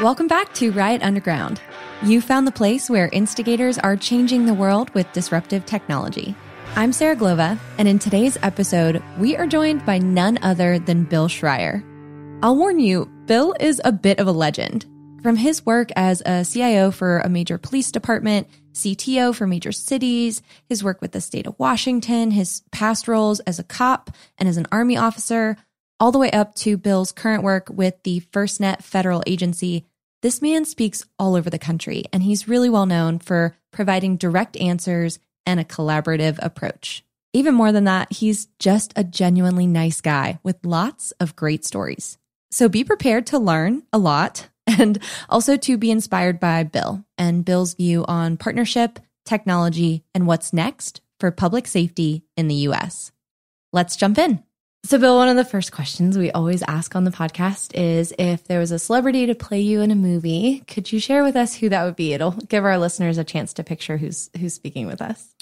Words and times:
Welcome 0.00 0.28
back 0.28 0.54
to 0.54 0.72
Riot 0.72 1.02
Underground. 1.02 1.60
You 2.02 2.22
found 2.22 2.46
the 2.46 2.52
place 2.52 2.88
where 2.88 3.08
instigators 3.08 3.78
are 3.78 3.96
changing 3.96 4.46
the 4.46 4.54
world 4.54 4.88
with 4.94 5.12
disruptive 5.12 5.66
technology. 5.66 6.34
I'm 6.74 6.92
Sarah 6.92 7.16
Glova, 7.16 7.58
and 7.76 7.86
in 7.86 7.98
today's 7.98 8.38
episode, 8.42 9.02
we 9.18 9.36
are 9.36 9.46
joined 9.46 9.84
by 9.84 9.98
none 9.98 10.38
other 10.40 10.78
than 10.78 11.04
Bill 11.04 11.28
Schrier. 11.28 11.84
I'll 12.42 12.56
warn 12.56 12.80
you, 12.80 13.04
Bill 13.26 13.54
is 13.60 13.80
a 13.84 13.92
bit 13.92 14.20
of 14.20 14.26
a 14.26 14.32
legend. 14.32 14.86
From 15.22 15.36
his 15.36 15.66
work 15.66 15.90
as 15.96 16.22
a 16.24 16.44
CIO 16.44 16.90
for 16.90 17.18
a 17.18 17.28
major 17.28 17.58
police 17.58 17.90
department, 17.90 18.48
CTO 18.72 19.34
for 19.34 19.46
major 19.46 19.72
cities, 19.72 20.40
his 20.66 20.82
work 20.82 21.02
with 21.02 21.12
the 21.12 21.20
state 21.20 21.46
of 21.46 21.58
Washington, 21.58 22.30
his 22.30 22.62
past 22.72 23.06
roles 23.06 23.40
as 23.40 23.58
a 23.58 23.64
cop 23.64 24.10
and 24.38 24.48
as 24.48 24.56
an 24.56 24.66
army 24.72 24.96
officer, 24.96 25.56
all 25.98 26.12
the 26.12 26.18
way 26.18 26.30
up 26.30 26.54
to 26.54 26.78
Bill's 26.78 27.12
current 27.12 27.42
work 27.42 27.68
with 27.68 28.02
the 28.04 28.20
FirstNet 28.32 28.82
federal 28.82 29.22
agency, 29.26 29.84
this 30.22 30.40
man 30.42 30.64
speaks 30.64 31.04
all 31.18 31.34
over 31.34 31.50
the 31.50 31.58
country, 31.58 32.04
and 32.12 32.22
he's 32.22 32.48
really 32.48 32.68
well 32.68 32.86
known 32.86 33.18
for 33.18 33.56
providing 33.70 34.16
direct 34.16 34.56
answers 34.58 35.18
and 35.46 35.58
a 35.58 35.64
collaborative 35.64 36.38
approach. 36.42 37.04
Even 37.32 37.54
more 37.54 37.72
than 37.72 37.84
that, 37.84 38.12
he's 38.12 38.46
just 38.58 38.92
a 38.96 39.04
genuinely 39.04 39.66
nice 39.66 40.00
guy 40.00 40.38
with 40.42 40.64
lots 40.64 41.12
of 41.12 41.36
great 41.36 41.64
stories. 41.64 42.18
So 42.50 42.68
be 42.68 42.84
prepared 42.84 43.26
to 43.28 43.38
learn 43.38 43.84
a 43.92 43.98
lot 43.98 44.49
and 44.78 44.98
also 45.28 45.56
to 45.56 45.76
be 45.76 45.90
inspired 45.90 46.38
by 46.40 46.62
Bill 46.62 47.04
and 47.18 47.44
Bill's 47.44 47.74
view 47.74 48.04
on 48.06 48.36
partnership, 48.36 48.98
technology, 49.24 50.04
and 50.14 50.26
what's 50.26 50.52
next 50.52 51.00
for 51.18 51.30
public 51.30 51.66
safety 51.66 52.24
in 52.36 52.48
the 52.48 52.54
US. 52.66 53.12
Let's 53.72 53.96
jump 53.96 54.18
in. 54.18 54.42
So, 54.82 54.98
Bill, 54.98 55.16
one 55.16 55.28
of 55.28 55.36
the 55.36 55.44
first 55.44 55.72
questions 55.72 56.16
we 56.16 56.30
always 56.30 56.62
ask 56.62 56.96
on 56.96 57.04
the 57.04 57.10
podcast 57.10 57.74
is 57.74 58.14
if 58.18 58.44
there 58.44 58.58
was 58.58 58.70
a 58.70 58.78
celebrity 58.78 59.26
to 59.26 59.34
play 59.34 59.60
you 59.60 59.82
in 59.82 59.90
a 59.90 59.94
movie, 59.94 60.64
could 60.66 60.90
you 60.90 60.98
share 60.98 61.22
with 61.22 61.36
us 61.36 61.54
who 61.54 61.68
that 61.68 61.84
would 61.84 61.96
be? 61.96 62.14
It'll 62.14 62.30
give 62.30 62.64
our 62.64 62.78
listeners 62.78 63.18
a 63.18 63.24
chance 63.24 63.52
to 63.54 63.64
picture 63.64 63.98
who's 63.98 64.30
who's 64.38 64.54
speaking 64.54 64.86
with 64.86 65.02
us. 65.02 65.34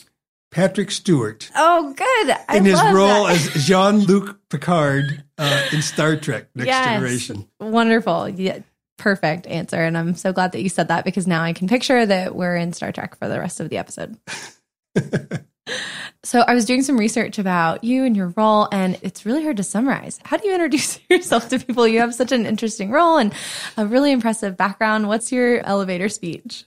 Patrick 0.50 0.90
Stewart. 0.90 1.50
Oh, 1.54 1.92
good. 1.92 2.36
I 2.48 2.56
in 2.56 2.64
his 2.64 2.82
role 2.92 3.26
that. 3.26 3.54
as 3.54 3.64
Jean 3.64 4.00
Luc 4.00 4.40
Picard 4.48 5.22
uh, 5.36 5.68
in 5.72 5.82
Star 5.82 6.16
Trek 6.16 6.48
Next 6.54 6.66
yes. 6.66 6.86
Generation. 6.86 7.48
Wonderful. 7.60 8.30
Yeah, 8.30 8.60
perfect 8.98 9.46
answer. 9.46 9.82
And 9.82 9.96
I'm 9.96 10.14
so 10.14 10.32
glad 10.32 10.52
that 10.52 10.62
you 10.62 10.68
said 10.68 10.88
that 10.88 11.04
because 11.04 11.26
now 11.26 11.42
I 11.42 11.54
can 11.54 11.68
picture 11.68 12.04
that 12.04 12.34
we're 12.34 12.56
in 12.56 12.72
Star 12.72 12.92
Trek 12.92 13.16
for 13.16 13.28
the 13.28 13.40
rest 13.40 13.60
of 13.60 13.70
the 13.70 13.78
episode. 13.78 14.18
So 16.24 16.40
I 16.40 16.54
was 16.54 16.64
doing 16.64 16.82
some 16.82 16.98
research 16.98 17.38
about 17.38 17.84
you 17.84 18.04
and 18.04 18.16
your 18.16 18.28
role, 18.36 18.68
and 18.72 18.98
it's 19.02 19.24
really 19.24 19.42
hard 19.42 19.58
to 19.58 19.62
summarize. 19.62 20.18
How 20.24 20.36
do 20.36 20.48
you 20.48 20.54
introduce 20.54 20.98
yourself 21.10 21.48
to 21.48 21.58
people? 21.58 21.86
You 21.86 22.00
have 22.00 22.14
such 22.14 22.32
an 22.32 22.44
interesting 22.44 22.90
role 22.90 23.18
and 23.18 23.32
a 23.76 23.86
really 23.86 24.12
impressive 24.12 24.56
background. 24.56 25.08
What's 25.08 25.30
your 25.30 25.64
elevator 25.64 26.08
speech? 26.08 26.64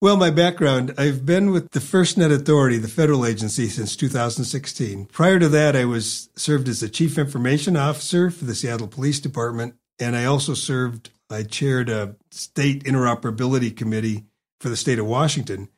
Well, 0.00 0.16
my 0.16 0.30
background, 0.30 0.94
I've 0.98 1.24
been 1.24 1.50
with 1.50 1.70
the 1.70 1.80
FirstNet 1.80 2.32
Authority, 2.32 2.78
the 2.78 2.88
federal 2.88 3.24
agency, 3.24 3.68
since 3.68 3.96
2016. 3.96 5.06
Prior 5.06 5.38
to 5.38 5.48
that, 5.48 5.76
I 5.76 5.84
was 5.84 6.28
served 6.34 6.68
as 6.68 6.80
the 6.80 6.88
Chief 6.88 7.16
Information 7.16 7.76
Officer 7.76 8.30
for 8.30 8.44
the 8.44 8.54
Seattle 8.54 8.88
Police 8.88 9.20
Department, 9.20 9.76
and 9.98 10.16
I 10.16 10.24
also 10.24 10.54
served, 10.54 11.10
I 11.30 11.42
chaired 11.42 11.88
a 11.88 12.16
state 12.30 12.84
interoperability 12.84 13.76
committee 13.76 14.24
for 14.60 14.68
the 14.68 14.76
state 14.76 14.98
of 14.98 15.06
Washington. 15.06 15.68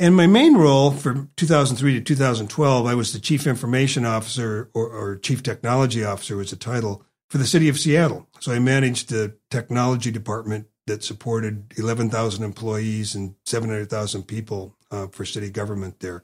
And 0.00 0.14
my 0.14 0.26
main 0.26 0.56
role 0.56 0.92
from 0.92 1.30
2003 1.36 1.94
to 1.94 2.00
2012, 2.00 2.86
I 2.86 2.94
was 2.94 3.12
the 3.12 3.18
chief 3.18 3.46
information 3.46 4.04
officer 4.04 4.70
or, 4.72 4.88
or, 4.88 5.16
chief 5.16 5.42
technology 5.42 6.04
officer 6.04 6.36
was 6.36 6.50
the 6.50 6.56
title 6.56 7.04
for 7.28 7.38
the 7.38 7.46
city 7.46 7.68
of 7.68 7.78
Seattle. 7.78 8.28
So 8.38 8.52
I 8.52 8.60
managed 8.60 9.08
the 9.08 9.36
technology 9.50 10.12
department 10.12 10.68
that 10.86 11.02
supported 11.02 11.74
11,000 11.76 12.44
employees 12.44 13.14
and 13.14 13.34
700,000 13.44 14.22
people 14.22 14.76
uh, 14.90 15.08
for 15.08 15.24
city 15.24 15.50
government 15.50 15.98
there. 15.98 16.22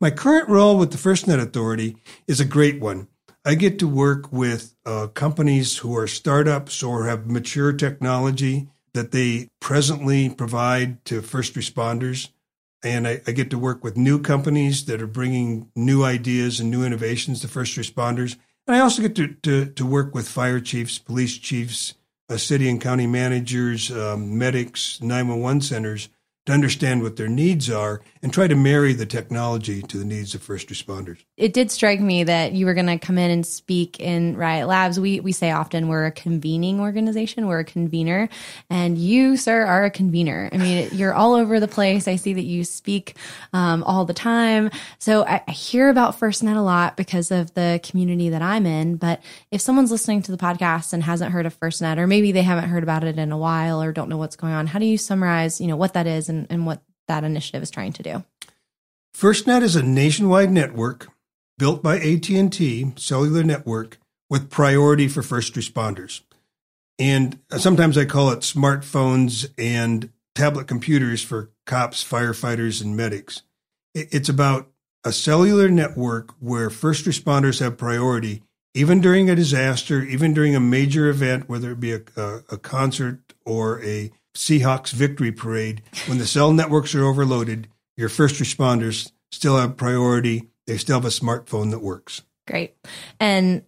My 0.00 0.10
current 0.10 0.48
role 0.48 0.78
with 0.78 0.90
the 0.90 0.98
FirstNet 0.98 1.40
Authority 1.40 1.96
is 2.26 2.40
a 2.40 2.44
great 2.44 2.80
one. 2.80 3.08
I 3.44 3.54
get 3.54 3.78
to 3.78 3.88
work 3.88 4.30
with 4.30 4.74
uh, 4.84 5.06
companies 5.08 5.78
who 5.78 5.96
are 5.96 6.06
startups 6.06 6.82
or 6.82 7.06
have 7.06 7.26
mature 7.26 7.72
technology 7.72 8.68
that 8.92 9.12
they 9.12 9.48
presently 9.60 10.28
provide 10.28 11.02
to 11.06 11.22
first 11.22 11.54
responders 11.54 12.28
and 12.82 13.06
I, 13.06 13.20
I, 13.26 13.32
get 13.32 13.50
to 13.50 13.58
work 13.58 13.84
with 13.84 13.96
new 13.96 14.20
companies 14.20 14.86
that 14.86 15.02
are 15.02 15.06
bringing 15.06 15.70
new 15.76 16.02
ideas 16.02 16.60
and 16.60 16.70
new 16.70 16.82
innovations 16.82 17.40
to 17.40 17.48
first 17.48 17.76
responders. 17.76 18.36
And 18.66 18.74
I 18.74 18.80
also 18.80 19.02
get 19.02 19.14
to, 19.16 19.34
to, 19.42 19.66
to 19.66 19.86
work 19.86 20.14
with 20.14 20.28
fire 20.28 20.60
chiefs, 20.60 20.98
police 20.98 21.36
chiefs, 21.36 21.94
uh, 22.30 22.38
city 22.38 22.70
and 22.70 22.80
county 22.80 23.06
managers, 23.06 23.90
um, 23.90 24.38
medics, 24.38 25.00
911 25.02 25.60
centers 25.60 26.08
to 26.50 26.54
understand 26.54 27.02
what 27.02 27.16
their 27.16 27.28
needs 27.28 27.70
are 27.70 28.02
and 28.22 28.32
try 28.32 28.46
to 28.46 28.54
marry 28.54 28.92
the 28.92 29.06
technology 29.06 29.80
to 29.82 29.96
the 29.96 30.04
needs 30.04 30.34
of 30.34 30.42
first 30.42 30.68
responders. 30.68 31.18
It 31.36 31.54
did 31.54 31.70
strike 31.70 32.00
me 32.00 32.24
that 32.24 32.52
you 32.52 32.66
were 32.66 32.74
going 32.74 32.86
to 32.86 32.98
come 32.98 33.16
in 33.16 33.30
and 33.30 33.46
speak 33.46 33.98
in 33.98 34.36
Riot 34.36 34.68
Labs. 34.68 35.00
We 35.00 35.20
we 35.20 35.32
say 35.32 35.50
often 35.50 35.88
we're 35.88 36.06
a 36.06 36.12
convening 36.12 36.80
organization, 36.80 37.46
we're 37.46 37.60
a 37.60 37.64
convener, 37.64 38.28
and 38.68 38.98
you, 38.98 39.36
sir, 39.36 39.64
are 39.64 39.84
a 39.84 39.90
convener. 39.90 40.50
I 40.52 40.58
mean, 40.58 40.88
you're 40.92 41.14
all 41.14 41.34
over 41.34 41.60
the 41.60 41.68
place. 41.68 42.06
I 42.06 42.16
see 42.16 42.34
that 42.34 42.42
you 42.42 42.64
speak 42.64 43.16
um, 43.52 43.82
all 43.84 44.04
the 44.04 44.14
time. 44.14 44.70
So 44.98 45.24
I, 45.24 45.42
I 45.46 45.52
hear 45.52 45.88
about 45.88 46.18
FirstNet 46.18 46.56
a 46.56 46.60
lot 46.60 46.96
because 46.96 47.30
of 47.30 47.54
the 47.54 47.80
community 47.82 48.28
that 48.30 48.42
I'm 48.42 48.66
in. 48.66 48.96
But 48.96 49.22
if 49.50 49.60
someone's 49.60 49.90
listening 49.90 50.22
to 50.22 50.32
the 50.32 50.38
podcast 50.38 50.92
and 50.92 51.02
hasn't 51.02 51.32
heard 51.32 51.46
of 51.46 51.58
FirstNet, 51.58 51.96
or 51.98 52.06
maybe 52.06 52.32
they 52.32 52.42
haven't 52.42 52.68
heard 52.68 52.82
about 52.82 53.04
it 53.04 53.18
in 53.18 53.32
a 53.32 53.38
while 53.38 53.82
or 53.82 53.92
don't 53.92 54.08
know 54.08 54.18
what's 54.18 54.36
going 54.36 54.52
on, 54.52 54.66
how 54.66 54.78
do 54.78 54.86
you 54.86 54.98
summarize, 54.98 55.60
you 55.60 55.66
know, 55.66 55.76
what 55.76 55.94
that 55.94 56.06
is 56.06 56.28
and, 56.28 56.39
and 56.48 56.66
what 56.66 56.82
that 57.08 57.24
initiative 57.24 57.62
is 57.62 57.70
trying 57.70 57.92
to 57.94 58.02
do. 58.02 58.24
FirstNet 59.14 59.62
is 59.62 59.76
a 59.76 59.82
nationwide 59.82 60.50
network 60.50 61.08
built 61.58 61.82
by 61.82 61.98
AT&T 61.98 62.92
cellular 62.96 63.42
network 63.42 63.98
with 64.30 64.48
priority 64.48 65.08
for 65.08 65.22
first 65.22 65.54
responders. 65.54 66.22
And 66.98 67.40
sometimes 67.56 67.98
I 67.98 68.04
call 68.04 68.30
it 68.30 68.40
smartphones 68.40 69.48
and 69.58 70.10
tablet 70.34 70.68
computers 70.68 71.22
for 71.22 71.50
cops, 71.66 72.04
firefighters, 72.04 72.82
and 72.82 72.96
medics. 72.96 73.42
It's 73.94 74.28
about 74.28 74.70
a 75.04 75.12
cellular 75.12 75.68
network 75.68 76.34
where 76.38 76.70
first 76.70 77.06
responders 77.06 77.60
have 77.60 77.78
priority, 77.78 78.42
even 78.74 79.00
during 79.00 79.28
a 79.28 79.34
disaster, 79.34 80.02
even 80.02 80.32
during 80.32 80.54
a 80.54 80.60
major 80.60 81.08
event, 81.08 81.48
whether 81.48 81.72
it 81.72 81.80
be 81.80 81.92
a, 81.92 82.02
a, 82.16 82.40
a 82.50 82.58
concert 82.58 83.34
or 83.44 83.82
a 83.82 84.12
Seahawks 84.40 84.90
victory 84.90 85.30
parade, 85.30 85.82
when 86.06 86.16
the 86.16 86.26
cell 86.26 86.50
networks 86.50 86.94
are 86.94 87.04
overloaded, 87.04 87.68
your 87.98 88.08
first 88.08 88.36
responders 88.36 89.12
still 89.30 89.58
have 89.58 89.76
priority. 89.76 90.48
They 90.66 90.78
still 90.78 90.96
have 90.96 91.04
a 91.04 91.08
smartphone 91.08 91.70
that 91.72 91.82
works. 91.82 92.22
Great. 92.46 92.74
And 93.20 93.62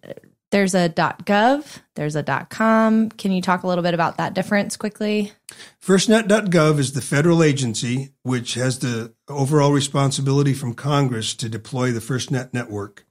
there's 0.49 0.73
a 0.73 0.89
.gov, 0.89 1.79
there's 1.95 2.15
a 2.15 2.23
.com. 2.49 3.09
Can 3.09 3.31
you 3.31 3.41
talk 3.41 3.61
a 3.61 3.67
little 3.67 3.83
bit 3.83 3.93
about 3.93 4.17
that 4.17 4.33
difference 4.33 4.75
quickly? 4.75 5.31
FirstNet.gov 5.79 6.79
is 6.79 6.93
the 6.93 7.01
federal 7.01 7.43
agency 7.43 8.13
which 8.23 8.55
has 8.55 8.79
the 8.79 9.13
overall 9.27 9.71
responsibility 9.71 10.55
from 10.55 10.73
Congress 10.73 11.35
to 11.35 11.49
deploy 11.49 11.91
the 11.91 11.99
FirstNet 11.99 12.51
network. 12.51 13.05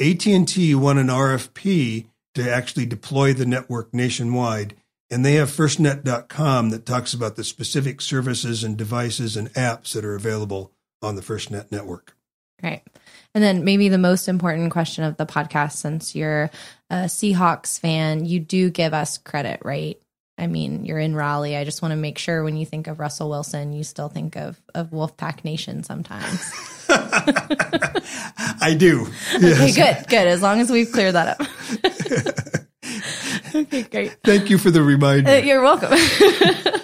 AT&T 0.00 0.74
won 0.74 0.96
an 0.96 1.08
RFP 1.08 2.06
to 2.34 2.50
actually 2.50 2.86
deploy 2.86 3.34
the 3.34 3.44
network 3.44 3.92
nationwide 3.92 4.76
and 5.12 5.24
they 5.24 5.34
have 5.34 5.50
firstnet.com 5.50 6.70
that 6.70 6.86
talks 6.86 7.12
about 7.12 7.36
the 7.36 7.44
specific 7.44 8.00
services 8.00 8.64
and 8.64 8.78
devices 8.78 9.36
and 9.36 9.52
apps 9.52 9.92
that 9.92 10.06
are 10.06 10.14
available 10.14 10.72
on 11.02 11.16
the 11.16 11.22
FirstNet 11.22 11.70
network. 11.70 12.16
Right. 12.62 12.82
And 13.34 13.44
then 13.44 13.62
maybe 13.62 13.90
the 13.90 13.98
most 13.98 14.26
important 14.26 14.72
question 14.72 15.04
of 15.04 15.18
the 15.18 15.26
podcast, 15.26 15.72
since 15.72 16.14
you're 16.14 16.50
a 16.88 17.04
Seahawks 17.04 17.78
fan, 17.78 18.24
you 18.24 18.40
do 18.40 18.70
give 18.70 18.94
us 18.94 19.18
credit, 19.18 19.60
right? 19.64 20.00
I 20.38 20.46
mean, 20.46 20.86
you're 20.86 20.98
in 20.98 21.14
Raleigh. 21.14 21.56
I 21.56 21.64
just 21.64 21.82
want 21.82 21.92
to 21.92 21.96
make 21.96 22.16
sure 22.16 22.42
when 22.42 22.56
you 22.56 22.64
think 22.64 22.86
of 22.86 22.98
Russell 22.98 23.28
Wilson, 23.28 23.74
you 23.74 23.84
still 23.84 24.08
think 24.08 24.36
of, 24.36 24.60
of 24.74 24.90
Wolfpack 24.90 25.44
Nation 25.44 25.82
sometimes. 25.82 26.40
I 26.88 28.74
do. 28.78 29.06
Yes. 29.38 29.76
Okay, 29.78 29.94
good, 29.94 30.08
good. 30.08 30.26
As 30.26 30.40
long 30.40 30.60
as 30.60 30.70
we've 30.70 30.90
cleared 30.90 31.14
that 31.14 31.38
up. 31.38 32.62
okay, 33.54 33.82
great. 33.82 34.16
Thank 34.24 34.50
you 34.50 34.58
for 34.58 34.70
the 34.70 34.82
reminder. 34.82 35.30
Uh, 35.30 35.36
you're 35.36 35.62
welcome. 35.62 35.92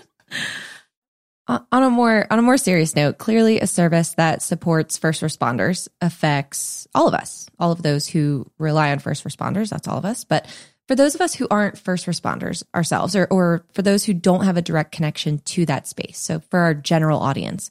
on 1.49 1.83
a 1.83 1.91
more 1.91 2.27
on 2.31 2.39
a 2.39 2.43
more 2.43 2.59
serious 2.59 2.95
note, 2.95 3.19
clearly 3.19 3.61
a 3.61 3.67
service 3.67 4.15
that 4.15 4.43
supports 4.43 4.99
first 4.99 5.23
responders 5.23 5.89
affects 6.01 6.87
all 6.95 7.09
of 7.09 7.15
us, 7.15 7.49
all 7.59 7.73
of 7.73 7.83
those 7.83 8.07
who 8.07 8.47
rely 8.59 8.93
on 8.93 8.99
first 8.99 9.25
responders. 9.25 9.71
That's 9.71 9.89
all 9.89 9.99
of 9.99 10.05
us. 10.05 10.25
But 10.25 10.47
for 10.87 10.95
those 10.95 11.15
of 11.15 11.21
us 11.21 11.35
who 11.35 11.49
aren't 11.51 11.79
first 11.79 12.07
responders 12.07 12.63
ourselves, 12.75 13.17
or 13.17 13.27
or 13.31 13.65
for 13.73 13.83
those 13.83 14.05
who 14.05 14.15
don't 14.15 14.45
have 14.45 14.57
a 14.57 14.63
direct 14.63 14.93
connection 14.93 15.39
to 15.39 15.67
that 15.67 15.87
space, 15.87 16.19
so 16.19 16.41
for 16.41 16.61
our 16.61 16.75
general 16.75 17.21
audience, 17.21 17.71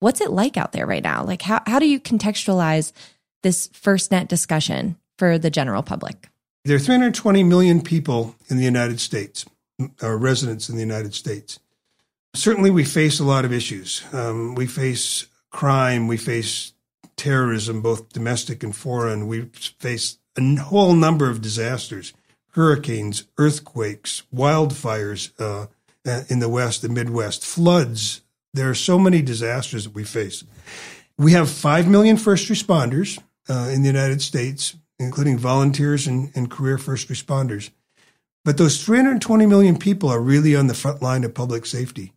what's 0.00 0.20
it 0.20 0.30
like 0.30 0.56
out 0.56 0.72
there 0.72 0.86
right 0.86 1.02
now? 1.02 1.24
Like 1.24 1.42
how 1.42 1.62
how 1.66 1.78
do 1.78 1.88
you 1.88 2.00
contextualize 2.00 2.92
this 3.42 3.68
FirstNet 3.68 4.28
discussion 4.28 4.96
for 5.18 5.38
the 5.38 5.50
general 5.50 5.82
public? 5.82 6.28
There 6.64 6.76
are 6.76 6.80
320 6.80 7.42
million 7.42 7.82
people 7.82 8.36
in 8.48 8.56
the 8.56 8.64
United 8.64 9.00
States, 9.00 9.44
or 10.00 10.16
residents 10.16 10.68
in 10.68 10.76
the 10.76 10.82
United 10.82 11.12
States. 11.14 11.58
Certainly, 12.34 12.70
we 12.70 12.84
face 12.84 13.18
a 13.18 13.24
lot 13.24 13.44
of 13.44 13.52
issues. 13.52 14.02
Um, 14.12 14.54
we 14.54 14.66
face 14.66 15.26
crime, 15.50 16.06
we 16.06 16.16
face 16.16 16.72
terrorism, 17.16 17.82
both 17.82 18.12
domestic 18.12 18.62
and 18.62 18.74
foreign. 18.74 19.26
We 19.26 19.46
face 19.78 20.18
a 20.38 20.56
whole 20.56 20.94
number 20.94 21.28
of 21.28 21.42
disasters 21.42 22.12
hurricanes, 22.52 23.24
earthquakes, 23.38 24.22
wildfires 24.34 25.32
uh, 25.40 25.66
uh, 26.06 26.22
in 26.28 26.38
the 26.38 26.48
West, 26.48 26.82
the 26.82 26.88
Midwest, 26.88 27.44
floods. 27.44 28.22
There 28.52 28.68
are 28.68 28.74
so 28.74 28.98
many 28.98 29.22
disasters 29.22 29.84
that 29.84 29.94
we 29.94 30.04
face. 30.04 30.44
We 31.16 31.32
have 31.32 31.48
5 31.48 31.88
million 31.88 32.16
first 32.16 32.50
responders 32.50 33.18
uh, 33.48 33.70
in 33.72 33.82
the 33.82 33.88
United 33.88 34.20
States, 34.20 34.76
including 35.02 35.38
volunteers 35.38 36.06
and, 36.06 36.30
and 36.34 36.50
career 36.50 36.78
first 36.78 37.08
responders. 37.08 37.70
But 38.44 38.58
those 38.58 38.84
320 38.84 39.46
million 39.46 39.78
people 39.78 40.08
are 40.08 40.20
really 40.20 40.56
on 40.56 40.66
the 40.66 40.74
front 40.74 41.02
line 41.02 41.24
of 41.24 41.34
public 41.34 41.66
safety. 41.66 42.12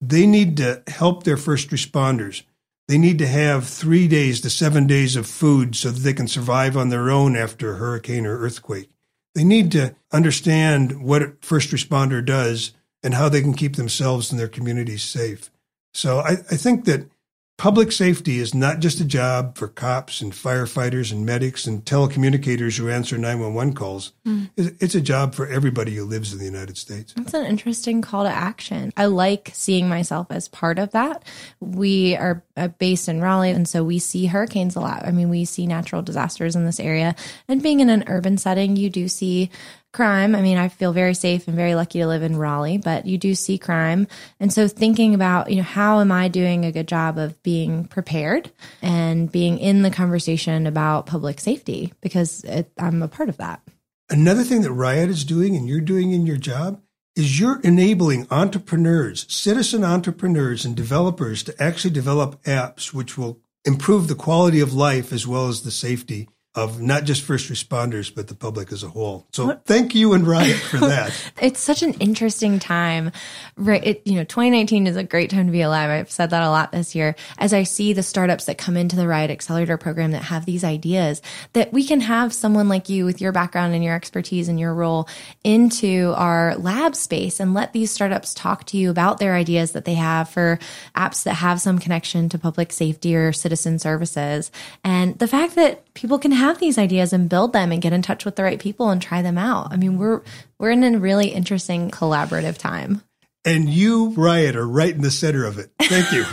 They 0.00 0.26
need 0.26 0.56
to 0.58 0.82
help 0.86 1.24
their 1.24 1.36
first 1.36 1.70
responders. 1.70 2.42
They 2.88 2.98
need 2.98 3.18
to 3.18 3.26
have 3.26 3.66
three 3.66 4.08
days 4.08 4.40
to 4.42 4.50
seven 4.50 4.86
days 4.86 5.16
of 5.16 5.26
food 5.26 5.74
so 5.74 5.90
that 5.90 6.00
they 6.00 6.12
can 6.12 6.28
survive 6.28 6.76
on 6.76 6.90
their 6.90 7.10
own 7.10 7.36
after 7.36 7.72
a 7.72 7.76
hurricane 7.78 8.26
or 8.26 8.38
earthquake. 8.38 8.90
They 9.34 9.44
need 9.44 9.72
to 9.72 9.94
understand 10.12 11.02
what 11.02 11.22
a 11.22 11.32
first 11.40 11.70
responder 11.70 12.24
does 12.24 12.72
and 13.02 13.14
how 13.14 13.28
they 13.28 13.40
can 13.40 13.54
keep 13.54 13.76
themselves 13.76 14.30
and 14.30 14.38
their 14.38 14.48
communities 14.48 15.02
safe. 15.02 15.50
So 15.92 16.18
I, 16.18 16.32
I 16.32 16.56
think 16.56 16.84
that 16.84 17.08
Public 17.56 17.92
safety 17.92 18.40
is 18.40 18.52
not 18.52 18.80
just 18.80 19.00
a 19.00 19.04
job 19.04 19.56
for 19.56 19.68
cops 19.68 20.20
and 20.20 20.32
firefighters 20.32 21.12
and 21.12 21.24
medics 21.24 21.66
and 21.68 21.84
telecommunicators 21.84 22.76
who 22.76 22.88
answer 22.88 23.16
911 23.16 23.74
calls. 23.74 24.12
Mm. 24.26 24.50
It's 24.56 24.96
a 24.96 25.00
job 25.00 25.36
for 25.36 25.46
everybody 25.46 25.94
who 25.94 26.04
lives 26.04 26.32
in 26.32 26.40
the 26.40 26.44
United 26.44 26.76
States. 26.76 27.14
That's 27.14 27.32
an 27.32 27.46
interesting 27.46 28.02
call 28.02 28.24
to 28.24 28.30
action. 28.30 28.92
I 28.96 29.06
like 29.06 29.52
seeing 29.54 29.88
myself 29.88 30.26
as 30.30 30.48
part 30.48 30.80
of 30.80 30.90
that. 30.90 31.22
We 31.60 32.16
are 32.16 32.42
uh, 32.56 32.68
based 32.68 33.08
in 33.08 33.20
Raleigh, 33.20 33.52
and 33.52 33.68
so 33.68 33.84
we 33.84 34.00
see 34.00 34.26
hurricanes 34.26 34.74
a 34.74 34.80
lot. 34.80 35.06
I 35.06 35.12
mean, 35.12 35.28
we 35.28 35.44
see 35.44 35.68
natural 35.68 36.02
disasters 36.02 36.56
in 36.56 36.64
this 36.66 36.80
area. 36.80 37.14
And 37.46 37.62
being 37.62 37.78
in 37.78 37.88
an 37.88 38.04
urban 38.08 38.36
setting, 38.36 38.74
you 38.76 38.90
do 38.90 39.06
see 39.06 39.48
crime. 39.94 40.34
I 40.34 40.42
mean, 40.42 40.58
I 40.58 40.68
feel 40.68 40.92
very 40.92 41.14
safe 41.14 41.48
and 41.48 41.56
very 41.56 41.74
lucky 41.74 42.00
to 42.00 42.06
live 42.06 42.22
in 42.22 42.36
Raleigh, 42.36 42.78
but 42.78 43.06
you 43.06 43.16
do 43.16 43.34
see 43.34 43.56
crime. 43.56 44.06
And 44.38 44.52
so 44.52 44.68
thinking 44.68 45.14
about, 45.14 45.50
you 45.50 45.56
know, 45.56 45.62
how 45.62 46.00
am 46.00 46.12
I 46.12 46.28
doing 46.28 46.64
a 46.64 46.72
good 46.72 46.88
job 46.88 47.16
of 47.16 47.42
being 47.42 47.86
prepared 47.86 48.50
and 48.82 49.30
being 49.32 49.58
in 49.58 49.82
the 49.82 49.90
conversation 49.90 50.66
about 50.66 51.06
public 51.06 51.40
safety 51.40 51.94
because 52.02 52.44
it, 52.44 52.70
I'm 52.76 53.02
a 53.02 53.08
part 53.08 53.28
of 53.28 53.38
that. 53.38 53.62
Another 54.10 54.42
thing 54.42 54.62
that 54.62 54.72
Riot 54.72 55.08
is 55.08 55.24
doing 55.24 55.56
and 55.56 55.66
you're 55.66 55.80
doing 55.80 56.12
in 56.12 56.26
your 56.26 56.36
job 56.36 56.82
is 57.16 57.38
you're 57.38 57.60
enabling 57.60 58.26
entrepreneurs, 58.30 59.24
citizen 59.32 59.84
entrepreneurs 59.84 60.64
and 60.64 60.74
developers 60.74 61.42
to 61.44 61.62
actually 61.62 61.92
develop 61.92 62.42
apps 62.42 62.92
which 62.92 63.16
will 63.16 63.38
improve 63.64 64.08
the 64.08 64.14
quality 64.14 64.60
of 64.60 64.74
life 64.74 65.12
as 65.12 65.26
well 65.26 65.48
as 65.48 65.62
the 65.62 65.70
safety 65.70 66.28
of 66.54 66.80
not 66.80 67.04
just 67.04 67.22
first 67.22 67.50
responders, 67.50 68.14
but 68.14 68.28
the 68.28 68.34
public 68.34 68.70
as 68.70 68.84
a 68.84 68.88
whole. 68.88 69.26
So 69.32 69.60
thank 69.64 69.94
you 69.94 70.12
and 70.12 70.26
Riot 70.26 70.56
for 70.56 70.76
that. 70.80 71.32
it's 71.40 71.58
such 71.58 71.82
an 71.82 71.94
interesting 71.94 72.60
time. 72.60 73.10
Right. 73.56 73.84
It, 73.84 74.02
you 74.04 74.14
know, 74.14 74.24
2019 74.24 74.86
is 74.86 74.96
a 74.96 75.02
great 75.02 75.30
time 75.30 75.46
to 75.46 75.52
be 75.52 75.62
alive. 75.62 75.90
I've 75.90 76.12
said 76.12 76.30
that 76.30 76.42
a 76.42 76.50
lot 76.50 76.70
this 76.70 76.94
year 76.94 77.16
as 77.38 77.52
I 77.52 77.64
see 77.64 77.92
the 77.92 78.04
startups 78.04 78.44
that 78.44 78.56
come 78.56 78.76
into 78.76 78.94
the 78.94 79.08
Riot 79.08 79.32
Accelerator 79.32 79.76
program 79.76 80.12
that 80.12 80.22
have 80.22 80.46
these 80.46 80.62
ideas 80.62 81.22
that 81.54 81.72
we 81.72 81.84
can 81.84 82.00
have 82.00 82.32
someone 82.32 82.68
like 82.68 82.88
you 82.88 83.04
with 83.04 83.20
your 83.20 83.32
background 83.32 83.74
and 83.74 83.82
your 83.82 83.94
expertise 83.96 84.48
and 84.48 84.60
your 84.60 84.74
role 84.74 85.08
into 85.42 86.12
our 86.16 86.56
lab 86.56 86.94
space 86.94 87.40
and 87.40 87.52
let 87.52 87.72
these 87.72 87.90
startups 87.90 88.32
talk 88.32 88.64
to 88.66 88.76
you 88.76 88.90
about 88.90 89.18
their 89.18 89.34
ideas 89.34 89.72
that 89.72 89.84
they 89.84 89.94
have 89.94 90.28
for 90.28 90.60
apps 90.94 91.24
that 91.24 91.34
have 91.34 91.60
some 91.60 91.80
connection 91.80 92.28
to 92.28 92.38
public 92.38 92.72
safety 92.72 93.16
or 93.16 93.32
citizen 93.32 93.80
services. 93.80 94.52
And 94.84 95.18
the 95.18 95.26
fact 95.26 95.56
that 95.56 95.92
people 95.94 96.18
can 96.18 96.30
have 96.30 96.43
these 96.52 96.78
ideas 96.78 97.12
and 97.12 97.28
build 97.28 97.52
them 97.52 97.72
and 97.72 97.82
get 97.82 97.92
in 97.92 98.02
touch 98.02 98.24
with 98.24 98.36
the 98.36 98.42
right 98.42 98.60
people 98.60 98.90
and 98.90 99.00
try 99.00 99.22
them 99.22 99.38
out. 99.38 99.72
I 99.72 99.76
mean, 99.76 99.98
we're 99.98 100.22
we're 100.58 100.70
in 100.70 100.84
a 100.84 100.98
really 100.98 101.28
interesting 101.28 101.90
collaborative 101.90 102.58
time. 102.58 103.02
And 103.44 103.68
you, 103.68 104.10
Riot, 104.10 104.56
are 104.56 104.66
right 104.66 104.94
in 104.94 105.02
the 105.02 105.10
center 105.10 105.44
of 105.44 105.58
it. 105.58 105.70
Thank 105.78 106.12
you. 106.12 106.24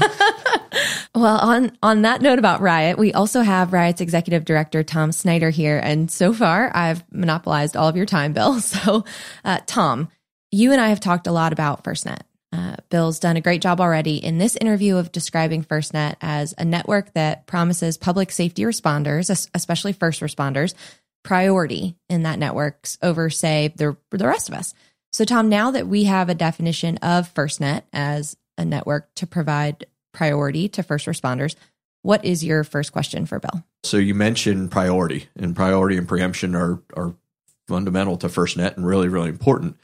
well, 1.16 1.38
on 1.38 1.78
on 1.84 2.04
that 2.04 2.22
note 2.22 2.40
about 2.40 2.62
Riot, 2.62 2.98
we 2.98 3.14
also 3.14 3.42
have 3.42 3.74
Riot's 3.74 4.02
executive 4.02 4.46
director 4.46 4.84
Tom 4.84 5.12
Snyder 5.12 5.50
here, 5.50 5.80
and 5.84 6.10
so 6.10 6.34
far 6.34 6.72
I've 6.76 7.04
monopolized 7.12 7.76
all 7.76 7.88
of 7.88 7.98
your 7.98 8.06
time, 8.06 8.34
Bill. 8.34 8.62
So, 8.62 9.06
uh, 9.44 9.60
Tom, 9.66 10.10
you 10.52 10.72
and 10.72 10.80
I 10.80 10.90
have 10.90 11.00
talked 11.00 11.28
a 11.28 11.32
lot 11.32 11.54
about 11.54 11.84
FirstNet 11.84 12.22
uh, 12.54 12.76
Bill's 12.90 13.20
done 13.20 13.38
a 13.38 13.42
great 13.42 13.62
job 13.62 13.80
already 13.80 14.18
in 14.18 14.38
this 14.38 14.58
interview 14.58 14.98
of 14.98 15.12
describing 15.12 15.64
FirstNet 15.64 16.16
as 16.22 16.54
a 16.58 16.66
network 16.66 17.14
that 17.14 17.48
promises 17.48 17.98
public 17.98 18.32
safety 18.32 18.64
responders, 18.64 19.30
especially 19.54 19.94
first 19.94 20.22
responders, 20.22 20.74
priority 21.24 21.96
in 22.10 22.24
that 22.24 22.40
network 22.40 22.88
over, 23.02 23.30
say, 23.30 23.74
the, 23.78 23.96
the 24.10 24.28
rest 24.28 24.50
of 24.50 24.56
us. 24.56 24.74
So, 25.14 25.24
Tom, 25.24 25.50
now 25.50 25.72
that 25.72 25.88
we 25.88 26.06
have 26.06 26.30
a 26.30 26.36
definition 26.36 26.98
of 26.98 27.34
FirstNet 27.34 27.84
as 27.94 28.36
a 28.58 28.66
network 28.66 29.14
to 29.16 29.28
provide 29.28 29.86
priority 30.14 30.68
to 30.70 30.84
first 30.84 31.06
responders, 31.06 31.56
what 32.02 32.26
is 32.26 32.44
your 32.44 32.64
first 32.64 32.92
question 32.92 33.26
for 33.26 33.40
Bill? 33.40 33.64
So, 33.84 33.98
you 33.98 34.14
mentioned 34.14 34.72
priority, 34.72 35.30
and 35.38 35.56
priority 35.56 35.96
and 35.96 36.08
preemption 36.08 36.56
are, 36.56 36.82
are 36.98 37.16
fundamental 37.68 38.18
to 38.18 38.28
FirstNet 38.28 38.76
and 38.76 38.86
really, 38.86 39.08
really 39.08 39.30
important 39.30 39.78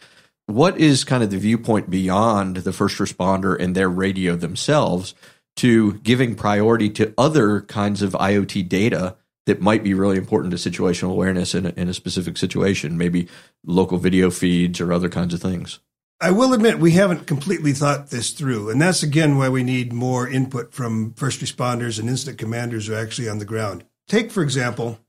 what 0.48 0.78
is 0.78 1.04
kind 1.04 1.24
of 1.24 1.30
the 1.30 1.38
viewpoint 1.38 1.90
beyond 1.90 2.58
the 2.58 2.74
first 2.74 2.98
responder 2.98 3.60
and 3.60 3.76
their 3.76 3.90
radio 3.90 4.36
themselves 4.36 5.14
to 5.58 5.94
giving 6.00 6.36
priority 6.36 6.90
to 6.90 7.14
other 7.18 7.62
kinds 7.62 8.02
of 8.02 8.14
IoT 8.14 8.68
data 8.68 9.16
that 9.46 9.62
might 9.62 9.84
be 9.84 9.94
really 9.94 10.18
important 10.18 10.52
to 10.52 10.70
situational 10.70 11.12
awareness 11.12 11.54
in 11.54 11.66
a, 11.66 11.70
in 11.70 11.90
a 11.90 11.94
specific 11.94 12.38
situation, 12.38 12.98
maybe 12.98 13.28
local 13.66 13.98
video 13.98 14.30
feeds 14.30 14.80
or 14.80 14.92
other 14.92 15.10
kinds 15.10 15.34
of 15.34 15.42
things? 15.42 15.80
I 16.20 16.32
will 16.32 16.54
admit 16.54 16.80
we 16.80 16.92
haven't 16.92 17.28
completely 17.28 17.74
thought 17.74 18.10
this 18.10 18.32
through. 18.32 18.70
And 18.70 18.82
that's 18.82 19.04
again 19.04 19.38
why 19.38 19.50
we 19.50 19.64
need 19.64 19.94
more 19.94 20.28
input 20.28 20.74
from 20.74 21.14
first 21.14 21.42
responders 21.42 22.00
and 22.00 22.10
incident 22.10 22.40
commanders 22.40 22.88
who 22.88 22.94
are 22.94 23.00
actually 23.00 23.30
on 23.30 23.40
the 23.40 23.46
ground. 23.46 23.84
Take, 24.08 24.32
for 24.32 24.42
example, 24.42 25.00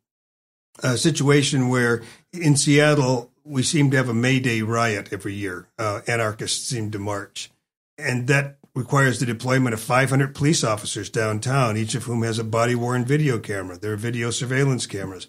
a 0.82 0.98
situation 0.98 1.68
where 1.68 2.02
in 2.32 2.56
Seattle, 2.56 3.30
we 3.48 3.62
seem 3.62 3.90
to 3.90 3.96
have 3.96 4.08
a 4.08 4.14
May 4.14 4.40
Day 4.40 4.62
riot 4.62 5.08
every 5.12 5.34
year. 5.34 5.68
Uh, 5.78 6.00
anarchists 6.06 6.66
seem 6.66 6.90
to 6.90 6.98
march. 6.98 7.50
And 7.96 8.28
that 8.28 8.58
requires 8.74 9.18
the 9.18 9.26
deployment 9.26 9.74
of 9.74 9.80
500 9.80 10.34
police 10.34 10.62
officers 10.62 11.10
downtown, 11.10 11.76
each 11.76 11.94
of 11.94 12.04
whom 12.04 12.22
has 12.22 12.38
a 12.38 12.44
body 12.44 12.74
worn 12.74 13.04
video 13.04 13.38
camera. 13.38 13.76
There 13.76 13.92
are 13.92 13.96
video 13.96 14.30
surveillance 14.30 14.86
cameras. 14.86 15.26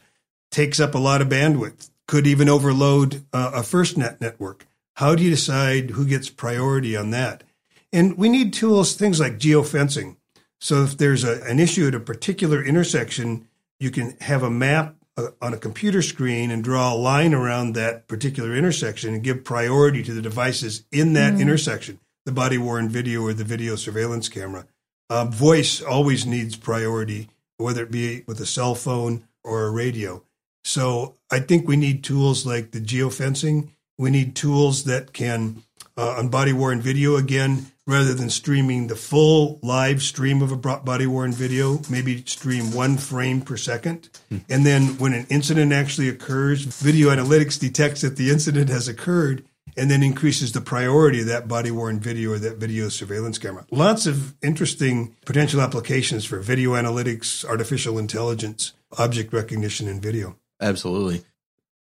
Takes 0.51 0.79
up 0.79 0.93
a 0.93 0.99
lot 0.99 1.21
of 1.21 1.29
bandwidth, 1.29 1.89
could 2.07 2.27
even 2.27 2.49
overload 2.49 3.25
uh, 3.33 3.51
a 3.55 3.61
FirstNet 3.61 4.21
network. 4.21 4.67
How 4.95 5.15
do 5.15 5.23
you 5.23 5.29
decide 5.29 5.91
who 5.91 6.05
gets 6.05 6.29
priority 6.29 6.95
on 6.95 7.11
that? 7.11 7.43
And 7.91 8.17
we 8.17 8.29
need 8.29 8.53
tools, 8.53 8.95
things 8.95 9.19
like 9.19 9.39
geofencing. 9.39 10.17
So 10.59 10.83
if 10.83 10.97
there's 10.97 11.23
a, 11.23 11.41
an 11.43 11.59
issue 11.59 11.87
at 11.87 11.95
a 11.95 11.99
particular 11.99 12.63
intersection, 12.63 13.47
you 13.79 13.91
can 13.91 14.17
have 14.21 14.43
a 14.43 14.49
map 14.49 14.95
on 15.41 15.53
a 15.53 15.57
computer 15.57 16.01
screen 16.01 16.51
and 16.51 16.63
draw 16.63 16.93
a 16.93 16.95
line 16.95 17.33
around 17.33 17.73
that 17.73 18.07
particular 18.07 18.55
intersection 18.55 19.13
and 19.13 19.23
give 19.23 19.43
priority 19.43 20.03
to 20.03 20.13
the 20.13 20.21
devices 20.21 20.83
in 20.91 21.13
that 21.13 21.33
mm. 21.33 21.41
intersection 21.41 21.99
the 22.25 22.31
body 22.31 22.57
worn 22.57 22.87
video 22.89 23.23
or 23.23 23.33
the 23.33 23.43
video 23.43 23.75
surveillance 23.75 24.29
camera. 24.29 24.67
Uh, 25.09 25.25
voice 25.25 25.81
always 25.81 26.25
needs 26.25 26.55
priority, 26.55 27.27
whether 27.57 27.83
it 27.83 27.91
be 27.91 28.23
with 28.27 28.39
a 28.39 28.45
cell 28.45 28.75
phone 28.75 29.23
or 29.43 29.65
a 29.65 29.71
radio. 29.71 30.23
So 30.63 31.15
I 31.31 31.39
think 31.39 31.67
we 31.67 31.75
need 31.75 32.03
tools 32.03 32.45
like 32.45 32.71
the 32.71 32.79
geofencing. 32.79 33.69
We 33.99 34.09
need 34.09 34.33
tools 34.33 34.85
that 34.85 35.11
can, 35.11 35.63
uh, 35.97 36.15
on 36.17 36.29
body 36.29 36.53
worn 36.53 36.79
video 36.79 37.17
again, 37.17 37.67
rather 37.85 38.13
than 38.13 38.29
streaming 38.29 38.87
the 38.87 38.95
full 38.95 39.59
live 39.61 40.01
stream 40.01 40.41
of 40.41 40.53
a 40.53 40.55
body 40.55 41.05
worn 41.05 41.33
video, 41.33 41.81
maybe 41.89 42.23
stream 42.25 42.71
one 42.71 42.95
frame 42.97 43.41
per 43.41 43.57
second. 43.57 44.09
Hmm. 44.29 44.37
And 44.49 44.65
then 44.65 44.97
when 44.99 45.13
an 45.13 45.25
incident 45.29 45.73
actually 45.73 46.07
occurs, 46.07 46.61
video 46.61 47.09
analytics 47.09 47.59
detects 47.59 47.99
that 48.01 48.15
the 48.15 48.29
incident 48.29 48.69
has 48.69 48.87
occurred 48.87 49.43
and 49.75 49.91
then 49.91 50.01
increases 50.01 50.53
the 50.53 50.61
priority 50.61 51.19
of 51.19 51.27
that 51.27 51.49
body 51.49 51.71
worn 51.71 51.99
video 51.99 52.31
or 52.31 52.39
that 52.39 52.55
video 52.57 52.87
surveillance 52.87 53.37
camera. 53.37 53.65
Lots 53.69 54.07
of 54.07 54.33
interesting 54.41 55.15
potential 55.25 55.59
applications 55.59 56.23
for 56.23 56.39
video 56.39 56.71
analytics, 56.71 57.43
artificial 57.43 57.99
intelligence, 57.99 58.73
object 58.97 59.33
recognition, 59.33 59.89
and 59.89 60.01
video. 60.01 60.37
Absolutely. 60.61 61.23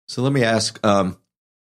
So 0.07 0.23
let 0.23 0.33
me 0.33 0.43
ask 0.43 0.83
um, 0.85 1.17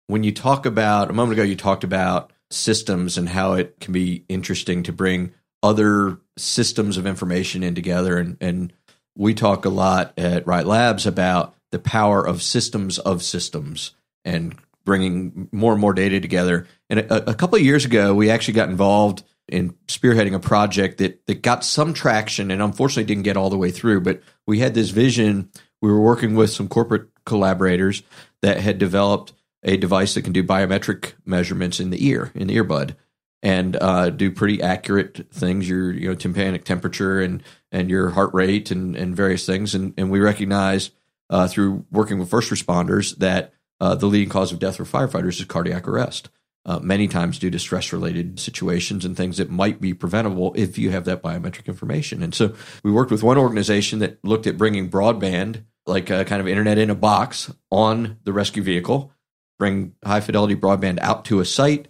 when 0.06 0.22
you 0.22 0.32
talk 0.32 0.66
about, 0.66 1.10
a 1.10 1.12
moment 1.12 1.38
ago, 1.38 1.42
you 1.42 1.56
talked 1.56 1.84
about 1.84 2.32
systems 2.50 3.18
and 3.18 3.28
how 3.28 3.54
it 3.54 3.80
can 3.80 3.92
be 3.92 4.24
interesting 4.28 4.82
to 4.84 4.92
bring 4.92 5.32
other 5.62 6.18
systems 6.36 6.96
of 6.96 7.06
information 7.06 7.62
in 7.62 7.74
together. 7.74 8.18
And, 8.18 8.36
and 8.40 8.72
we 9.16 9.34
talk 9.34 9.64
a 9.64 9.70
lot 9.70 10.12
at 10.16 10.46
Riot 10.46 10.66
Labs 10.66 11.06
about 11.06 11.54
the 11.72 11.78
power 11.78 12.24
of 12.24 12.42
systems 12.42 12.98
of 12.98 13.22
systems 13.22 13.94
and 14.24 14.56
bringing 14.84 15.48
more 15.50 15.72
and 15.72 15.80
more 15.80 15.92
data 15.92 16.20
together. 16.20 16.66
And 16.88 17.00
a, 17.00 17.30
a 17.30 17.34
couple 17.34 17.56
of 17.56 17.64
years 17.64 17.84
ago, 17.84 18.14
we 18.14 18.30
actually 18.30 18.54
got 18.54 18.68
involved 18.68 19.24
in 19.48 19.74
spearheading 19.86 20.34
a 20.34 20.40
project 20.40 20.98
that 20.98 21.24
that 21.26 21.42
got 21.42 21.64
some 21.64 21.94
traction 21.94 22.50
and 22.50 22.62
unfortunately 22.62 23.04
didn't 23.04 23.24
get 23.24 23.36
all 23.36 23.50
the 23.50 23.58
way 23.58 23.70
through. 23.70 24.00
But 24.00 24.22
we 24.46 24.60
had 24.60 24.74
this 24.74 24.90
vision. 24.90 25.50
We 25.82 25.90
were 25.90 26.00
working 26.00 26.34
with 26.34 26.50
some 26.50 26.68
corporate 26.68 27.08
collaborators 27.24 28.02
that 28.42 28.58
had 28.58 28.78
developed 28.78 29.32
a 29.66 29.76
device 29.76 30.14
that 30.14 30.22
can 30.22 30.32
do 30.32 30.42
biometric 30.42 31.12
measurements 31.26 31.78
in 31.78 31.90
the 31.90 32.06
ear, 32.06 32.32
in 32.34 32.46
the 32.46 32.56
earbud, 32.56 32.96
and 33.42 33.76
uh, 33.76 34.08
do 34.08 34.30
pretty 34.30 34.62
accurate 34.62 35.26
things. 35.30 35.68
Your 35.68 35.92
you 35.92 36.08
know 36.08 36.14
tympanic 36.14 36.64
temperature 36.64 37.20
and 37.20 37.42
and 37.70 37.90
your 37.90 38.10
heart 38.10 38.32
rate 38.32 38.70
and 38.70 38.96
and 38.96 39.14
various 39.14 39.44
things. 39.44 39.74
And 39.74 39.92
and 39.98 40.10
we 40.10 40.20
recognize 40.20 40.90
uh, 41.28 41.48
through 41.48 41.84
working 41.90 42.18
with 42.18 42.30
first 42.30 42.50
responders 42.50 43.16
that 43.18 43.52
uh, 43.80 43.94
the 43.94 44.06
leading 44.06 44.30
cause 44.30 44.52
of 44.52 44.58
death 44.58 44.76
for 44.76 44.84
firefighters 44.84 45.38
is 45.38 45.44
cardiac 45.44 45.86
arrest 45.86 46.30
uh, 46.66 46.80
many 46.80 47.06
times 47.08 47.38
due 47.38 47.50
to 47.50 47.58
stress 47.58 47.92
related 47.92 48.38
situations 48.40 49.04
and 49.04 49.16
things 49.16 49.38
that 49.38 49.48
might 49.48 49.80
be 49.80 49.94
preventable 49.94 50.52
if 50.56 50.76
you 50.76 50.90
have 50.90 51.04
that 51.04 51.22
biometric 51.22 51.66
information. 51.66 52.22
And 52.22 52.34
so 52.34 52.54
we 52.82 52.90
worked 52.90 53.12
with 53.12 53.22
one 53.22 53.38
organization 53.38 54.00
that 54.00 54.22
looked 54.24 54.48
at 54.48 54.58
bringing 54.58 54.90
broadband, 54.90 55.62
like 55.86 56.10
a 56.10 56.24
kind 56.24 56.40
of 56.40 56.48
internet 56.48 56.76
in 56.76 56.90
a 56.90 56.94
box, 56.94 57.52
on 57.70 58.18
the 58.24 58.32
rescue 58.32 58.64
vehicle, 58.64 59.12
bring 59.58 59.94
high 60.04 60.20
fidelity 60.20 60.56
broadband 60.56 60.98
out 61.00 61.24
to 61.26 61.40
a 61.40 61.44
site. 61.44 61.88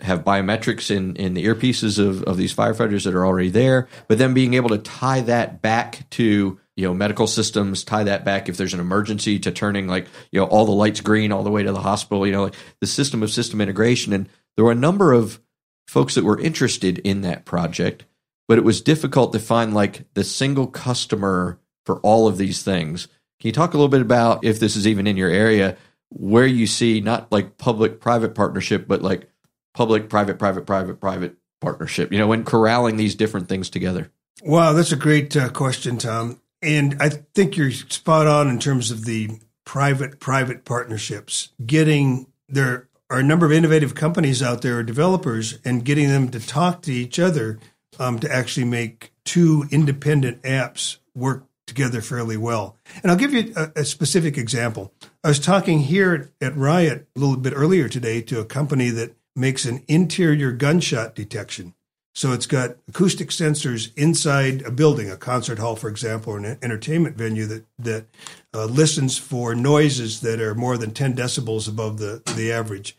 Have 0.00 0.24
biometrics 0.24 0.90
in, 0.90 1.14
in 1.14 1.34
the 1.34 1.44
earpieces 1.44 1.98
of, 1.98 2.24
of 2.24 2.36
these 2.36 2.54
firefighters 2.54 3.04
that 3.04 3.14
are 3.14 3.24
already 3.24 3.50
there, 3.50 3.88
but 4.08 4.18
then 4.18 4.34
being 4.34 4.54
able 4.54 4.70
to 4.70 4.78
tie 4.78 5.20
that 5.20 5.62
back 5.62 6.08
to 6.10 6.58
you 6.76 6.86
know 6.86 6.94
medical 6.94 7.26
systems 7.26 7.84
tie 7.84 8.04
that 8.04 8.24
back 8.24 8.48
if 8.48 8.56
there's 8.56 8.74
an 8.74 8.80
emergency 8.80 9.38
to 9.38 9.50
turning 9.50 9.86
like 9.86 10.06
you 10.30 10.40
know 10.40 10.46
all 10.46 10.64
the 10.64 10.72
lights 10.72 11.00
green 11.00 11.32
all 11.32 11.42
the 11.42 11.50
way 11.50 11.62
to 11.62 11.72
the 11.72 11.80
hospital 11.80 12.26
you 12.26 12.32
know 12.32 12.44
like 12.44 12.54
the 12.80 12.86
system 12.86 13.22
of 13.22 13.30
system 13.30 13.60
integration 13.60 14.12
and 14.12 14.28
there 14.56 14.64
were 14.64 14.72
a 14.72 14.76
number 14.76 15.12
of 15.12 15.40
folks 15.86 16.14
that 16.14 16.24
were 16.24 16.40
interested 16.40 16.98
in 16.98 17.20
that 17.20 17.44
project 17.44 18.04
but 18.48 18.58
it 18.58 18.64
was 18.64 18.80
difficult 18.80 19.32
to 19.32 19.38
find 19.38 19.74
like 19.74 20.04
the 20.14 20.24
single 20.24 20.66
customer 20.66 21.58
for 21.84 22.00
all 22.00 22.26
of 22.26 22.38
these 22.38 22.62
things 22.62 23.06
can 23.40 23.48
you 23.48 23.52
talk 23.52 23.74
a 23.74 23.76
little 23.76 23.88
bit 23.88 24.00
about 24.00 24.44
if 24.44 24.58
this 24.58 24.76
is 24.76 24.86
even 24.86 25.06
in 25.06 25.16
your 25.16 25.30
area 25.30 25.76
where 26.14 26.46
you 26.46 26.66
see 26.66 27.00
not 27.00 27.30
like 27.32 27.58
public 27.58 28.00
private 28.00 28.34
partnership 28.34 28.86
but 28.86 29.02
like 29.02 29.28
public 29.74 30.08
private 30.08 30.38
private 30.38 30.66
private 30.66 31.00
private 31.00 31.36
partnership 31.60 32.12
you 32.12 32.18
know 32.18 32.26
when 32.26 32.44
corralling 32.44 32.96
these 32.96 33.14
different 33.14 33.48
things 33.48 33.70
together 33.70 34.10
Wow, 34.44 34.72
that's 34.72 34.92
a 34.92 34.96
great 34.96 35.36
uh, 35.36 35.50
question, 35.50 35.98
Tom. 35.98 36.40
And 36.62 36.96
I 37.00 37.08
think 37.08 37.56
you're 37.56 37.70
spot 37.70 38.26
on 38.26 38.48
in 38.48 38.58
terms 38.58 38.90
of 38.90 39.04
the 39.04 39.30
private 39.64 40.20
private 40.20 40.64
partnerships. 40.64 41.50
Getting 41.64 42.26
there 42.48 42.88
are 43.10 43.18
a 43.18 43.22
number 43.22 43.46
of 43.46 43.52
innovative 43.52 43.94
companies 43.94 44.42
out 44.42 44.62
there, 44.62 44.82
developers, 44.82 45.58
and 45.64 45.84
getting 45.84 46.08
them 46.08 46.30
to 46.30 46.44
talk 46.44 46.82
to 46.82 46.92
each 46.92 47.18
other 47.18 47.58
um, 47.98 48.18
to 48.20 48.32
actually 48.32 48.64
make 48.64 49.12
two 49.24 49.66
independent 49.70 50.42
apps 50.42 50.98
work 51.14 51.44
together 51.66 52.00
fairly 52.00 52.36
well. 52.36 52.76
And 53.02 53.10
I'll 53.10 53.18
give 53.18 53.32
you 53.32 53.52
a, 53.54 53.70
a, 53.76 53.84
specific 53.84 54.36
example. 54.36 54.92
I 55.24 55.28
was 55.28 55.38
talking 55.38 55.80
here 55.80 56.32
at 56.40 56.56
Riot 56.56 57.06
a 57.14 57.20
little 57.20 57.36
bit 57.36 57.52
earlier 57.54 57.88
today 57.88 58.22
to 58.22 58.40
a 58.40 58.44
company 58.44 58.90
that 58.90 59.14
makes 59.36 59.64
an 59.64 59.84
interior 59.86 60.50
gunshot 60.50 61.14
detection. 61.14 61.74
So 62.12 62.32
it's 62.32 62.46
got 62.46 62.76
acoustic 62.88 63.28
sensors 63.28 63.96
inside 63.96 64.62
a 64.62 64.72
building, 64.72 65.08
a 65.08 65.16
concert 65.16 65.60
hall, 65.60 65.76
for 65.76 65.88
example, 65.88 66.32
or 66.32 66.38
an 66.38 66.58
entertainment 66.60 67.16
venue 67.16 67.46
that 67.46 67.64
that 67.78 68.06
uh, 68.52 68.64
listens 68.64 69.16
for 69.16 69.54
noises 69.54 70.22
that 70.22 70.40
are 70.40 70.56
more 70.56 70.76
than 70.76 70.90
10 70.90 71.14
decibels 71.14 71.68
above 71.68 71.98
the, 71.98 72.20
the 72.34 72.50
average, 72.50 72.98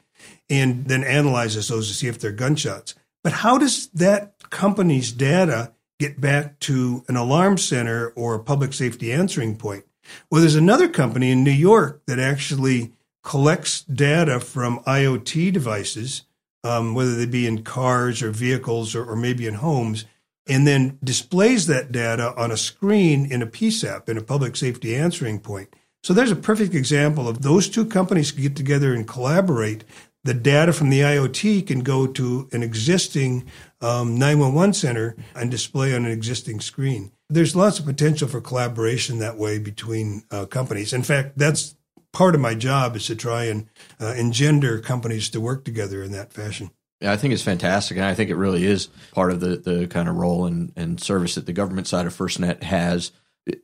and 0.50 0.86
then 0.86 1.03
analyzes 1.03 1.68
those 1.68 1.89
to 1.89 1.94
see 1.94 2.08
if 2.08 2.20
they're 2.20 2.32
gunshots. 2.32 2.96
But 3.22 3.34
how 3.34 3.58
does 3.58 3.88
that 3.89 4.36
company's 4.50 5.12
data 5.12 5.74
get 6.00 6.22
back 6.22 6.60
to 6.62 7.03
an 7.10 7.18
alarm 7.18 7.58
center 7.58 8.10
or 8.12 8.34
a 8.34 8.44
public 8.44 8.72
safety 8.72 9.12
answering 9.12 9.58
point? 9.58 9.84
Well, 10.29 10.41
there's 10.41 10.55
another 10.55 10.88
company 10.88 11.31
in 11.31 11.43
New 11.43 11.51
York 11.51 12.01
that 12.07 12.19
actually 12.19 12.91
collects 13.24 13.81
data 13.81 14.39
from 14.39 14.79
IoT 14.79 15.53
devices 15.53 16.24
um, 16.63 16.93
whether 16.93 17.15
they 17.15 17.25
be 17.25 17.45
in 17.45 17.63
cars 17.63 18.22
or 18.22 18.31
vehicles 18.31 18.95
or, 18.95 19.05
or, 19.05 19.15
maybe 19.15 19.48
in 19.48 19.55
homes, 19.55 20.05
and 20.48 20.65
then 20.65 20.98
displays 21.03 21.67
that 21.67 21.91
data 21.91 22.33
on 22.36 22.51
a 22.51 22.57
screen 22.57 23.25
in 23.25 23.41
a 23.41 23.48
PSAP, 23.48 24.10
in 24.10 24.17
a 24.17 24.24
public 24.24 24.55
safety 24.55 24.95
answering 24.95 25.39
point. 25.39 25.74
So 26.03 26.13
there's 26.13 26.31
a 26.31 26.38
perfect 26.38 26.74
example 26.74 27.27
of 27.27 27.41
those 27.41 27.69
two 27.69 27.86
companies 27.86 28.31
get 28.31 28.55
together 28.55 28.93
and 28.93 29.07
collaborate. 29.07 29.83
The 30.25 30.33
data 30.33 30.74
from 30.74 30.89
the 30.89 31.01
IoT 31.01 31.67
can 31.67 31.81
go 31.81 32.07
to 32.07 32.50
an 32.51 32.63
existing 32.63 33.45
um, 33.81 34.17
911 34.17 34.74
center 34.74 35.15
and 35.36 35.51
display 35.51 35.93
on 35.93 36.05
an 36.05 36.12
existing 36.12 36.60
screen. 36.60 37.12
There's 37.34 37.56
lots 37.56 37.80
of 37.80 37.86
potential 37.86 38.28
for 38.28 38.42
collaboration 38.42 39.20
that 39.20 39.38
way 39.38 39.58
between 39.58 40.24
uh, 40.32 40.46
companies. 40.46 40.94
In 40.94 41.04
fact, 41.04 41.38
that's 41.38 41.75
part 42.12 42.36
of 42.36 42.42
my 42.42 42.56
job 42.56 42.96
is 42.96 43.08
to 43.08 43.16
try 43.16 43.46
and 43.46 43.68
uh, 44.00 44.13
engender 44.16 44.80
companies 44.80 45.30
to 45.30 45.42
work 45.42 45.66
together 45.66 46.04
in 46.04 46.12
that 46.12 46.32
fashion. 46.32 46.72
Yeah, 47.02 47.12
I 47.12 47.18
think 47.18 47.34
it's 47.34 47.44
fantastic, 47.44 47.98
and 47.98 48.06
I 48.06 48.13
think 48.13 48.30
it 48.30 48.36
really 48.36 48.66
is 48.66 48.88
part 49.12 49.32
of 49.32 49.42
the 49.42 49.58
the 49.58 49.88
kind 49.88 50.08
of 50.08 50.16
role 50.16 50.46
and, 50.46 50.72
and 50.78 51.02
service 51.02 51.36
that 51.36 51.46
the 51.46 51.54
government 51.54 51.88
side 51.88 52.06
of 52.06 52.16
FirstNet 52.16 52.63
has. 52.63 53.12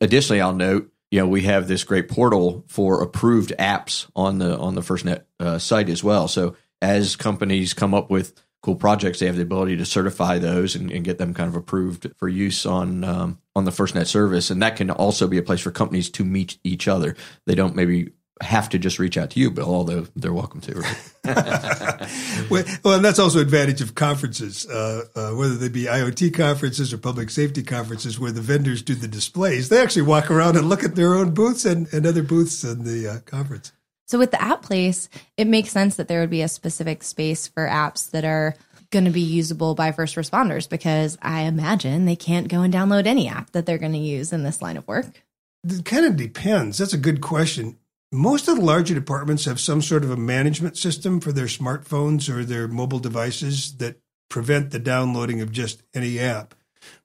Additionally, 0.00 0.42
I'll 0.42 0.52
note, 0.52 0.92
you 1.10 1.20
know, 1.20 1.26
we 1.26 1.42
have 1.42 1.66
this 1.66 1.84
great 1.84 2.08
portal 2.08 2.64
for 2.68 3.02
approved 3.02 3.54
apps 3.58 4.10
on 4.14 4.38
the 4.38 4.58
on 4.58 4.74
the 4.74 4.82
FirstNet 4.82 5.22
uh, 5.38 5.58
site 5.58 5.88
as 5.88 6.04
well. 6.04 6.28
So 6.28 6.54
as 6.82 7.16
companies 7.16 7.72
come 7.72 7.94
up 7.94 8.10
with 8.10 8.34
cool 8.62 8.76
projects, 8.76 9.18
they 9.18 9.26
have 9.26 9.36
the 9.36 9.42
ability 9.42 9.76
to 9.76 9.84
certify 9.84 10.38
those 10.38 10.74
and, 10.74 10.90
and 10.90 11.04
get 11.04 11.18
them 11.18 11.34
kind 11.34 11.48
of 11.48 11.56
approved 11.56 12.10
for 12.16 12.28
use 12.28 12.66
on 12.66 13.04
um, 13.04 13.38
on 13.56 13.64
the 13.64 13.70
FirstNet 13.70 14.06
service, 14.06 14.50
and 14.50 14.62
that 14.62 14.76
can 14.76 14.90
also 14.90 15.26
be 15.26 15.38
a 15.38 15.42
place 15.42 15.60
for 15.60 15.70
companies 15.70 16.10
to 16.10 16.24
meet 16.24 16.58
each 16.64 16.88
other. 16.88 17.16
They 17.46 17.54
don't 17.54 17.74
maybe 17.74 18.12
have 18.40 18.70
to 18.70 18.78
just 18.78 18.98
reach 18.98 19.18
out 19.18 19.30
to 19.30 19.40
you, 19.40 19.50
Bill, 19.50 19.74
although 19.74 20.06
they're 20.16 20.32
welcome 20.32 20.60
to. 20.62 20.82
Well, 22.50 22.64
well, 22.82 22.94
and 22.94 23.04
that's 23.04 23.18
also 23.20 23.38
advantage 23.38 23.80
of 23.80 23.94
conferences, 23.94 24.66
uh, 24.68 25.04
uh, 25.14 25.30
whether 25.32 25.54
they 25.54 25.68
be 25.68 25.84
IoT 25.84 26.34
conferences 26.34 26.92
or 26.92 26.98
public 26.98 27.30
safety 27.30 27.62
conferences, 27.62 28.18
where 28.18 28.32
the 28.32 28.40
vendors 28.40 28.82
do 28.82 28.94
the 28.94 29.06
displays. 29.06 29.68
They 29.68 29.80
actually 29.80 30.02
walk 30.02 30.30
around 30.30 30.56
and 30.56 30.68
look 30.68 30.82
at 30.82 30.96
their 30.96 31.14
own 31.14 31.32
booths 31.32 31.64
and, 31.64 31.92
and 31.92 32.06
other 32.06 32.24
booths 32.24 32.64
in 32.64 32.82
the 32.82 33.06
uh, 33.08 33.18
conference. 33.20 33.70
So 34.10 34.18
with 34.18 34.32
the 34.32 34.42
app 34.42 34.62
place, 34.62 35.08
it 35.36 35.46
makes 35.46 35.70
sense 35.70 35.94
that 35.94 36.08
there 36.08 36.18
would 36.18 36.30
be 36.30 36.42
a 36.42 36.48
specific 36.48 37.04
space 37.04 37.46
for 37.46 37.68
apps 37.68 38.10
that 38.10 38.24
are 38.24 38.56
going 38.90 39.04
to 39.04 39.12
be 39.12 39.20
usable 39.20 39.76
by 39.76 39.92
first 39.92 40.16
responders 40.16 40.68
because 40.68 41.16
I 41.22 41.42
imagine 41.42 42.06
they 42.06 42.16
can't 42.16 42.48
go 42.48 42.62
and 42.62 42.74
download 42.74 43.06
any 43.06 43.28
app 43.28 43.52
that 43.52 43.66
they're 43.66 43.78
going 43.78 43.92
to 43.92 43.98
use 43.98 44.32
in 44.32 44.42
this 44.42 44.60
line 44.60 44.76
of 44.76 44.88
work. 44.88 45.22
It 45.62 45.84
kind 45.84 46.06
of 46.06 46.16
depends. 46.16 46.78
That's 46.78 46.92
a 46.92 46.98
good 46.98 47.20
question. 47.20 47.78
Most 48.10 48.48
of 48.48 48.56
the 48.56 48.64
larger 48.64 48.94
departments 48.94 49.44
have 49.44 49.60
some 49.60 49.80
sort 49.80 50.02
of 50.02 50.10
a 50.10 50.16
management 50.16 50.76
system 50.76 51.20
for 51.20 51.30
their 51.30 51.46
smartphones 51.46 52.28
or 52.28 52.44
their 52.44 52.66
mobile 52.66 52.98
devices 52.98 53.76
that 53.76 54.00
prevent 54.28 54.72
the 54.72 54.80
downloading 54.80 55.40
of 55.40 55.52
just 55.52 55.84
any 55.94 56.18
app. 56.18 56.56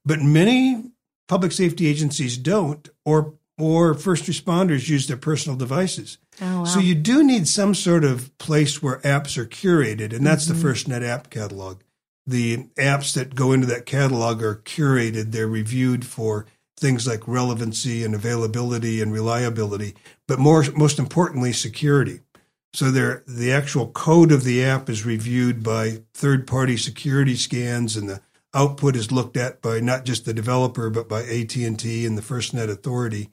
But 0.03 0.21
many 0.21 0.85
public 1.27 1.51
safety 1.51 1.85
agencies 1.85 2.35
don't, 2.35 2.89
or 3.05 3.35
or 3.57 3.93
first 3.93 4.25
responders 4.25 4.89
use 4.89 5.07
their 5.07 5.17
personal 5.17 5.57
devices. 5.57 6.17
Oh, 6.41 6.59
wow. 6.59 6.65
So 6.65 6.79
you 6.79 6.95
do 6.95 7.23
need 7.23 7.47
some 7.47 7.73
sort 7.73 8.03
of 8.03 8.37
place 8.37 8.83
where 8.83 8.99
apps 8.99 9.37
are 9.37 9.45
curated, 9.45 10.13
and 10.13 10.25
that's 10.25 10.47
mm-hmm. 10.47 10.61
the 10.61 10.67
FirstNet 10.67 11.07
app 11.07 11.29
catalog. 11.29 11.81
The 12.27 12.65
apps 12.75 13.13
that 13.13 13.35
go 13.35 13.51
into 13.51 13.67
that 13.67 13.85
catalog 13.85 14.41
are 14.41 14.55
curated, 14.55 15.31
they're 15.31 15.47
reviewed 15.47 16.05
for 16.05 16.47
things 16.77 17.07
like 17.07 17.27
relevancy 17.27 18.03
and 18.03 18.13
availability 18.13 19.01
and 19.01 19.13
reliability, 19.13 19.95
but 20.27 20.39
more 20.39 20.65
most 20.75 20.99
importantly, 20.99 21.53
security. 21.53 22.19
So 22.73 22.91
the 22.91 23.51
actual 23.53 23.87
code 23.87 24.33
of 24.33 24.43
the 24.43 24.61
app 24.65 24.89
is 24.89 25.05
reviewed 25.05 25.63
by 25.63 26.01
third-party 26.13 26.75
security 26.75 27.35
scans, 27.35 27.95
and 27.95 28.09
the 28.09 28.21
output 28.53 28.97
is 28.97 29.13
looked 29.13 29.37
at 29.37 29.61
by 29.61 29.79
not 29.79 30.03
just 30.03 30.25
the 30.25 30.33
developer 30.33 30.89
but 30.89 31.07
by 31.07 31.21
AT 31.21 31.55
and 31.55 31.79
T 31.79 32.05
and 32.05 32.17
the 32.17 32.21
FirstNet 32.21 32.69
Authority. 32.69 33.29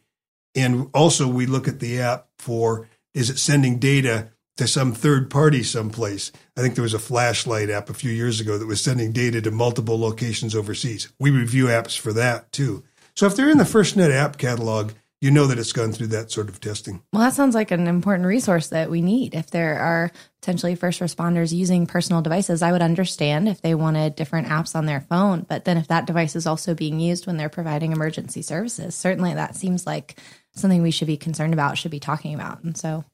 And 0.55 0.89
also, 0.93 1.29
we 1.29 1.47
look 1.47 1.69
at 1.69 1.81
the 1.81 2.01
app 2.01 2.29
for 2.39 2.89
is 3.15 3.31
it 3.31 3.39
sending 3.39 3.79
data 3.79 4.31
to 4.57 4.67
some 4.67 4.93
third 4.93 5.31
party 5.31 5.63
someplace. 5.63 6.31
I 6.57 6.61
think 6.61 6.75
there 6.75 6.83
was 6.83 6.95
a 6.95 6.99
flashlight 6.99 7.71
app 7.71 7.89
a 7.89 7.95
few 7.95 8.13
years 8.13 8.41
ago 8.41 8.59
that 8.59 8.67
was 8.67 8.83
sending 8.83 9.13
data 9.13 9.41
to 9.43 9.51
multiple 9.51 9.99
locations 9.99 10.55
overseas. 10.55 11.13
We 11.19 11.31
review 11.31 11.67
apps 11.67 11.99
for 11.99 12.13
that 12.13 12.53
too. 12.53 12.85
So 13.15 13.27
if 13.27 13.37
they're 13.37 13.51
in 13.51 13.59
the 13.59 13.65
FirstNet 13.65 14.11
app 14.11 14.39
catalog, 14.39 14.93
you 15.23 15.31
know 15.31 15.47
that 15.47 15.59
it's 15.59 15.73
gone 15.73 15.93
through 15.93 16.09
that 16.09 16.33
sort 16.33 16.49
of 16.49 16.61
testing. 16.61 17.01
Well, 17.13 17.23
that 17.23 17.35
sounds 17.35 17.55
like 17.55 17.71
an 17.71 17.87
important 17.87 18.27
resource 18.27 18.69
that 18.69 18.91
we 18.91 19.03
need. 19.03 19.35
If 19.35 19.53
there 19.53 19.79
are 19.79 20.11
potentially 20.41 20.75
first 20.75 21.01
responders 21.01 21.53
using 21.53 21.87
personal 21.87 22.23
devices, 22.23 22.61
I 22.61 22.73
would 22.73 22.83
understand 22.83 23.49
if 23.49 23.63
they 23.63 23.77
wanted 23.77 24.17
different 24.17 24.49
apps 24.49 24.75
on 24.75 24.87
their 24.87 25.01
phone. 25.03 25.47
But 25.49 25.65
then 25.65 25.77
if 25.77 25.87
that 25.89 26.07
device 26.07 26.35
is 26.35 26.47
also 26.47 26.75
being 26.75 26.99
used 26.99 27.29
when 27.29 27.37
they're 27.37 27.49
providing 27.49 27.93
emergency 27.93 28.43
services, 28.43 28.97
certainly 28.97 29.33
that 29.35 29.55
seems 29.55 29.87
like 29.87 30.19
something 30.55 30.83
we 30.83 30.91
should 30.91 31.07
be 31.07 31.17
concerned 31.17 31.53
about, 31.53 31.79
should 31.79 31.91
be 31.91 32.01
talking 32.01 32.35
about. 32.35 32.63
And 32.63 32.77
so 32.77 33.05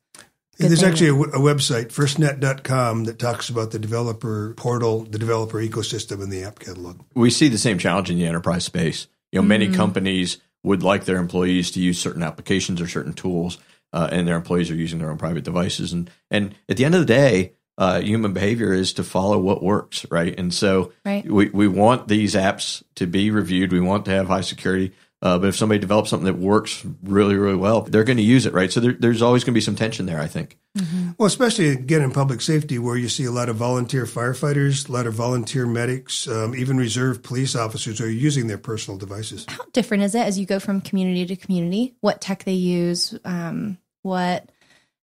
there's 0.58 0.82
actually 0.82 1.08
a, 1.08 1.14
a, 1.14 1.38
website, 1.38 1.88
firstnet.com, 1.88 3.04
that 3.04 3.18
talks 3.18 3.48
about 3.48 3.70
the 3.70 3.78
developer 3.78 4.54
portal, 4.56 5.04
the 5.04 5.18
developer 5.18 5.58
ecosystem, 5.58 6.22
and 6.22 6.32
the 6.32 6.42
app 6.42 6.58
catalog. 6.58 7.00
We 7.14 7.30
see 7.30 7.48
the 7.48 7.58
same 7.58 7.78
challenge 7.78 8.10
in 8.10 8.18
the 8.18 8.26
enterprise 8.26 8.64
space. 8.64 9.06
You 9.30 9.38
know, 9.38 9.42
mm-hmm. 9.42 9.48
many 9.48 9.72
companies 9.72 10.38
would 10.64 10.82
like 10.82 11.04
their 11.04 11.18
employees 11.18 11.70
to 11.72 11.80
use 11.80 12.00
certain 12.00 12.22
applications 12.22 12.80
or 12.80 12.88
certain 12.88 13.12
tools, 13.12 13.58
uh, 13.92 14.08
and 14.10 14.26
their 14.26 14.36
employees 14.36 14.70
are 14.70 14.74
using 14.74 14.98
their 14.98 15.10
own 15.10 15.18
private 15.18 15.44
devices. 15.44 15.92
And 15.92 16.10
and 16.30 16.54
at 16.68 16.76
the 16.76 16.84
end 16.84 16.94
of 16.94 17.00
the 17.00 17.06
day, 17.06 17.52
uh, 17.76 18.00
human 18.00 18.32
behavior 18.32 18.72
is 18.72 18.92
to 18.94 19.04
follow 19.04 19.38
what 19.38 19.62
works, 19.62 20.04
right? 20.10 20.36
And 20.36 20.52
so 20.52 20.92
right. 21.04 21.24
we 21.24 21.50
we 21.50 21.68
want 21.68 22.08
these 22.08 22.34
apps 22.34 22.82
to 22.96 23.06
be 23.06 23.30
reviewed. 23.30 23.72
We 23.72 23.80
want 23.80 24.06
to 24.06 24.10
have 24.10 24.26
high 24.26 24.40
security. 24.40 24.92
Uh, 25.20 25.36
but 25.36 25.48
if 25.48 25.56
somebody 25.56 25.80
develops 25.80 26.10
something 26.10 26.26
that 26.26 26.38
works 26.38 26.86
really, 27.02 27.34
really 27.34 27.56
well, 27.56 27.82
they're 27.82 28.04
going 28.04 28.18
to 28.18 28.22
use 28.22 28.46
it, 28.46 28.52
right? 28.52 28.70
So 28.70 28.78
there, 28.78 28.92
there's 28.92 29.20
always 29.20 29.42
going 29.42 29.52
to 29.52 29.56
be 29.56 29.60
some 29.60 29.74
tension 29.74 30.06
there, 30.06 30.20
I 30.20 30.28
think. 30.28 30.58
Mm-hmm. 30.76 31.10
Well, 31.18 31.26
especially 31.26 31.70
again 31.70 32.02
in 32.02 32.12
public 32.12 32.40
safety, 32.40 32.78
where 32.78 32.96
you 32.96 33.08
see 33.08 33.24
a 33.24 33.32
lot 33.32 33.48
of 33.48 33.56
volunteer 33.56 34.04
firefighters, 34.04 34.88
a 34.88 34.92
lot 34.92 35.08
of 35.08 35.14
volunteer 35.14 35.66
medics, 35.66 36.28
um, 36.28 36.54
even 36.54 36.76
reserve 36.76 37.24
police 37.24 37.56
officers 37.56 38.00
are 38.00 38.08
using 38.08 38.46
their 38.46 38.58
personal 38.58 38.96
devices. 38.96 39.44
How 39.48 39.64
different 39.72 40.04
is 40.04 40.14
it 40.14 40.20
as 40.20 40.38
you 40.38 40.46
go 40.46 40.60
from 40.60 40.80
community 40.80 41.26
to 41.26 41.36
community? 41.36 41.96
What 42.00 42.20
tech 42.20 42.44
they 42.44 42.52
use, 42.52 43.18
um, 43.24 43.78
what 44.02 44.48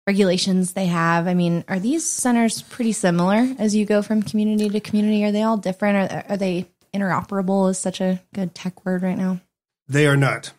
regulations 0.06 0.72
they 0.72 0.86
have? 0.86 1.26
I 1.26 1.34
mean, 1.34 1.62
are 1.68 1.78
these 1.78 2.08
centers 2.08 2.62
pretty 2.62 2.92
similar 2.92 3.46
as 3.58 3.76
you 3.76 3.84
go 3.84 4.00
from 4.00 4.22
community 4.22 4.70
to 4.70 4.80
community? 4.80 5.24
Are 5.24 5.32
they 5.32 5.42
all 5.42 5.58
different? 5.58 6.10
Are, 6.10 6.24
are 6.30 6.36
they 6.38 6.66
interoperable? 6.94 7.68
Is 7.68 7.78
such 7.78 8.00
a 8.00 8.22
good 8.32 8.54
tech 8.54 8.86
word 8.86 9.02
right 9.02 9.18
now. 9.18 9.40
They 9.88 10.06
are 10.06 10.16
not. 10.16 10.52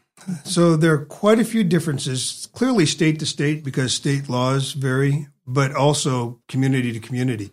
So 0.43 0.75
there 0.75 0.93
are 0.93 1.05
quite 1.05 1.39
a 1.39 1.45
few 1.45 1.63
differences, 1.63 2.49
clearly 2.53 2.85
state 2.85 3.19
to 3.19 3.25
state 3.25 3.63
because 3.63 3.93
state 3.93 4.29
laws 4.29 4.73
vary, 4.73 5.27
but 5.45 5.73
also 5.73 6.41
community 6.47 6.91
to 6.91 6.99
community. 6.99 7.51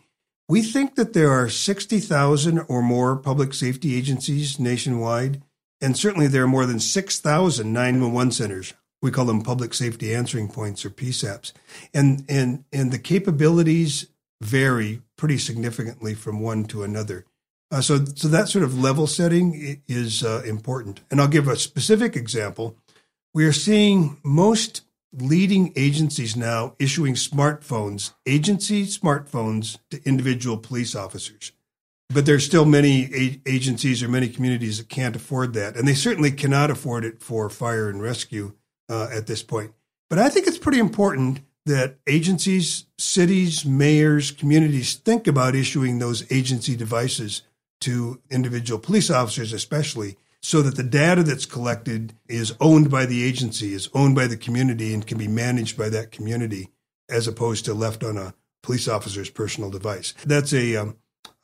We 0.48 0.62
think 0.62 0.96
that 0.96 1.12
there 1.12 1.30
are 1.30 1.48
60,000 1.48 2.58
or 2.68 2.82
more 2.82 3.16
public 3.16 3.54
safety 3.54 3.96
agencies 3.96 4.58
nationwide, 4.58 5.42
and 5.80 5.96
certainly 5.96 6.26
there 6.26 6.44
are 6.44 6.48
more 6.48 6.66
than 6.66 6.80
6,000 6.80 7.72
911 7.72 8.32
centers. 8.32 8.74
We 9.00 9.10
call 9.10 9.26
them 9.26 9.42
public 9.42 9.74
safety 9.74 10.14
answering 10.14 10.48
points 10.48 10.84
or 10.84 10.90
PSAPs. 10.90 11.52
And, 11.92 12.24
and, 12.28 12.64
and 12.72 12.90
the 12.90 12.98
capabilities 12.98 14.06
vary 14.40 15.02
pretty 15.16 15.38
significantly 15.38 16.14
from 16.14 16.40
one 16.40 16.64
to 16.64 16.82
another. 16.82 17.24
Uh, 17.74 17.80
so, 17.80 18.04
so 18.14 18.28
that 18.28 18.48
sort 18.48 18.62
of 18.62 18.78
level 18.78 19.04
setting 19.04 19.82
is 19.88 20.22
uh, 20.22 20.44
important. 20.46 21.00
And 21.10 21.20
I'll 21.20 21.26
give 21.26 21.48
a 21.48 21.56
specific 21.56 22.14
example. 22.14 22.76
We 23.34 23.44
are 23.46 23.52
seeing 23.52 24.20
most 24.22 24.82
leading 25.12 25.72
agencies 25.74 26.36
now 26.36 26.76
issuing 26.78 27.14
smartphones, 27.14 28.12
agency 28.26 28.86
smartphones 28.86 29.78
to 29.90 30.00
individual 30.04 30.56
police 30.56 30.94
officers. 30.94 31.50
But 32.10 32.26
there's 32.26 32.46
still 32.46 32.64
many 32.64 33.12
a- 33.12 33.40
agencies 33.44 34.04
or 34.04 34.08
many 34.08 34.28
communities 34.28 34.78
that 34.78 34.88
can't 34.88 35.16
afford 35.16 35.52
that. 35.54 35.74
And 35.74 35.88
they 35.88 35.94
certainly 35.94 36.30
cannot 36.30 36.70
afford 36.70 37.04
it 37.04 37.20
for 37.20 37.50
fire 37.50 37.88
and 37.88 38.00
rescue 38.00 38.52
uh, 38.88 39.08
at 39.10 39.26
this 39.26 39.42
point. 39.42 39.72
But 40.08 40.20
I 40.20 40.28
think 40.28 40.46
it's 40.46 40.58
pretty 40.58 40.78
important 40.78 41.40
that 41.66 41.96
agencies, 42.06 42.86
cities, 42.98 43.64
mayors, 43.64 44.30
communities 44.30 44.94
think 44.94 45.26
about 45.26 45.56
issuing 45.56 45.98
those 45.98 46.30
agency 46.30 46.76
devices 46.76 47.42
to 47.84 48.20
individual 48.30 48.80
police 48.80 49.10
officers, 49.10 49.52
especially, 49.52 50.16
so 50.40 50.62
that 50.62 50.76
the 50.76 50.82
data 50.82 51.22
that's 51.22 51.46
collected 51.46 52.14
is 52.28 52.54
owned 52.60 52.90
by 52.90 53.06
the 53.06 53.22
agency, 53.22 53.72
is 53.72 53.88
owned 53.94 54.14
by 54.14 54.26
the 54.26 54.36
community, 54.36 54.92
and 54.92 55.06
can 55.06 55.18
be 55.18 55.28
managed 55.28 55.76
by 55.76 55.88
that 55.88 56.10
community, 56.10 56.70
as 57.08 57.28
opposed 57.28 57.64
to 57.64 57.74
left 57.74 58.02
on 58.02 58.16
a 58.16 58.34
police 58.62 58.88
officer's 58.88 59.30
personal 59.30 59.70
device. 59.70 60.14
That's 60.24 60.52
a 60.52 60.76
um, 60.76 60.96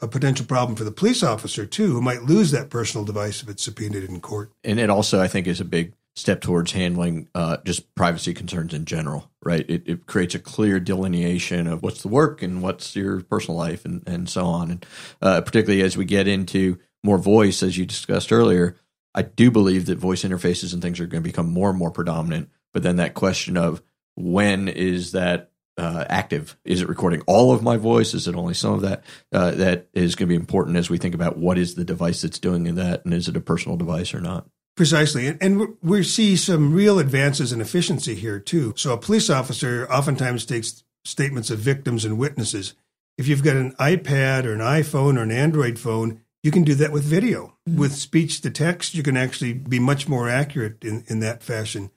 a 0.02 0.08
potential 0.08 0.46
problem 0.46 0.76
for 0.76 0.84
the 0.84 0.90
police 0.90 1.22
officer 1.22 1.66
too, 1.66 1.92
who 1.92 2.00
might 2.00 2.22
lose 2.22 2.50
that 2.52 2.70
personal 2.70 3.04
device 3.04 3.42
if 3.42 3.48
it's 3.48 3.62
subpoenaed 3.62 4.04
in 4.04 4.20
court. 4.20 4.50
And 4.64 4.80
it 4.80 4.88
also, 4.88 5.20
I 5.20 5.28
think, 5.28 5.46
is 5.46 5.60
a 5.60 5.64
big 5.64 5.92
step 6.16 6.40
towards 6.40 6.72
handling 6.72 7.28
uh, 7.34 7.58
just 7.64 7.94
privacy 7.94 8.34
concerns 8.34 8.74
in 8.74 8.84
general, 8.84 9.30
right? 9.42 9.64
It, 9.68 9.82
it, 9.86 10.06
creates 10.06 10.34
a 10.34 10.40
clear 10.40 10.80
delineation 10.80 11.66
of 11.66 11.82
what's 11.82 12.02
the 12.02 12.08
work 12.08 12.42
and 12.42 12.62
what's 12.62 12.96
your 12.96 13.20
personal 13.22 13.56
life 13.56 13.84
and, 13.84 14.06
and 14.06 14.28
so 14.28 14.44
on. 14.44 14.70
And 14.70 14.86
uh, 15.22 15.40
particularly 15.40 15.82
as 15.82 15.96
we 15.96 16.04
get 16.04 16.26
into 16.26 16.78
more 17.04 17.18
voice, 17.18 17.62
as 17.62 17.78
you 17.78 17.86
discussed 17.86 18.32
earlier, 18.32 18.76
I 19.14 19.22
do 19.22 19.50
believe 19.50 19.86
that 19.86 19.98
voice 19.98 20.22
interfaces 20.22 20.72
and 20.72 20.82
things 20.82 21.00
are 21.00 21.06
going 21.06 21.22
to 21.22 21.28
become 21.28 21.50
more 21.50 21.70
and 21.70 21.78
more 21.78 21.90
predominant. 21.90 22.50
But 22.72 22.82
then 22.82 22.96
that 22.96 23.14
question 23.14 23.56
of 23.56 23.82
when 24.16 24.68
is 24.68 25.12
that 25.12 25.50
uh, 25.78 26.04
active? 26.08 26.58
Is 26.64 26.82
it 26.82 26.88
recording 26.88 27.22
all 27.26 27.52
of 27.52 27.62
my 27.62 27.76
voice? 27.76 28.14
Is 28.14 28.28
it 28.28 28.34
only 28.34 28.54
some 28.54 28.74
of 28.74 28.82
that? 28.82 29.04
Uh, 29.32 29.52
that 29.52 29.88
is 29.94 30.14
going 30.14 30.28
to 30.28 30.32
be 30.32 30.40
important 30.40 30.76
as 30.76 30.90
we 30.90 30.98
think 30.98 31.14
about 31.14 31.38
what 31.38 31.56
is 31.56 31.74
the 31.74 31.84
device 31.84 32.22
that's 32.22 32.38
doing 32.38 32.74
that, 32.74 33.04
and 33.04 33.14
is 33.14 33.28
it 33.28 33.36
a 33.36 33.40
personal 33.40 33.78
device 33.78 34.12
or 34.12 34.20
not? 34.20 34.46
Precisely. 34.80 35.36
And 35.42 35.76
we 35.82 36.02
see 36.02 36.36
some 36.36 36.72
real 36.72 36.98
advances 36.98 37.52
in 37.52 37.60
efficiency 37.60 38.14
here, 38.14 38.40
too. 38.40 38.72
So 38.78 38.94
a 38.94 38.96
police 38.96 39.28
officer 39.28 39.86
oftentimes 39.92 40.46
takes 40.46 40.84
statements 41.04 41.50
of 41.50 41.58
victims 41.58 42.06
and 42.06 42.16
witnesses. 42.16 42.72
If 43.18 43.28
you've 43.28 43.42
got 43.42 43.56
an 43.56 43.72
iPad 43.72 44.46
or 44.46 44.54
an 44.54 44.60
iPhone 44.60 45.18
or 45.18 45.22
an 45.22 45.32
Android 45.32 45.78
phone, 45.78 46.22
you 46.42 46.50
can 46.50 46.64
do 46.64 46.74
that 46.76 46.92
with 46.92 47.04
video. 47.04 47.58
Mm-hmm. 47.68 47.78
With 47.78 47.92
speech 47.92 48.40
to 48.40 48.50
text, 48.50 48.94
you 48.94 49.02
can 49.02 49.18
actually 49.18 49.52
be 49.52 49.78
much 49.78 50.08
more 50.08 50.30
accurate 50.30 50.82
in, 50.82 51.04
in 51.08 51.20
that 51.20 51.42
fashion. 51.42 51.90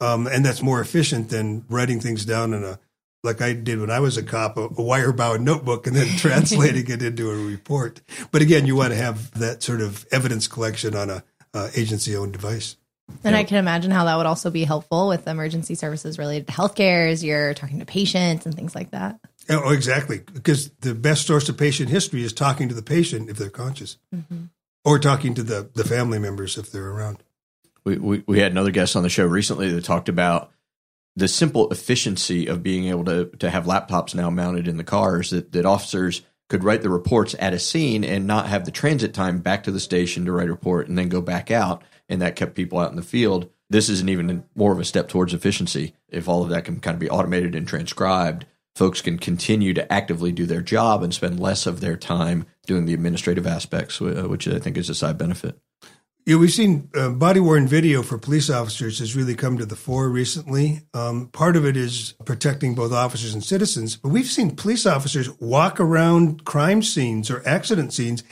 Um, 0.00 0.28
and 0.28 0.44
that's 0.44 0.62
more 0.62 0.80
efficient 0.80 1.30
than 1.30 1.64
writing 1.68 1.98
things 1.98 2.24
down 2.24 2.54
in 2.54 2.62
a, 2.62 2.78
like 3.24 3.42
I 3.42 3.52
did 3.52 3.80
when 3.80 3.90
I 3.90 3.98
was 3.98 4.16
a 4.16 4.22
cop, 4.22 4.56
a, 4.56 4.68
a 4.78 4.82
wire 4.82 5.12
bound 5.12 5.44
notebook 5.44 5.88
and 5.88 5.96
then 5.96 6.06
translating 6.18 6.88
it 6.88 7.02
into 7.02 7.32
a 7.32 7.36
report. 7.36 8.00
But 8.30 8.42
again, 8.42 8.64
you 8.64 8.76
want 8.76 8.92
to 8.92 8.96
have 8.96 9.32
that 9.40 9.64
sort 9.64 9.80
of 9.80 10.06
evidence 10.12 10.46
collection 10.46 10.94
on 10.94 11.10
a 11.10 11.24
uh, 11.54 11.68
agency 11.74 12.16
owned 12.16 12.32
device. 12.32 12.76
And 13.24 13.34
I 13.34 13.44
can 13.44 13.56
imagine 13.56 13.90
how 13.90 14.04
that 14.04 14.16
would 14.16 14.26
also 14.26 14.50
be 14.50 14.64
helpful 14.64 15.08
with 15.08 15.26
emergency 15.26 15.74
services 15.74 16.18
related 16.18 16.46
to 16.48 16.52
healthcare 16.52 17.10
as 17.10 17.24
you're 17.24 17.54
talking 17.54 17.78
to 17.78 17.86
patients 17.86 18.44
and 18.44 18.54
things 18.54 18.74
like 18.74 18.90
that. 18.90 19.18
Oh, 19.48 19.70
exactly. 19.70 20.18
Because 20.18 20.70
the 20.80 20.94
best 20.94 21.26
source 21.26 21.48
of 21.48 21.56
patient 21.56 21.88
history 21.88 22.22
is 22.22 22.32
talking 22.32 22.68
to 22.68 22.74
the 22.74 22.82
patient 22.82 23.30
if 23.30 23.38
they're 23.38 23.48
conscious 23.48 23.96
mm-hmm. 24.14 24.44
or 24.84 24.98
talking 24.98 25.34
to 25.34 25.42
the, 25.42 25.70
the 25.74 25.84
family 25.84 26.18
members 26.18 26.58
if 26.58 26.70
they're 26.70 26.90
around. 26.90 27.22
We, 27.84 27.96
we, 27.96 28.24
we 28.26 28.38
had 28.40 28.52
another 28.52 28.70
guest 28.70 28.94
on 28.94 29.02
the 29.02 29.08
show 29.08 29.24
recently 29.24 29.70
that 29.70 29.84
talked 29.84 30.10
about 30.10 30.52
the 31.16 31.28
simple 31.28 31.70
efficiency 31.70 32.46
of 32.46 32.62
being 32.62 32.88
able 32.88 33.04
to, 33.06 33.26
to 33.38 33.50
have 33.50 33.64
laptops 33.64 34.14
now 34.14 34.28
mounted 34.30 34.68
in 34.68 34.76
the 34.76 34.84
cars 34.84 35.30
that, 35.30 35.50
that 35.52 35.64
officers 35.64 36.22
could 36.48 36.64
write 36.64 36.82
the 36.82 36.90
reports 36.90 37.34
at 37.38 37.52
a 37.52 37.58
scene 37.58 38.04
and 38.04 38.26
not 38.26 38.48
have 38.48 38.64
the 38.64 38.70
transit 38.70 39.14
time 39.14 39.38
back 39.38 39.62
to 39.64 39.70
the 39.70 39.80
station 39.80 40.24
to 40.24 40.32
write 40.32 40.48
a 40.48 40.52
report 40.52 40.88
and 40.88 40.96
then 40.96 41.08
go 41.08 41.20
back 41.20 41.50
out. 41.50 41.82
And 42.08 42.22
that 42.22 42.36
kept 42.36 42.54
people 42.54 42.78
out 42.78 42.90
in 42.90 42.96
the 42.96 43.02
field. 43.02 43.50
This 43.70 43.90
is 43.90 44.00
an 44.00 44.08
even 44.08 44.44
more 44.54 44.72
of 44.72 44.80
a 44.80 44.84
step 44.84 45.08
towards 45.08 45.34
efficiency. 45.34 45.94
If 46.08 46.28
all 46.28 46.42
of 46.42 46.48
that 46.48 46.64
can 46.64 46.80
kind 46.80 46.94
of 46.94 47.00
be 47.00 47.10
automated 47.10 47.54
and 47.54 47.68
transcribed, 47.68 48.46
folks 48.74 49.02
can 49.02 49.18
continue 49.18 49.74
to 49.74 49.92
actively 49.92 50.32
do 50.32 50.46
their 50.46 50.62
job 50.62 51.02
and 51.02 51.12
spend 51.12 51.38
less 51.38 51.66
of 51.66 51.80
their 51.80 51.96
time 51.96 52.46
doing 52.64 52.86
the 52.86 52.94
administrative 52.94 53.46
aspects, 53.46 54.00
uh, 54.00 54.24
which 54.26 54.48
I 54.48 54.58
think 54.58 54.78
is 54.78 54.88
a 54.88 54.94
side 54.94 55.18
benefit. 55.18 55.58
Yeah, 56.28 56.36
we've 56.36 56.52
seen 56.52 56.90
uh, 56.94 57.08
body 57.08 57.40
worn 57.40 57.66
video 57.66 58.02
for 58.02 58.18
police 58.18 58.50
officers 58.50 58.98
has 58.98 59.16
really 59.16 59.34
come 59.34 59.56
to 59.56 59.64
the 59.64 59.74
fore 59.74 60.10
recently. 60.10 60.82
Um, 60.92 61.28
part 61.28 61.56
of 61.56 61.64
it 61.64 61.74
is 61.74 62.16
protecting 62.26 62.74
both 62.74 62.92
officers 62.92 63.32
and 63.32 63.42
citizens, 63.42 63.96
but 63.96 64.10
we've 64.10 64.26
seen 64.26 64.54
police 64.54 64.84
officers 64.84 65.30
walk 65.40 65.80
around 65.80 66.44
crime 66.44 66.82
scenes 66.82 67.30
or 67.30 67.42
accident 67.48 67.94
scenes 67.94 68.24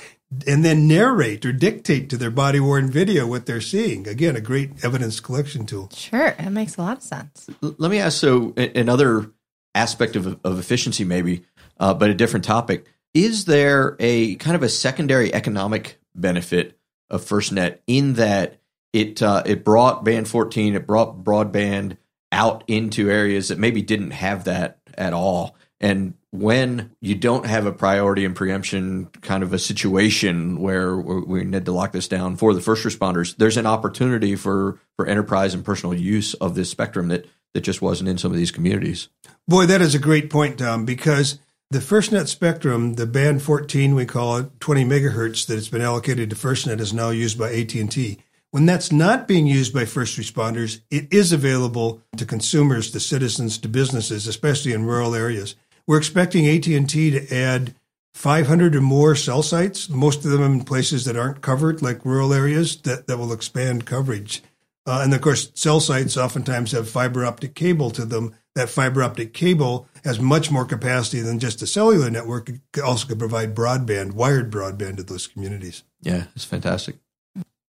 and 0.46 0.62
then 0.62 0.86
narrate 0.86 1.46
or 1.46 1.52
dictate 1.52 2.10
to 2.10 2.18
their 2.18 2.30
body 2.30 2.60
worn 2.60 2.90
video 2.90 3.26
what 3.26 3.46
they're 3.46 3.62
seeing. 3.62 4.06
Again, 4.06 4.36
a 4.36 4.42
great 4.42 4.84
evidence 4.84 5.18
collection 5.18 5.64
tool. 5.64 5.88
Sure, 5.94 6.34
it 6.38 6.50
makes 6.50 6.76
a 6.76 6.82
lot 6.82 6.98
of 6.98 7.02
sense. 7.02 7.48
Let 7.62 7.90
me 7.90 7.98
ask 7.98 8.20
so 8.20 8.52
another 8.58 9.30
aspect 9.74 10.16
of, 10.16 10.38
of 10.44 10.58
efficiency, 10.58 11.04
maybe, 11.04 11.46
uh, 11.80 11.94
but 11.94 12.10
a 12.10 12.14
different 12.14 12.44
topic. 12.44 12.84
Is 13.14 13.46
there 13.46 13.96
a 13.98 14.34
kind 14.34 14.54
of 14.54 14.62
a 14.62 14.68
secondary 14.68 15.32
economic 15.32 15.98
benefit? 16.14 16.75
Of 17.10 17.24
FirstNet 17.24 17.78
in 17.86 18.14
that 18.14 18.60
it 18.92 19.22
uh, 19.22 19.42
it 19.44 19.64
brought 19.64 20.04
Band 20.04 20.28
14, 20.28 20.74
it 20.74 20.86
brought 20.86 21.22
broadband 21.22 21.96
out 22.32 22.64
into 22.66 23.10
areas 23.10 23.48
that 23.48 23.58
maybe 23.58 23.82
didn't 23.82 24.12
have 24.12 24.44
that 24.44 24.78
at 24.94 25.12
all. 25.12 25.56
And 25.80 26.14
when 26.30 26.96
you 27.00 27.14
don't 27.14 27.46
have 27.46 27.66
a 27.66 27.72
priority 27.72 28.24
and 28.24 28.34
preemption 28.34 29.06
kind 29.20 29.42
of 29.42 29.52
a 29.52 29.58
situation 29.58 30.58
where 30.60 30.96
we 30.96 31.44
need 31.44 31.66
to 31.66 31.72
lock 31.72 31.92
this 31.92 32.08
down 32.08 32.36
for 32.36 32.54
the 32.54 32.60
first 32.60 32.84
responders, 32.84 33.36
there's 33.36 33.56
an 33.56 33.66
opportunity 33.66 34.36
for, 34.36 34.80
for 34.96 35.06
enterprise 35.06 35.54
and 35.54 35.64
personal 35.64 35.94
use 35.94 36.34
of 36.34 36.54
this 36.54 36.70
spectrum 36.70 37.08
that, 37.08 37.26
that 37.52 37.60
just 37.60 37.82
wasn't 37.82 38.08
in 38.08 38.18
some 38.18 38.32
of 38.32 38.38
these 38.38 38.50
communities. 38.50 39.08
Boy, 39.46 39.66
that 39.66 39.82
is 39.82 39.94
a 39.94 39.98
great 39.98 40.30
point, 40.30 40.58
Tom, 40.58 40.84
because 40.84 41.38
the 41.70 41.78
FirstNet 41.80 42.28
spectrum, 42.28 42.94
the 42.94 43.06
band 43.06 43.42
14, 43.42 43.94
we 43.94 44.06
call 44.06 44.36
it, 44.36 44.60
20 44.60 44.84
megahertz 44.84 45.46
that 45.46 45.54
has 45.54 45.68
been 45.68 45.82
allocated 45.82 46.30
to 46.30 46.36
FirstNet 46.36 46.80
is 46.80 46.92
now 46.92 47.10
used 47.10 47.38
by 47.38 47.52
AT&T. 47.52 48.18
When 48.52 48.66
that's 48.66 48.92
not 48.92 49.26
being 49.26 49.46
used 49.46 49.74
by 49.74 49.84
first 49.84 50.16
responders, 50.16 50.80
it 50.90 51.12
is 51.12 51.32
available 51.32 52.00
to 52.16 52.24
consumers, 52.24 52.90
to 52.92 53.00
citizens, 53.00 53.58
to 53.58 53.68
businesses, 53.68 54.26
especially 54.28 54.72
in 54.72 54.84
rural 54.84 55.14
areas. 55.14 55.56
We're 55.86 55.98
expecting 55.98 56.46
AT&T 56.46 57.10
to 57.10 57.34
add 57.34 57.74
500 58.14 58.76
or 58.76 58.80
more 58.80 59.14
cell 59.14 59.42
sites, 59.42 59.88
most 59.88 60.24
of 60.24 60.30
them 60.30 60.42
in 60.42 60.64
places 60.64 61.04
that 61.04 61.16
aren't 61.16 61.42
covered, 61.42 61.82
like 61.82 62.04
rural 62.04 62.32
areas, 62.32 62.80
that, 62.82 63.08
that 63.08 63.18
will 63.18 63.32
expand 63.32 63.84
coverage. 63.84 64.42
Uh, 64.86 65.00
and 65.02 65.12
of 65.12 65.20
course, 65.20 65.50
cell 65.54 65.80
sites 65.80 66.16
oftentimes 66.16 66.70
have 66.72 66.88
fiber 66.88 67.26
optic 67.26 67.54
cable 67.54 67.90
to 67.90 68.04
them. 68.04 68.34
That 68.56 68.70
fiber 68.70 69.02
optic 69.02 69.34
cable 69.34 69.86
has 70.02 70.18
much 70.18 70.50
more 70.50 70.64
capacity 70.64 71.20
than 71.20 71.38
just 71.38 71.60
a 71.60 71.66
cellular 71.66 72.08
network. 72.08 72.48
It 72.48 72.80
also 72.82 73.06
could 73.06 73.18
provide 73.18 73.54
broadband, 73.54 74.12
wired 74.12 74.50
broadband 74.50 74.96
to 74.96 75.02
those 75.02 75.26
communities. 75.26 75.82
Yeah, 76.00 76.24
it's 76.34 76.46
fantastic. 76.46 76.96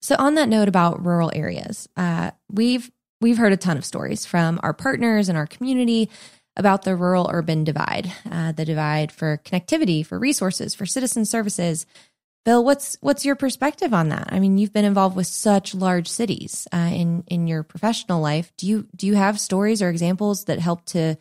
So, 0.02 0.16
on 0.18 0.36
that 0.36 0.48
note 0.48 0.70
about 0.70 1.06
rural 1.06 1.30
areas, 1.36 1.90
uh, 1.98 2.32
we've 2.50 2.90
we've 3.20 3.38
heard 3.38 3.52
a 3.52 3.58
ton 3.58 3.76
of 3.76 3.84
stories 3.84 4.26
from 4.26 4.62
our 4.64 4.74
partners 4.74 5.28
and 5.28 5.38
our 5.38 5.46
community 5.46 6.10
about 6.56 6.84
the 6.84 6.96
rural 6.96 7.30
urban 7.34 7.66
divide, 7.66 8.12
uh, 8.32 8.54
the 8.54 8.64
divide 8.64 9.12
for 9.12 9.42
connectivity, 9.44 10.06
for 10.06 10.18
resources, 10.18 10.74
for 10.74 10.86
citizen 10.86 11.26
services. 11.26 11.86
Bill, 12.46 12.64
what's 12.64 12.98
what's 13.02 13.26
your 13.26 13.36
perspective 13.36 13.94
on 13.94 14.10
that? 14.10 14.30
I 14.32 14.40
mean, 14.40 14.58
you've 14.58 14.74
been 14.74 14.86
involved 14.86 15.16
with 15.16 15.28
such 15.28 15.76
large 15.76 16.08
cities 16.08 16.68
uh, 16.74 16.90
in 16.94 17.24
in 17.28 17.48
your 17.48 17.64
professional 17.64 18.22
life. 18.22 18.52
Do 18.58 18.68
you 18.68 18.88
do 18.96 19.06
you 19.06 19.16
have 19.16 19.40
stories 19.40 19.82
or 19.82 19.90
examples 19.90 20.46
that 20.46 20.60
help 20.60 20.86
to 20.86 21.18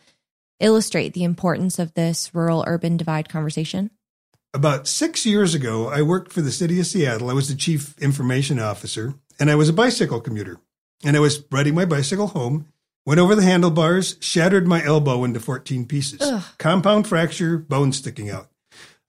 illustrate 0.59 1.13
the 1.13 1.23
importance 1.23 1.79
of 1.79 1.93
this 1.93 2.33
rural 2.33 2.63
urban 2.65 2.97
divide 2.97 3.29
conversation? 3.29 3.91
About 4.53 4.87
six 4.87 5.25
years 5.25 5.53
ago, 5.53 5.89
I 5.89 6.01
worked 6.01 6.31
for 6.31 6.41
the 6.41 6.51
city 6.51 6.79
of 6.79 6.87
Seattle. 6.87 7.29
I 7.29 7.33
was 7.33 7.49
the 7.49 7.55
chief 7.55 7.97
information 7.99 8.59
officer, 8.59 9.13
and 9.39 9.51
I 9.51 9.55
was 9.55 9.69
a 9.69 9.73
bicycle 9.73 10.21
commuter. 10.21 10.59
And 11.03 11.15
I 11.15 11.19
was 11.19 11.43
riding 11.51 11.75
my 11.75 11.85
bicycle 11.85 12.27
home, 12.27 12.65
Went 13.07 13.21
over 13.21 13.35
the 13.35 13.41
handlebars, 13.41 14.17
shattered 14.19 14.67
my 14.67 14.83
elbow 14.83 15.23
into 15.23 15.39
14 15.39 15.85
pieces. 15.85 16.19
Ugh. 16.21 16.43
Compound 16.57 17.07
fracture, 17.07 17.57
bone 17.57 17.93
sticking 17.93 18.29
out. 18.29 18.49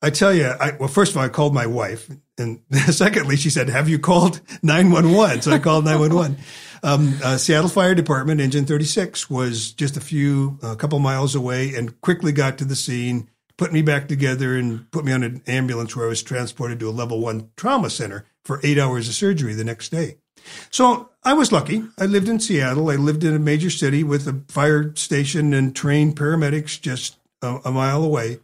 I 0.01 0.11
tell 0.11 0.33
you, 0.33 0.47
I, 0.47 0.77
well, 0.79 0.89
first 0.89 1.13
of 1.13 1.17
all, 1.17 1.25
I 1.25 1.29
called 1.29 1.55
my 1.55 1.67
wife. 1.67 2.09
And 2.39 2.61
secondly, 2.91 3.37
she 3.37 3.51
said, 3.51 3.69
Have 3.69 3.89
you 3.89 3.99
called 3.99 4.41
911? 4.63 5.43
So 5.43 5.51
I 5.51 5.59
called 5.59 5.85
911. 5.85 6.39
Um, 6.83 7.19
uh, 7.25 7.37
Seattle 7.37 7.69
Fire 7.69 7.95
Department, 7.95 8.41
Engine 8.41 8.65
36, 8.65 9.29
was 9.29 9.73
just 9.73 9.97
a 9.97 10.01
few, 10.01 10.59
a 10.63 10.77
couple 10.77 10.99
miles 11.01 11.35
away 11.35 11.75
and 11.75 12.01
quickly 12.01 12.31
got 12.31 12.59
to 12.59 12.65
the 12.65 12.77
scene, 12.77 13.29
put 13.57 13.73
me 13.73 13.83
back 13.83 14.07
together, 14.07 14.57
and 14.57 14.89
put 14.93 15.05
me 15.05 15.13
on 15.13 15.25
an 15.25 15.43
ambulance 15.49 15.97
where 15.97 16.07
I 16.07 16.09
was 16.09 16.23
transported 16.23 16.79
to 16.81 16.89
a 16.89 16.93
level 16.93 17.21
one 17.21 17.51
trauma 17.57 17.91
center 17.91 18.27
for 18.45 18.61
eight 18.63 18.79
hours 18.79 19.09
of 19.09 19.15
surgery 19.15 19.55
the 19.55 19.65
next 19.65 19.89
day. 19.89 20.19
So 20.71 21.11
I 21.25 21.35
was 21.35 21.51
lucky. 21.51 21.83
I 21.99 22.07
lived 22.07 22.29
in 22.29 22.39
Seattle. 22.39 22.91
I 22.91 22.95
lived 22.95 23.25
in 23.25 23.35
a 23.35 23.41
major 23.41 23.71
city 23.71 24.05
with 24.05 24.29
a 24.29 24.41
fire 24.49 24.95
station 24.95 25.53
and 25.53 25.75
trained 25.75 26.17
paramedics 26.17 26.81
just 26.81 27.19
a, 27.43 27.59
a 27.65 27.73
mile 27.73 28.05
away. 28.05 28.39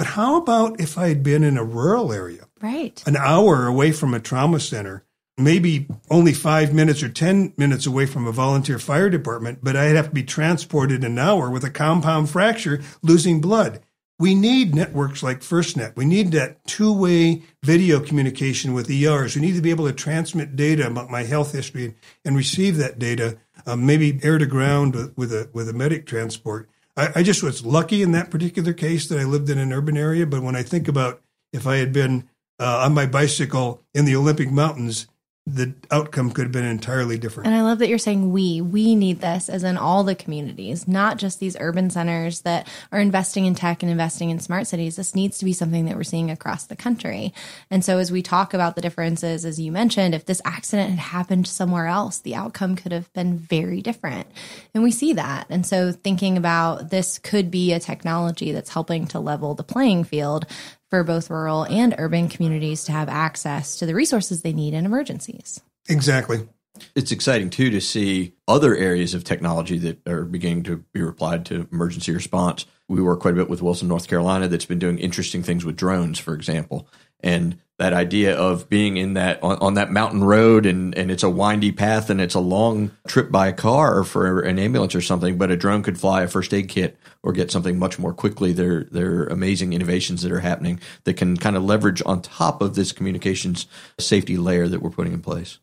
But 0.00 0.06
how 0.06 0.36
about 0.36 0.80
if 0.80 0.96
I 0.96 1.08
had 1.08 1.22
been 1.22 1.44
in 1.44 1.58
a 1.58 1.62
rural 1.62 2.10
area? 2.10 2.48
Right. 2.62 3.02
An 3.06 3.18
hour 3.18 3.66
away 3.66 3.92
from 3.92 4.14
a 4.14 4.18
trauma 4.18 4.58
center, 4.58 5.04
maybe 5.36 5.88
only 6.08 6.32
five 6.32 6.72
minutes 6.72 7.02
or 7.02 7.10
10 7.10 7.52
minutes 7.58 7.84
away 7.84 8.06
from 8.06 8.26
a 8.26 8.32
volunteer 8.32 8.78
fire 8.78 9.10
department, 9.10 9.58
but 9.62 9.76
I'd 9.76 9.96
have 9.96 10.06
to 10.06 10.14
be 10.14 10.22
transported 10.22 11.04
an 11.04 11.18
hour 11.18 11.50
with 11.50 11.64
a 11.64 11.70
compound 11.70 12.30
fracture, 12.30 12.80
losing 13.02 13.42
blood. 13.42 13.80
We 14.18 14.34
need 14.34 14.74
networks 14.74 15.22
like 15.22 15.40
FirstNet. 15.40 15.96
We 15.96 16.06
need 16.06 16.32
that 16.32 16.64
two 16.64 16.94
way 16.94 17.42
video 17.62 18.00
communication 18.00 18.72
with 18.72 18.90
ERs. 18.90 19.36
We 19.36 19.42
need 19.42 19.56
to 19.56 19.60
be 19.60 19.68
able 19.68 19.86
to 19.86 19.92
transmit 19.92 20.56
data 20.56 20.86
about 20.86 21.10
my 21.10 21.24
health 21.24 21.52
history 21.52 21.94
and, 22.24 22.34
receive 22.34 22.78
that 22.78 22.98
data, 22.98 23.36
um, 23.66 23.84
maybe 23.84 24.18
air 24.22 24.38
to 24.38 24.46
ground 24.46 24.94
with, 24.94 25.14
with, 25.18 25.32
a, 25.34 25.50
with 25.52 25.68
a 25.68 25.74
medic 25.74 26.06
transport. 26.06 26.70
I, 27.00 27.20
I 27.20 27.22
just 27.22 27.42
was 27.42 27.64
lucky 27.64 28.02
in 28.02 28.12
that 28.12 28.30
particular 28.30 28.74
case 28.74 29.08
that 29.08 29.18
I 29.18 29.24
lived 29.24 29.48
in 29.48 29.58
an 29.58 29.72
urban 29.72 29.96
area. 29.96 30.26
But 30.26 30.42
when 30.42 30.54
I 30.54 30.62
think 30.62 30.86
about 30.86 31.22
if 31.52 31.66
I 31.66 31.76
had 31.76 31.92
been 31.92 32.28
uh, 32.58 32.82
on 32.84 32.92
my 32.92 33.06
bicycle 33.06 33.82
in 33.94 34.04
the 34.04 34.14
Olympic 34.14 34.50
Mountains, 34.50 35.06
the 35.46 35.74
outcome 35.90 36.30
could 36.30 36.44
have 36.44 36.52
been 36.52 36.64
entirely 36.64 37.18
different. 37.18 37.46
And 37.46 37.56
I 37.56 37.62
love 37.62 37.78
that 37.78 37.88
you're 37.88 37.98
saying 37.98 38.30
we. 38.30 38.60
We 38.60 38.94
need 38.94 39.20
this 39.20 39.48
as 39.48 39.64
in 39.64 39.76
all 39.76 40.04
the 40.04 40.14
communities, 40.14 40.86
not 40.86 41.16
just 41.16 41.40
these 41.40 41.56
urban 41.58 41.90
centers 41.90 42.42
that 42.42 42.68
are 42.92 43.00
investing 43.00 43.46
in 43.46 43.54
tech 43.54 43.82
and 43.82 43.90
investing 43.90 44.30
in 44.30 44.38
smart 44.38 44.66
cities. 44.66 44.96
This 44.96 45.14
needs 45.14 45.38
to 45.38 45.44
be 45.44 45.52
something 45.52 45.86
that 45.86 45.96
we're 45.96 46.04
seeing 46.04 46.30
across 46.30 46.66
the 46.66 46.76
country. 46.76 47.32
And 47.70 47.84
so 47.84 47.98
as 47.98 48.12
we 48.12 48.22
talk 48.22 48.54
about 48.54 48.76
the 48.76 48.82
differences, 48.82 49.44
as 49.44 49.58
you 49.58 49.72
mentioned, 49.72 50.14
if 50.14 50.26
this 50.26 50.42
accident 50.44 50.90
had 50.90 50.98
happened 50.98 51.48
somewhere 51.48 51.86
else, 51.86 52.18
the 52.18 52.34
outcome 52.34 52.76
could 52.76 52.92
have 52.92 53.12
been 53.12 53.36
very 53.36 53.80
different. 53.80 54.28
And 54.74 54.84
we 54.84 54.92
see 54.92 55.14
that. 55.14 55.46
And 55.50 55.66
so 55.66 55.90
thinking 55.90 56.36
about 56.36 56.90
this 56.90 57.18
could 57.18 57.50
be 57.50 57.72
a 57.72 57.80
technology 57.80 58.52
that's 58.52 58.70
helping 58.70 59.06
to 59.08 59.18
level 59.18 59.54
the 59.54 59.64
playing 59.64 60.04
field 60.04 60.46
for 60.90 61.04
both 61.04 61.30
rural 61.30 61.64
and 61.64 61.94
urban 61.98 62.28
communities 62.28 62.84
to 62.84 62.92
have 62.92 63.08
access 63.08 63.78
to 63.78 63.86
the 63.86 63.94
resources 63.94 64.42
they 64.42 64.52
need 64.52 64.74
in 64.74 64.84
emergencies. 64.84 65.60
Exactly. 65.88 66.48
It's 66.94 67.12
exciting 67.12 67.50
too 67.50 67.70
to 67.70 67.80
see 67.80 68.34
other 68.48 68.74
areas 68.74 69.14
of 69.14 69.24
technology 69.24 69.78
that 69.78 70.06
are 70.06 70.24
beginning 70.24 70.64
to 70.64 70.84
be 70.92 71.00
applied 71.00 71.46
to 71.46 71.68
emergency 71.72 72.12
response. 72.12 72.66
We 72.88 73.02
work 73.02 73.20
quite 73.20 73.34
a 73.34 73.36
bit 73.36 73.50
with 73.50 73.62
Wilson, 73.62 73.88
North 73.88 74.08
Carolina, 74.08 74.48
that's 74.48 74.64
been 74.64 74.78
doing 74.78 74.98
interesting 74.98 75.42
things 75.42 75.64
with 75.64 75.76
drones, 75.76 76.18
for 76.18 76.34
example. 76.34 76.88
And 77.20 77.58
that 77.80 77.94
idea 77.94 78.36
of 78.36 78.68
being 78.68 78.98
in 78.98 79.14
that 79.14 79.42
on, 79.42 79.56
on, 79.56 79.74
that 79.74 79.90
mountain 79.90 80.22
road 80.22 80.66
and, 80.66 80.94
and 80.98 81.10
it's 81.10 81.22
a 81.22 81.30
windy 81.30 81.72
path 81.72 82.10
and 82.10 82.20
it's 82.20 82.34
a 82.34 82.40
long 82.40 82.90
trip 83.08 83.32
by 83.32 83.50
car 83.52 84.04
for 84.04 84.40
an 84.40 84.58
ambulance 84.58 84.94
or 84.94 85.00
something, 85.00 85.38
but 85.38 85.50
a 85.50 85.56
drone 85.56 85.82
could 85.82 85.98
fly 85.98 86.22
a 86.22 86.28
first 86.28 86.52
aid 86.52 86.68
kit 86.68 86.98
or 87.22 87.32
get 87.32 87.50
something 87.50 87.78
much 87.78 87.98
more 87.98 88.12
quickly. 88.12 88.52
There, 88.52 88.84
there 88.84 89.22
are 89.22 89.26
amazing 89.28 89.72
innovations 89.72 90.20
that 90.20 90.30
are 90.30 90.40
happening 90.40 90.78
that 91.04 91.14
can 91.14 91.38
kind 91.38 91.56
of 91.56 91.64
leverage 91.64 92.02
on 92.04 92.20
top 92.20 92.60
of 92.60 92.74
this 92.74 92.92
communications 92.92 93.66
safety 93.98 94.36
layer 94.36 94.68
that 94.68 94.82
we're 94.82 94.90
putting 94.90 95.14
in 95.14 95.22
place. 95.22 95.58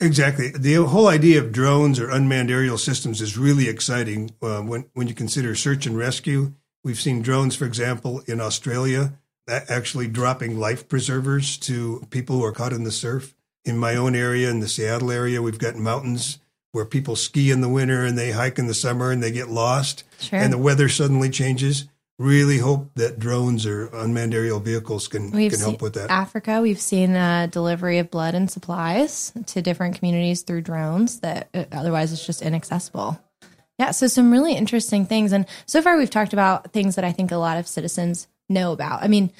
Exactly. 0.00 0.50
The 0.56 0.76
whole 0.76 1.08
idea 1.08 1.38
of 1.38 1.52
drones 1.52 2.00
or 2.00 2.08
unmanned 2.08 2.50
aerial 2.50 2.78
systems 2.78 3.20
is 3.20 3.36
really 3.36 3.68
exciting 3.68 4.30
uh, 4.40 4.62
when, 4.62 4.88
when 4.94 5.06
you 5.06 5.14
consider 5.14 5.54
search 5.54 5.84
and 5.84 5.98
rescue. 5.98 6.54
We've 6.82 6.98
seen 6.98 7.20
drones, 7.20 7.56
for 7.56 7.66
example, 7.66 8.22
in 8.26 8.40
Australia 8.40 9.12
actually 9.48 10.08
dropping 10.08 10.58
life 10.58 10.88
preservers 10.88 11.56
to 11.58 12.06
people 12.10 12.36
who 12.36 12.44
are 12.44 12.52
caught 12.52 12.72
in 12.72 12.84
the 12.84 12.92
surf. 12.92 13.34
In 13.64 13.76
my 13.76 13.96
own 13.96 14.14
area, 14.14 14.50
in 14.50 14.60
the 14.60 14.68
Seattle 14.68 15.10
area, 15.10 15.42
we've 15.42 15.58
got 15.58 15.76
mountains 15.76 16.38
where 16.72 16.84
people 16.84 17.16
ski 17.16 17.50
in 17.50 17.60
the 17.60 17.68
winter 17.68 18.04
and 18.04 18.16
they 18.16 18.30
hike 18.30 18.58
in 18.58 18.66
the 18.66 18.74
summer 18.74 19.10
and 19.10 19.22
they 19.22 19.30
get 19.30 19.48
lost 19.48 20.04
sure. 20.20 20.38
and 20.38 20.52
the 20.52 20.58
weather 20.58 20.88
suddenly 20.88 21.30
changes. 21.30 21.86
Really 22.18 22.58
hope 22.58 22.90
that 22.94 23.18
drones 23.18 23.64
or 23.64 23.86
unmanned 23.92 24.34
aerial 24.34 24.58
vehicles 24.58 25.06
can, 25.06 25.30
we've 25.30 25.52
can 25.52 25.60
help 25.60 25.80
with 25.80 25.94
that. 25.94 26.10
Africa, 26.10 26.60
we've 26.60 26.80
seen 26.80 27.14
a 27.14 27.46
delivery 27.46 27.98
of 27.98 28.10
blood 28.10 28.34
and 28.34 28.50
supplies 28.50 29.32
to 29.46 29.62
different 29.62 29.96
communities 29.96 30.42
through 30.42 30.62
drones 30.62 31.20
that 31.20 31.48
uh, 31.54 31.64
otherwise 31.70 32.12
it's 32.12 32.26
just 32.26 32.42
inaccessible. 32.42 33.20
Yeah, 33.78 33.92
so 33.92 34.08
some 34.08 34.32
really 34.32 34.54
interesting 34.54 35.06
things. 35.06 35.32
And 35.32 35.46
so 35.66 35.80
far, 35.80 35.96
we've 35.96 36.10
talked 36.10 36.32
about 36.32 36.72
things 36.72 36.96
that 36.96 37.04
I 37.04 37.12
think 37.12 37.30
a 37.30 37.36
lot 37.36 37.56
of 37.56 37.68
citizens 37.68 38.26
know 38.48 38.72
about. 38.72 39.02
I 39.02 39.08
mean, 39.08 39.32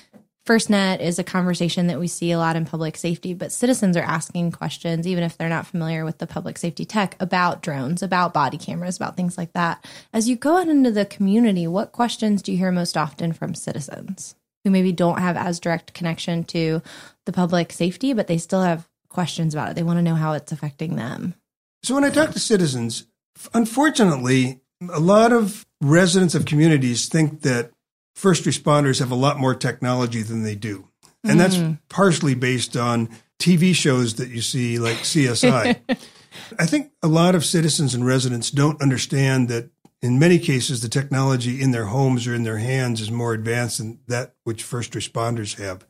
FirstNet 0.48 1.00
is 1.00 1.18
a 1.18 1.24
conversation 1.24 1.88
that 1.88 2.00
we 2.00 2.08
see 2.08 2.30
a 2.30 2.38
lot 2.38 2.56
in 2.56 2.64
public 2.64 2.96
safety, 2.96 3.34
but 3.34 3.52
citizens 3.52 3.98
are 3.98 4.02
asking 4.02 4.50
questions, 4.50 5.06
even 5.06 5.22
if 5.22 5.36
they're 5.36 5.46
not 5.46 5.66
familiar 5.66 6.06
with 6.06 6.16
the 6.16 6.26
public 6.26 6.56
safety 6.56 6.86
tech, 6.86 7.16
about 7.20 7.60
drones, 7.60 8.02
about 8.02 8.32
body 8.32 8.56
cameras, 8.56 8.96
about 8.96 9.14
things 9.14 9.36
like 9.36 9.52
that. 9.52 9.84
As 10.10 10.26
you 10.26 10.36
go 10.36 10.56
out 10.56 10.68
into 10.68 10.90
the 10.90 11.04
community, 11.04 11.66
what 11.66 11.92
questions 11.92 12.40
do 12.40 12.52
you 12.52 12.56
hear 12.56 12.72
most 12.72 12.96
often 12.96 13.34
from 13.34 13.54
citizens 13.54 14.34
who 14.64 14.70
maybe 14.70 14.90
don't 14.90 15.20
have 15.20 15.36
as 15.36 15.60
direct 15.60 15.92
connection 15.92 16.44
to 16.44 16.80
the 17.26 17.32
public 17.32 17.70
safety, 17.70 18.14
but 18.14 18.26
they 18.26 18.38
still 18.38 18.62
have 18.62 18.88
questions 19.10 19.52
about 19.52 19.70
it? 19.70 19.74
They 19.74 19.82
want 19.82 19.98
to 19.98 20.02
know 20.02 20.14
how 20.14 20.32
it's 20.32 20.50
affecting 20.50 20.96
them. 20.96 21.34
So 21.82 21.94
when 21.94 22.04
I 22.04 22.10
talk 22.10 22.30
to 22.30 22.40
citizens, 22.40 23.06
unfortunately, 23.52 24.62
a 24.90 25.00
lot 25.00 25.30
of 25.30 25.66
residents 25.82 26.34
of 26.34 26.46
communities 26.46 27.06
think 27.06 27.42
that 27.42 27.70
first 28.18 28.44
responders 28.44 28.98
have 28.98 29.12
a 29.12 29.16
lot 29.16 29.38
more 29.38 29.54
technology 29.54 30.22
than 30.22 30.42
they 30.42 30.56
do. 30.56 30.88
And 31.22 31.34
mm. 31.34 31.38
that's 31.38 31.80
partially 31.88 32.34
based 32.34 32.76
on 32.76 33.08
TV 33.38 33.72
shows 33.72 34.16
that 34.16 34.28
you 34.28 34.42
see 34.42 34.80
like 34.80 34.96
CSI. 34.96 35.78
I 36.58 36.66
think 36.66 36.90
a 37.00 37.08
lot 37.08 37.36
of 37.36 37.44
citizens 37.44 37.94
and 37.94 38.04
residents 38.04 38.50
don't 38.50 38.82
understand 38.82 39.48
that 39.48 39.70
in 40.02 40.18
many 40.18 40.40
cases, 40.40 40.80
the 40.80 40.88
technology 40.88 41.62
in 41.62 41.70
their 41.70 41.86
homes 41.86 42.26
or 42.26 42.34
in 42.34 42.42
their 42.42 42.58
hands 42.58 43.00
is 43.00 43.10
more 43.10 43.34
advanced 43.34 43.78
than 43.78 44.00
that 44.08 44.34
which 44.42 44.64
first 44.64 44.92
responders 44.92 45.58
have. 45.58 45.86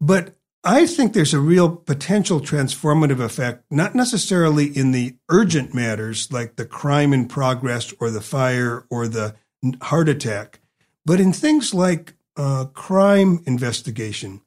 But 0.00 0.36
I 0.64 0.86
think 0.86 1.12
there's 1.12 1.34
a 1.34 1.40
real 1.40 1.76
potential 1.76 2.40
transformative 2.40 3.20
effect, 3.20 3.64
not 3.70 3.94
necessarily 3.94 4.66
in 4.66 4.90
the 4.90 5.16
urgent 5.28 5.72
matters 5.72 6.32
like 6.32 6.56
the 6.56 6.64
crime 6.64 7.12
in 7.12 7.28
progress 7.28 7.92
or 8.00 8.10
the 8.10 8.20
fire 8.20 8.86
or 8.90 9.06
the 9.06 9.36
heart 9.82 10.08
attack, 10.08 10.60
but 11.04 11.20
in 11.20 11.32
things 11.32 11.74
like 11.74 12.14
uh, 12.36 12.66
crime 12.66 13.42
investigation, 13.46 14.40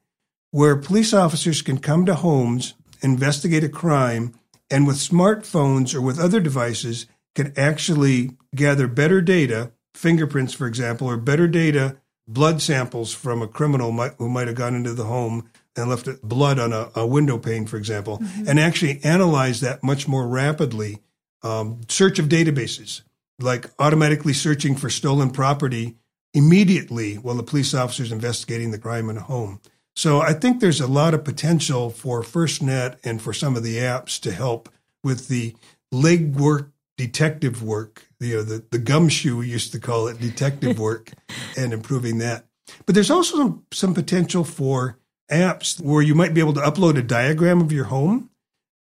where 0.52 0.76
police 0.76 1.14
officers 1.14 1.62
can 1.62 1.78
come 1.78 2.06
to 2.06 2.16
homes, 2.16 2.74
investigate 3.02 3.64
a 3.64 3.70
crime, 3.70 4.34
and 4.70 4.88
with 4.88 4.98
smartphones 4.98 5.94
or 5.94 6.02
with 6.02 6.20
other 6.20 6.40
devices 6.40 7.06
can 7.36 7.54
actually 7.56 8.32
gather 8.56 8.88
better 8.88 9.22
data, 9.22 9.72
fingerprints, 9.94 10.54
for 10.54 10.68
example, 10.68 11.08
or 11.08 11.18
better 11.18 11.48
data, 11.48 11.98
blood 12.28 12.62
samples 12.62 13.14
from 13.14 13.42
a 13.42 13.48
criminal 13.48 13.92
might, 13.92 14.14
who 14.18 14.30
might 14.30 14.48
have 14.48 14.58
gone 14.58 14.76
into 14.76 14.94
the 14.94 15.06
home 15.06 15.50
and 15.76 15.90
left 15.90 16.10
blood 16.24 16.60
on 16.60 16.74
a, 16.74 16.90
a 16.96 17.06
window 17.06 17.38
pane, 17.38 17.66
for 17.66 17.78
example, 17.78 18.18
mm-hmm. 18.18 18.50
and 18.50 18.60
actually 18.60 19.00
analyze 19.04 19.62
that 19.62 19.84
much 19.84 20.08
more 20.08 20.28
rapidly. 20.28 21.00
Um, 21.44 21.82
search 21.88 22.18
of 22.18 22.26
databases, 22.26 23.04
like 23.40 23.70
automatically 23.78 24.34
searching 24.34 24.76
for 24.76 24.90
stolen 24.90 25.30
property 25.30 25.96
immediately 26.38 27.16
while 27.16 27.34
the 27.34 27.42
police 27.42 27.74
officer 27.74 28.04
is 28.04 28.12
investigating 28.12 28.70
the 28.70 28.78
crime 28.78 29.10
in 29.10 29.18
a 29.18 29.22
home. 29.22 29.60
So 29.96 30.22
I 30.22 30.34
think 30.34 30.60
there's 30.60 30.80
a 30.80 30.86
lot 30.86 31.16
of 31.16 31.24
potential 31.24 31.90
for 31.90 32.22
FirstNet 32.22 32.98
and 33.04 33.20
for 33.20 33.34
some 33.34 33.56
of 33.58 33.64
the 33.64 33.78
apps 33.78 34.20
to 34.22 34.32
help 34.32 34.70
with 35.04 35.30
the 35.30 35.56
legwork, 35.92 36.70
detective 36.96 37.64
work, 37.64 38.06
you 38.20 38.36
know, 38.36 38.44
the, 38.44 38.64
the 38.70 38.78
gumshoe 38.78 39.38
we 39.38 39.48
used 39.48 39.72
to 39.72 39.80
call 39.80 40.08
it, 40.08 40.22
detective 40.22 40.78
work, 40.88 41.12
and 41.58 41.74
improving 41.74 42.20
that. 42.20 42.46
But 42.86 42.94
there's 42.94 43.10
also 43.10 43.38
some, 43.38 43.66
some 43.74 43.94
potential 43.96 44.44
for 44.44 45.00
apps 45.32 45.82
where 45.82 46.04
you 46.04 46.14
might 46.14 46.36
be 46.36 46.40
able 46.40 46.54
to 46.54 46.62
upload 46.62 47.00
a 47.00 47.02
diagram 47.02 47.62
of 47.62 47.72
your 47.72 47.86
home 47.86 48.30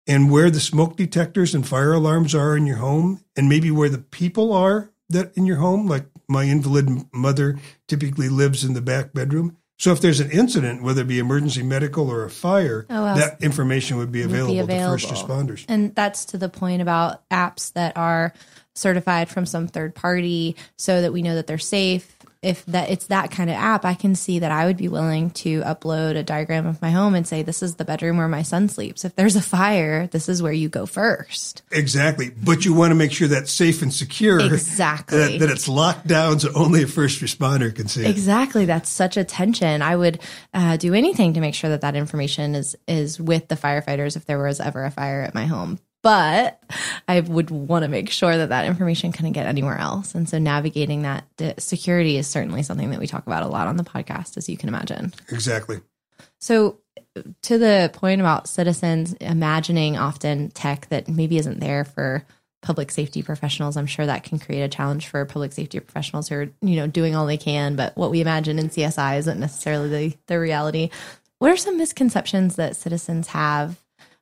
and 0.06 0.30
where 0.30 0.50
the 0.50 0.60
smoke 0.60 0.98
detectors 0.98 1.56
and 1.56 1.66
fire 1.66 1.94
alarms 1.94 2.36
are 2.36 2.58
in 2.58 2.68
your 2.68 2.78
home 2.78 3.22
and 3.38 3.48
maybe 3.48 3.72
where 3.72 3.90
the 3.90 3.98
people 3.98 4.52
are 4.52 4.92
that 5.10 5.36
in 5.38 5.46
your 5.46 5.58
home 5.58 5.88
like 5.88 6.06
my 6.28 6.44
invalid 6.44 6.90
mother 7.14 7.60
typically 7.88 8.30
lives 8.30 8.64
in 8.64 8.74
the 8.74 8.82
back 8.82 9.14
bedroom. 9.14 9.58
So 9.78 9.92
if 9.92 10.00
there's 10.00 10.22
an 10.22 10.32
incident 10.32 10.84
whether 10.84 11.02
it 11.02 11.08
be 11.08 11.20
emergency 11.20 11.62
medical 11.62 12.10
or 12.10 12.24
a 12.24 12.30
fire 12.30 12.86
oh, 12.90 13.04
well, 13.04 13.16
that 13.18 13.44
information 13.44 13.98
would 13.98 14.12
be 14.12 14.22
available, 14.22 14.56
would 14.56 14.68
be 14.68 14.74
available 14.74 14.98
to 14.98 15.08
first 15.08 15.26
responders. 15.26 15.66
And 15.68 15.94
that's 15.94 16.26
to 16.26 16.38
the 16.38 16.48
point 16.48 16.82
about 16.82 17.28
apps 17.30 17.74
that 17.74 17.98
are 17.98 18.34
certified 18.74 19.30
from 19.30 19.46
some 19.46 19.68
third 19.68 19.94
party 19.96 20.56
so 20.78 21.02
that 21.02 21.12
we 21.12 21.22
know 21.22 21.36
that 21.36 21.48
they're 21.48 21.58
safe 21.58 22.15
if 22.46 22.64
that 22.68 22.90
it's 22.92 23.08
that 23.08 23.32
kind 23.32 23.50
of 23.50 23.56
app, 23.56 23.86
I 23.86 23.96
can 23.96 24.16
see 24.16 24.40
that 24.40 24.52
I 24.52 24.66
would 24.66 24.78
be 24.78 24.88
willing 24.88 25.32
to 25.32 25.62
upload 25.62 26.16
a 26.16 26.24
diagram 26.24 26.68
of 26.68 26.82
my 26.82 26.92
home 26.92 27.16
and 27.16 27.28
say, 27.28 27.42
this 27.42 27.64
is 27.64 27.76
the 27.76 27.86
bedroom 27.86 28.18
where 28.18 28.28
my 28.28 28.44
son 28.44 28.70
sleeps. 28.70 29.04
If 29.04 29.16
there's 29.16 29.36
a 29.36 29.42
fire, 29.42 30.08
this 30.08 30.30
is 30.30 30.44
where 30.44 30.54
you 30.54 30.70
go 30.70 30.86
first. 30.86 31.64
Exactly. 31.72 32.30
But 32.30 32.64
you 32.64 32.74
want 32.74 32.92
to 32.92 32.96
make 32.96 33.12
sure 33.12 33.28
that's 33.28 33.52
safe 33.52 33.82
and 33.82 33.92
secure. 33.92 34.40
Exactly. 34.40 35.18
That, 35.18 35.40
that 35.40 35.50
it's 35.50 35.68
locked 35.68 36.06
down 36.08 36.40
so 36.40 36.52
only 36.54 36.84
a 36.84 36.88
first 36.88 37.22
responder 37.22 37.74
can 37.74 37.88
see 37.88 38.06
it. 38.06 38.10
Exactly. 38.10 38.66
That's 38.66 38.90
such 38.90 39.18
a 39.18 39.24
tension. 39.24 39.82
I 39.82 39.96
would 39.96 40.22
uh, 40.54 40.78
do 40.78 40.94
anything 40.94 41.34
to 41.34 41.40
make 41.40 41.56
sure 41.56 41.72
that 41.72 41.82
that 41.82 41.96
information 41.96 42.54
is, 42.54 42.76
is 42.88 43.20
with 43.20 43.48
the 43.48 43.56
firefighters 43.56 44.16
if 44.16 44.26
there 44.26 44.38
was 44.38 44.60
ever 44.60 44.86
a 44.86 44.92
fire 44.92 45.22
at 45.22 45.34
my 45.34 45.48
home 45.48 45.80
but 46.06 46.62
I 47.08 47.22
would 47.22 47.50
want 47.50 47.82
to 47.82 47.90
make 47.90 48.12
sure 48.12 48.38
that 48.38 48.50
that 48.50 48.68
information 48.68 49.12
couldn't 49.12 49.32
get 49.32 49.48
anywhere 49.48 49.80
else. 49.80 50.14
And 50.14 50.30
so 50.30 50.38
navigating 50.38 51.02
that 51.02 51.26
security 51.58 52.18
is 52.18 52.28
certainly 52.28 52.62
something 52.62 52.92
that 52.92 53.00
we 53.00 53.08
talk 53.08 53.26
about 53.26 53.42
a 53.42 53.48
lot 53.48 53.66
on 53.66 53.76
the 53.76 53.84
podcast, 53.84 54.38
as 54.38 54.48
you 54.48 54.56
can 54.56 54.70
imagine. 54.70 55.16
Exactly. 55.30 55.82
So, 56.40 56.78
to 57.42 57.58
the 57.58 57.90
point 57.92 58.22
about 58.22 58.48
citizens 58.48 59.14
imagining 59.14 59.98
often 59.98 60.52
tech 60.52 60.88
that 60.90 61.08
maybe 61.08 61.40
isn't 61.40 61.60
there 61.60 61.86
for 61.86 62.24
public 62.62 62.92
safety 62.92 63.24
professionals, 63.24 63.76
I'm 63.76 63.88
sure 63.88 64.06
that 64.06 64.24
can 64.24 64.38
create 64.38 64.62
a 64.62 64.68
challenge 64.70 65.08
for 65.08 65.26
public 65.26 65.54
safety 65.54 65.80
professionals 65.80 66.30
who 66.30 66.36
are, 66.36 66.50
you 66.62 66.76
know, 66.76 66.86
doing 66.86 67.16
all 67.16 67.26
they 67.26 67.38
can, 67.38 67.76
but 67.76 67.98
what 67.98 68.12
we 68.12 68.22
imagine 68.22 68.60
in 68.60 68.70
CSI 68.70 69.18
isn't 69.18 69.40
necessarily 69.40 69.90
the, 69.90 70.18
the 70.28 70.40
reality. 70.40 70.92
What 71.40 71.50
are 71.50 71.58
some 71.58 71.80
misconceptions 71.80 72.58
that 72.58 72.76
citizens 72.76 73.30
have 73.30 73.80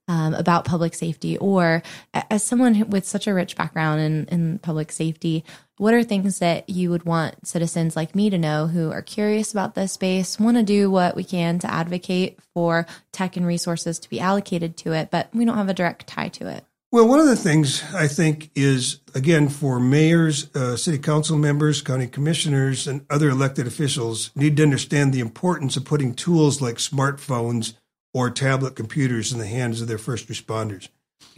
um, 0.08 0.34
about 0.34 0.66
public 0.66 0.94
safety, 0.94 1.38
or 1.38 1.82
as 2.14 2.44
someone 2.44 2.90
with 2.90 3.06
such 3.06 3.28
a 3.28 3.34
rich 3.34 3.56
background 3.56 4.02
in, 4.02 4.26
in 4.26 4.60
public 4.60 4.92
safety, 4.92 5.44
what 5.78 5.94
are 5.94 6.04
things 6.04 6.40
that 6.40 6.70
you 6.70 6.90
would 6.90 7.04
want 7.04 7.48
citizens 7.48 7.96
like 7.96 8.16
me 8.16 8.30
to 8.30 8.38
know 8.38 8.68
who 8.68 8.92
are 8.92 9.02
curious 9.02 9.52
about 9.52 9.76
this 9.76 9.94
space, 9.94 10.40
want 10.40 10.58
to 10.58 10.64
do 10.64 10.92
what 10.92 11.16
we 11.16 11.24
can 11.24 11.60
to 11.60 11.72
advocate 11.72 12.40
for 12.54 12.86
tech 13.12 13.38
and 13.38 13.48
resources 13.48 14.00
to 14.00 14.10
be 14.10 14.20
allocated 14.20 14.78
to 14.78 14.94
it, 14.94 15.10
but 15.10 15.30
we 15.34 15.46
don't 15.46 15.58
have 15.58 15.70
a 15.70 15.74
direct 15.74 16.08
tie 16.08 16.30
to 16.30 16.48
it? 16.48 16.66
Well, 16.94 17.08
one 17.08 17.20
of 17.20 17.26
the 17.26 17.36
things 17.36 17.84
I 17.92 18.08
think 18.08 18.52
is, 18.54 19.00
again, 19.16 19.50
for 19.50 19.80
mayors, 19.80 20.56
uh, 20.56 20.78
city 20.78 21.00
council 21.00 21.40
members, 21.40 21.82
county 21.82 22.06
commissioners, 22.06 22.88
and 22.88 23.04
other 23.10 23.30
elected 23.30 23.66
officials 23.66 24.30
need 24.36 24.58
to 24.58 24.64
understand 24.64 25.12
the 25.12 25.20
importance 25.20 25.76
of 25.76 25.86
putting 25.86 26.14
tools 26.14 26.62
like 26.62 26.76
smartphones 26.76 27.74
or 28.14 28.30
tablet 28.30 28.76
computers 28.76 29.34
in 29.34 29.40
the 29.40 29.48
hands 29.48 29.82
of 29.82 29.88
their 29.88 29.98
first 29.98 30.28
responders. 30.28 30.90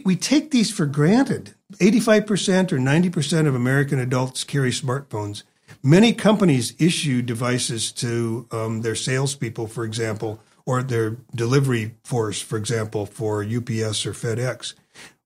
We 0.04 0.16
take 0.16 0.50
these 0.50 0.70
for 0.70 0.86
granted. 0.86 1.54
85% 1.74 2.72
or 2.72 2.78
90% 2.78 3.46
of 3.46 3.54
American 3.54 3.98
adults 3.98 4.44
carry 4.44 4.70
smartphones. 4.70 5.42
Many 5.82 6.12
companies 6.12 6.74
issue 6.78 7.22
devices 7.22 7.92
to 7.92 8.46
um, 8.50 8.82
their 8.82 8.94
salespeople, 8.94 9.68
for 9.68 9.84
example, 9.84 10.40
or 10.64 10.82
their 10.82 11.16
delivery 11.34 11.94
force, 12.04 12.40
for 12.40 12.56
example, 12.56 13.06
for 13.06 13.42
UPS 13.42 14.04
or 14.04 14.12
FedEx. 14.12 14.74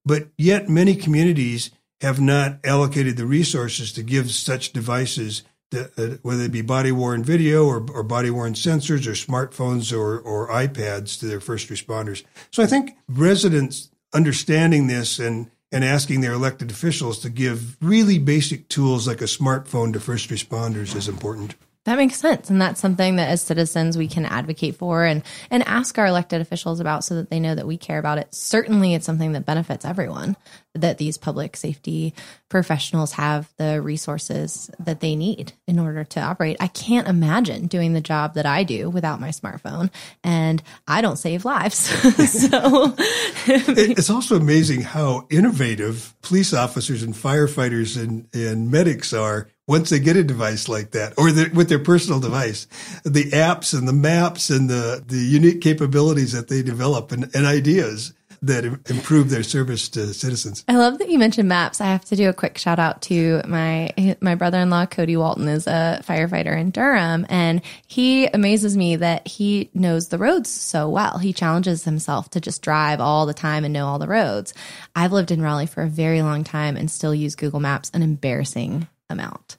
But 0.04 0.28
yet, 0.38 0.68
many 0.68 0.94
communities 0.94 1.70
have 2.00 2.20
not 2.20 2.58
allocated 2.64 3.16
the 3.16 3.26
resources 3.26 3.92
to 3.92 4.02
give 4.02 4.30
such 4.30 4.72
devices 4.72 5.42
whether 5.72 6.44
it 6.44 6.52
be 6.52 6.62
body 6.62 6.92
worn 6.92 7.22
video 7.22 7.66
or, 7.66 7.85
or 7.92 8.02
body 8.02 8.30
worn 8.30 8.54
sensors 8.54 9.06
or 9.06 9.12
smartphones 9.12 9.96
or, 9.96 10.18
or 10.18 10.48
iPads 10.48 11.18
to 11.20 11.26
their 11.26 11.40
first 11.40 11.68
responders. 11.68 12.24
So 12.50 12.62
I 12.62 12.66
think 12.66 12.96
residents 13.09 13.90
understanding 14.12 14.88
this 14.88 15.18
and, 15.18 15.50
and 15.70 15.85
asking 15.85 16.20
their 16.20 16.33
elected 16.33 16.70
officials 16.70 17.20
to 17.20 17.30
give 17.30 17.76
really 17.80 18.18
basic 18.18 18.68
tools 18.68 19.06
like 19.06 19.20
a 19.20 19.24
smartphone 19.24 19.92
to 19.92 20.00
first 20.00 20.28
responders 20.30 20.96
is 20.96 21.09
important. 21.09 21.54
That 21.85 21.96
makes 21.96 22.16
sense. 22.16 22.50
And 22.50 22.61
that's 22.61 22.78
something 22.78 23.16
that 23.16 23.30
as 23.30 23.40
citizens 23.40 23.96
we 23.96 24.06
can 24.06 24.26
advocate 24.26 24.76
for 24.76 25.04
and, 25.04 25.22
and 25.50 25.66
ask 25.66 25.96
our 25.98 26.06
elected 26.06 26.42
officials 26.42 26.78
about 26.78 27.04
so 27.04 27.14
that 27.14 27.30
they 27.30 27.40
know 27.40 27.54
that 27.54 27.66
we 27.66 27.78
care 27.78 27.98
about 27.98 28.18
it. 28.18 28.35
Certainly 28.35 28.94
it's 28.94 29.06
something 29.06 29.33
that 29.33 29.46
benefits 29.46 29.87
everyone, 29.87 30.37
that 30.74 30.98
these 30.98 31.18
public 31.18 31.56
safety 31.56 32.14
professionals 32.48 33.12
have 33.12 33.52
the 33.56 33.83
resources 33.83 34.70
that 34.78 35.00
they 35.00 35.16
need 35.16 35.52
in 35.66 35.78
order 35.78 36.04
to 36.04 36.20
operate. 36.20 36.56
I 36.61 36.68
can't 36.68 37.09
imagine 37.09 37.66
doing 37.66 37.92
the 37.92 38.00
job 38.00 38.35
that 38.35 38.46
I 38.46 38.62
do 38.62 38.88
without 38.88 39.20
my 39.20 39.30
smartphone 39.30 39.90
and 40.22 40.62
I 40.87 41.00
don't 41.00 41.16
save 41.16 41.44
lives. 41.44 41.76
so 41.78 42.94
it's 43.46 44.11
also 44.11 44.37
amazing 44.37 44.83
how 44.83 45.26
innovative 45.30 46.14
police 46.22 46.54
officers 46.54 47.02
and 47.02 47.14
firefighters 47.14 48.00
and, 48.00 48.28
and 48.33 48.70
medics 48.70 49.12
are 49.12 49.48
once 49.66 49.90
they 49.90 50.00
get 50.00 50.16
a 50.16 50.24
device 50.24 50.68
like 50.68 50.90
that 50.92 51.14
or 51.16 51.30
the, 51.30 51.48
with 51.54 51.68
their 51.68 51.78
personal 51.78 52.18
device, 52.18 52.66
the 53.04 53.30
apps 53.30 53.76
and 53.76 53.87
the 53.87 53.92
maps 53.92 54.50
and 54.50 54.68
the, 54.68 55.02
the 55.06 55.16
unique 55.16 55.61
capabilities 55.61 56.33
that 56.33 56.48
they 56.48 56.62
develop 56.62 57.12
and, 57.12 57.30
and 57.35 57.46
ideas 57.46 58.12
that 58.42 58.64
improve 58.64 59.31
their 59.31 59.42
service 59.42 59.88
to 59.90 60.14
citizens. 60.14 60.64
I 60.66 60.76
love 60.76 60.98
that 60.98 61.11
you 61.11 61.18
mentioned 61.18 61.48
maps. 61.48 61.81
I 61.81 61.87
have 61.87 62.05
to 62.07 62.16
do 62.16 62.29
a 62.29 62.35
quick 62.35 62.57
shout 62.59 62.79
out 62.79 63.03
to 63.03 63.42
my 63.46 64.16
my 64.20 64.35
brother-in-law 64.35 64.87
Cody 64.87 65.16
Walton 65.16 65.48
is 65.48 65.66
a 65.66 66.03
firefighter 66.07 66.59
in 66.59 66.70
Durham 66.70 67.26
and 67.29 67.61
he 67.87 68.26
amazes 68.26 68.76
me 68.76 68.96
that 68.96 69.26
he 69.26 69.70
knows 69.74 70.09
the 70.09 70.18
roads 70.18 70.50
so 70.50 70.88
well. 70.88 71.18
He 71.18 71.33
challenges 71.33 71.85
himself 71.85 72.31
to 72.31 72.40
just 72.40 72.62
drive 72.62 73.00
all 73.00 73.26
the 73.26 73.35
time 73.35 73.64
and 73.64 73.74
know 73.74 73.87
all 73.87 73.98
the 73.98 74.09
roads. 74.09 74.55
I've 74.96 75.12
lived 75.12 75.31
in 75.31 75.42
Raleigh 75.42 75.66
for 75.66 75.83
a 75.83 75.88
very 75.88 76.22
long 76.22 76.44
time 76.44 76.76
and 76.76 76.90
still 76.90 77.14
use 77.14 77.35
Google 77.35 77.61
Maps 77.61 77.90
an 77.92 78.03
embarrassing 78.03 78.88
amount 79.10 79.56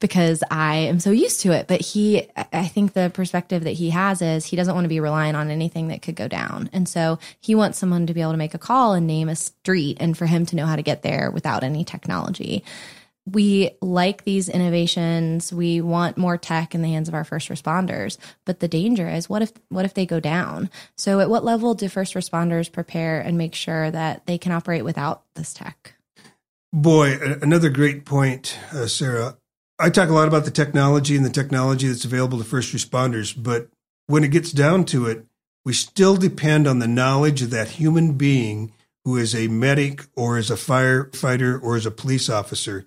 because 0.00 0.42
I 0.50 0.76
am 0.76 1.00
so 1.00 1.10
used 1.10 1.40
to 1.40 1.52
it. 1.52 1.68
But 1.68 1.80
he, 1.80 2.28
I 2.52 2.66
think 2.66 2.92
the 2.92 3.10
perspective 3.12 3.64
that 3.64 3.72
he 3.72 3.90
has 3.90 4.22
is 4.22 4.46
he 4.46 4.56
doesn't 4.56 4.74
want 4.74 4.84
to 4.84 4.88
be 4.88 5.00
relying 5.00 5.34
on 5.34 5.50
anything 5.50 5.88
that 5.88 6.02
could 6.02 6.16
go 6.16 6.28
down. 6.28 6.70
And 6.72 6.88
so 6.88 7.18
he 7.40 7.54
wants 7.54 7.78
someone 7.78 8.06
to 8.06 8.14
be 8.14 8.20
able 8.20 8.32
to 8.32 8.38
make 8.38 8.54
a 8.54 8.58
call 8.58 8.94
and 8.94 9.06
name 9.06 9.28
a 9.28 9.36
street 9.36 9.98
and 10.00 10.16
for 10.16 10.26
him 10.26 10.46
to 10.46 10.56
know 10.56 10.66
how 10.66 10.76
to 10.76 10.82
get 10.82 11.02
there 11.02 11.30
without 11.30 11.62
any 11.62 11.84
technology. 11.84 12.64
We 13.26 13.70
like 13.80 14.24
these 14.24 14.50
innovations. 14.50 15.50
We 15.50 15.80
want 15.80 16.18
more 16.18 16.36
tech 16.36 16.74
in 16.74 16.82
the 16.82 16.88
hands 16.88 17.08
of 17.08 17.14
our 17.14 17.24
first 17.24 17.48
responders, 17.48 18.18
but 18.44 18.60
the 18.60 18.68
danger 18.68 19.08
is 19.08 19.30
what 19.30 19.40
if 19.40 19.52
what 19.70 19.86
if 19.86 19.94
they 19.94 20.04
go 20.04 20.20
down? 20.20 20.68
So 20.96 21.20
at 21.20 21.30
what 21.30 21.42
level 21.42 21.74
do 21.74 21.88
first 21.88 22.12
responders 22.12 22.70
prepare 22.70 23.20
and 23.20 23.38
make 23.38 23.54
sure 23.54 23.90
that 23.90 24.26
they 24.26 24.36
can 24.36 24.52
operate 24.52 24.84
without 24.84 25.22
this 25.34 25.54
tech? 25.54 25.93
Boy, 26.74 27.20
another 27.40 27.70
great 27.70 28.04
point, 28.04 28.58
uh, 28.72 28.88
Sarah. 28.88 29.38
I 29.78 29.90
talk 29.90 30.08
a 30.08 30.12
lot 30.12 30.26
about 30.26 30.44
the 30.44 30.50
technology 30.50 31.14
and 31.14 31.24
the 31.24 31.30
technology 31.30 31.86
that's 31.86 32.04
available 32.04 32.36
to 32.38 32.42
first 32.42 32.74
responders, 32.74 33.32
but 33.40 33.68
when 34.08 34.24
it 34.24 34.32
gets 34.32 34.50
down 34.50 34.84
to 34.86 35.06
it, 35.06 35.24
we 35.64 35.72
still 35.72 36.16
depend 36.16 36.66
on 36.66 36.80
the 36.80 36.88
knowledge 36.88 37.42
of 37.42 37.50
that 37.50 37.68
human 37.68 38.14
being 38.14 38.72
who 39.04 39.16
is 39.16 39.36
a 39.36 39.46
medic 39.46 40.06
or 40.16 40.36
is 40.36 40.50
a 40.50 40.56
firefighter 40.56 41.62
or 41.62 41.76
is 41.76 41.86
a 41.86 41.92
police 41.92 42.28
officer. 42.28 42.84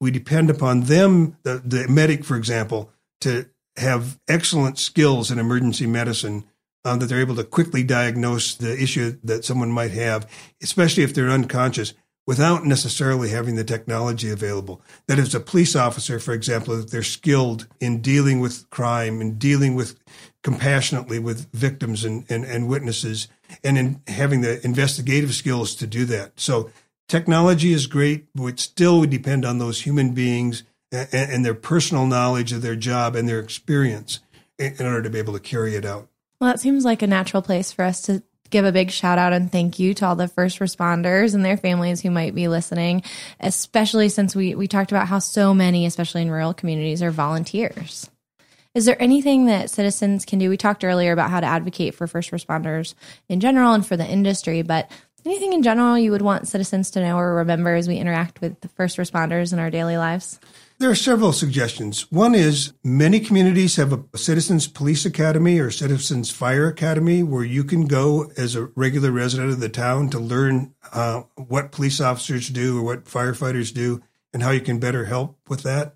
We 0.00 0.10
depend 0.10 0.48
upon 0.48 0.84
them, 0.84 1.36
the, 1.42 1.60
the 1.62 1.88
medic, 1.88 2.24
for 2.24 2.38
example, 2.38 2.90
to 3.20 3.50
have 3.76 4.18
excellent 4.28 4.78
skills 4.78 5.30
in 5.30 5.38
emergency 5.38 5.86
medicine 5.86 6.44
um, 6.86 7.00
that 7.00 7.06
they're 7.06 7.20
able 7.20 7.36
to 7.36 7.44
quickly 7.44 7.84
diagnose 7.84 8.54
the 8.54 8.82
issue 8.82 9.18
that 9.24 9.44
someone 9.44 9.70
might 9.70 9.90
have, 9.90 10.26
especially 10.62 11.02
if 11.02 11.12
they're 11.12 11.28
unconscious, 11.28 11.92
without 12.26 12.64
necessarily 12.64 13.30
having 13.30 13.54
the 13.54 13.64
technology 13.64 14.30
available. 14.30 14.82
That 15.06 15.18
is, 15.18 15.34
a 15.34 15.40
police 15.40 15.76
officer, 15.76 16.18
for 16.18 16.34
example, 16.34 16.76
they're 16.82 17.02
skilled 17.02 17.66
in 17.80 18.02
dealing 18.02 18.40
with 18.40 18.68
crime 18.70 19.20
and 19.20 19.38
dealing 19.38 19.74
with 19.74 19.98
compassionately 20.42 21.18
with 21.18 21.50
victims 21.52 22.04
and, 22.04 22.24
and, 22.28 22.44
and 22.44 22.68
witnesses 22.68 23.28
and 23.62 23.78
in 23.78 24.00
having 24.08 24.40
the 24.40 24.64
investigative 24.64 25.34
skills 25.34 25.74
to 25.76 25.86
do 25.86 26.04
that. 26.06 26.32
So 26.38 26.70
technology 27.08 27.72
is 27.72 27.86
great, 27.86 28.26
but 28.34 28.58
still 28.58 29.00
we 29.00 29.06
depend 29.06 29.44
on 29.44 29.58
those 29.58 29.82
human 29.82 30.12
beings 30.12 30.64
and, 30.90 31.08
and 31.12 31.44
their 31.44 31.54
personal 31.54 32.06
knowledge 32.06 32.52
of 32.52 32.62
their 32.62 32.76
job 32.76 33.14
and 33.14 33.28
their 33.28 33.40
experience 33.40 34.20
in, 34.58 34.74
in 34.78 34.86
order 34.86 35.02
to 35.02 35.10
be 35.10 35.18
able 35.18 35.32
to 35.34 35.40
carry 35.40 35.76
it 35.76 35.84
out. 35.84 36.08
Well, 36.40 36.50
that 36.50 36.60
seems 36.60 36.84
like 36.84 37.02
a 37.02 37.06
natural 37.06 37.42
place 37.42 37.72
for 37.72 37.84
us 37.84 38.02
to 38.02 38.22
give 38.50 38.64
a 38.64 38.72
big 38.72 38.90
shout 38.90 39.18
out 39.18 39.32
and 39.32 39.50
thank 39.50 39.78
you 39.78 39.94
to 39.94 40.06
all 40.06 40.16
the 40.16 40.28
first 40.28 40.58
responders 40.58 41.34
and 41.34 41.44
their 41.44 41.56
families 41.56 42.00
who 42.00 42.10
might 42.10 42.34
be 42.34 42.48
listening, 42.48 43.02
especially 43.40 44.08
since 44.08 44.34
we, 44.34 44.54
we 44.54 44.68
talked 44.68 44.92
about 44.92 45.08
how 45.08 45.18
so 45.18 45.54
many, 45.54 45.86
especially 45.86 46.22
in 46.22 46.30
rural 46.30 46.54
communities, 46.54 47.02
are 47.02 47.10
volunteers. 47.10 48.10
Is 48.76 48.84
there 48.84 49.00
anything 49.00 49.46
that 49.46 49.70
citizens 49.70 50.26
can 50.26 50.38
do? 50.38 50.50
We 50.50 50.58
talked 50.58 50.84
earlier 50.84 51.12
about 51.12 51.30
how 51.30 51.40
to 51.40 51.46
advocate 51.46 51.94
for 51.94 52.06
first 52.06 52.30
responders 52.30 52.92
in 53.26 53.40
general 53.40 53.72
and 53.72 53.86
for 53.86 53.96
the 53.96 54.06
industry, 54.06 54.60
but 54.60 54.90
anything 55.26 55.52
in 55.52 55.62
general 55.62 55.98
you 55.98 56.12
would 56.12 56.22
want 56.22 56.48
citizens 56.48 56.90
to 56.92 57.00
know 57.00 57.18
or 57.18 57.34
remember 57.34 57.74
as 57.74 57.88
we 57.88 57.96
interact 57.96 58.40
with 58.40 58.60
the 58.60 58.68
first 58.68 58.96
responders 58.96 59.52
in 59.52 59.58
our 59.58 59.70
daily 59.70 59.96
lives? 59.96 60.40
There 60.78 60.90
are 60.90 60.94
several 60.94 61.32
suggestions. 61.32 62.10
One 62.12 62.34
is 62.34 62.74
many 62.84 63.18
communities 63.18 63.76
have 63.76 63.92
a 63.92 64.18
citizens 64.18 64.68
police 64.68 65.06
academy 65.06 65.58
or 65.58 65.70
citizens 65.70 66.30
fire 66.30 66.68
academy 66.68 67.22
where 67.22 67.44
you 67.44 67.64
can 67.64 67.86
go 67.86 68.30
as 68.36 68.54
a 68.54 68.66
regular 68.76 69.10
resident 69.10 69.50
of 69.50 69.60
the 69.60 69.70
town 69.70 70.10
to 70.10 70.18
learn 70.18 70.74
uh, 70.92 71.22
what 71.34 71.72
police 71.72 72.00
officers 72.00 72.48
do 72.48 72.78
or 72.78 72.82
what 72.82 73.06
firefighters 73.06 73.72
do 73.72 74.02
and 74.34 74.42
how 74.42 74.50
you 74.50 74.60
can 74.60 74.78
better 74.78 75.06
help 75.06 75.38
with 75.48 75.62
that. 75.62 75.94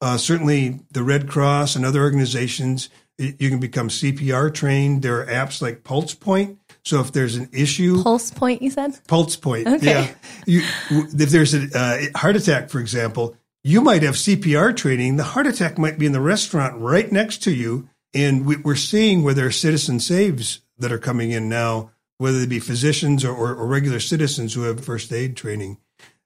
Uh, 0.00 0.18
certainly, 0.18 0.80
the 0.90 1.02
Red 1.02 1.28
Cross 1.28 1.74
and 1.74 1.84
other 1.84 2.02
organizations, 2.02 2.90
you 3.16 3.48
can 3.50 3.58
become 3.58 3.88
CPR 3.88 4.52
trained. 4.52 5.02
There 5.02 5.20
are 5.20 5.26
apps 5.26 5.60
like 5.62 5.84
Pulse 5.84 6.14
Point. 6.14 6.58
So 6.88 7.00
if 7.00 7.12
there's 7.12 7.36
an 7.36 7.50
issue, 7.52 8.02
Pulse 8.02 8.30
Point, 8.30 8.62
you 8.62 8.70
said 8.70 8.98
Pulse 9.08 9.36
Point, 9.36 9.68
okay. 9.68 9.86
yeah. 9.86 10.14
You, 10.46 10.62
if 10.90 11.28
there's 11.28 11.52
a 11.52 11.68
uh, 11.78 12.18
heart 12.18 12.34
attack, 12.34 12.70
for 12.70 12.80
example, 12.80 13.36
you 13.62 13.82
might 13.82 14.02
have 14.02 14.14
CPR 14.14 14.74
training. 14.74 15.16
The 15.16 15.24
heart 15.24 15.46
attack 15.46 15.76
might 15.76 15.98
be 15.98 16.06
in 16.06 16.12
the 16.12 16.20
restaurant 16.22 16.80
right 16.80 17.12
next 17.12 17.42
to 17.42 17.52
you. 17.52 17.90
And 18.14 18.46
we, 18.46 18.56
are 18.64 18.74
seeing 18.74 19.22
where 19.22 19.34
there 19.34 19.48
are 19.48 19.50
citizen 19.50 20.00
saves 20.00 20.62
that 20.78 20.90
are 20.90 20.98
coming 20.98 21.30
in 21.30 21.50
now, 21.50 21.90
whether 22.16 22.38
they 22.38 22.46
be 22.46 22.58
physicians 22.58 23.22
or, 23.22 23.34
or, 23.34 23.54
or 23.54 23.66
regular 23.66 24.00
citizens 24.00 24.54
who 24.54 24.62
have 24.62 24.82
first 24.82 25.12
aid 25.12 25.36
training. 25.36 25.76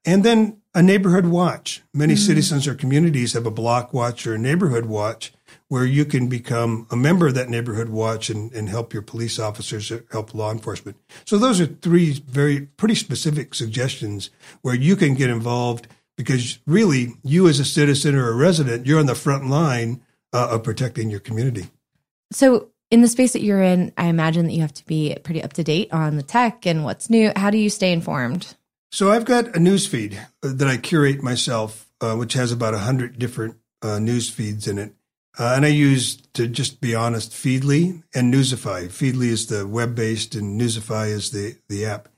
And 0.05 0.23
then 0.23 0.63
a 0.77 0.83
neighborhood 0.83 1.27
watch. 1.27 1.83
Many 1.93 2.15
mm-hmm. 2.15 2.25
citizens 2.25 2.69
or 2.69 2.77
communities 2.77 3.33
have 3.33 3.47
a 3.47 3.51
block 3.51 3.93
watch 3.93 4.29
or 4.29 4.35
a 4.35 4.39
neighborhood 4.39 4.87
watch 4.87 5.33
where 5.73 5.87
you 5.87 6.05
can 6.05 6.29
become 6.29 6.87
a 6.91 6.97
member 6.97 7.29
of 7.29 7.35
that 7.35 7.49
neighborhood 7.49 7.89
watch 7.89 8.29
and, 8.29 8.53
and 8.53 8.69
help 8.69 8.93
your 8.93 9.01
police 9.01 9.39
officers 9.39 9.91
help 10.11 10.35
law 10.35 10.53
enforcement. 10.53 10.99
So 11.25 11.39
those 11.39 11.63
are 11.63 11.67
three 11.67 12.13
very 12.29 12.61
pretty 12.61 12.95
specific 12.95 13.55
suggestions 13.55 14.29
where 14.61 14.75
you 14.75 14.97
can 14.97 15.15
get 15.15 15.31
involved 15.31 15.89
because 16.15 16.59
really, 16.67 17.15
you 17.23 17.49
as 17.49 17.59
a 17.59 17.65
citizen 17.65 18.15
or 18.15 18.29
a 18.29 18.37
resident, 18.37 18.87
you're 18.87 19.01
on 19.01 19.07
the 19.07 19.15
front 19.15 19.49
line 19.49 20.03
uh, 20.35 20.49
of 20.51 20.63
protecting 20.63 21.09
your 21.09 21.21
community. 21.21 21.71
So, 22.33 22.69
in 22.91 23.01
the 23.01 23.09
space 23.09 23.33
that 23.33 23.41
you're 23.41 23.63
in, 23.63 23.95
I 23.97 24.09
imagine 24.09 24.45
that 24.49 24.53
you 24.53 24.61
have 24.61 24.75
to 24.75 24.85
be 24.85 25.17
pretty 25.25 25.43
up 25.43 25.55
to 25.55 25.65
date 25.65 25.91
on 25.91 26.19
the 26.19 26.23
tech 26.23 26.67
and 26.67 26.85
what's 26.85 27.09
new. 27.09 27.33
How 27.35 27.49
do 27.49 27.57
you 27.57 27.71
stay 27.71 27.93
informed? 27.93 28.57
So, 28.91 29.11
I've 29.11 29.25
got 29.25 29.57
a 29.57 29.59
news 29.59 29.87
feed 29.87 30.21
that 30.43 30.69
I 30.69 30.77
curate 30.77 31.23
myself, 31.23 31.91
uh, 32.03 32.15
which 32.15 32.35
has 32.35 32.53
about 32.53 32.75
a 32.75 32.85
100 32.85 33.19
different 33.19 33.57
uh, 33.81 33.99
news 33.99 34.29
feeds 34.29 34.69
in 34.69 34.77
it. 34.77 34.95
Uh, 35.39 35.55
and 35.57 35.65
I 35.65 35.69
use, 35.69 36.17
to 36.35 36.47
just 36.47 36.81
be 36.81 36.95
honest, 36.95 37.33
Feedly 37.33 38.03
and 38.15 38.33
Newsify. 38.33 38.87
Feedly 38.89 39.29
is 39.29 39.47
the 39.47 39.67
web 39.67 39.95
based, 39.95 40.35
and 40.35 40.61
Newsify 40.61 41.09
is 41.09 41.31
the, 41.31 41.57
the 41.69 41.87
app. 41.87 42.09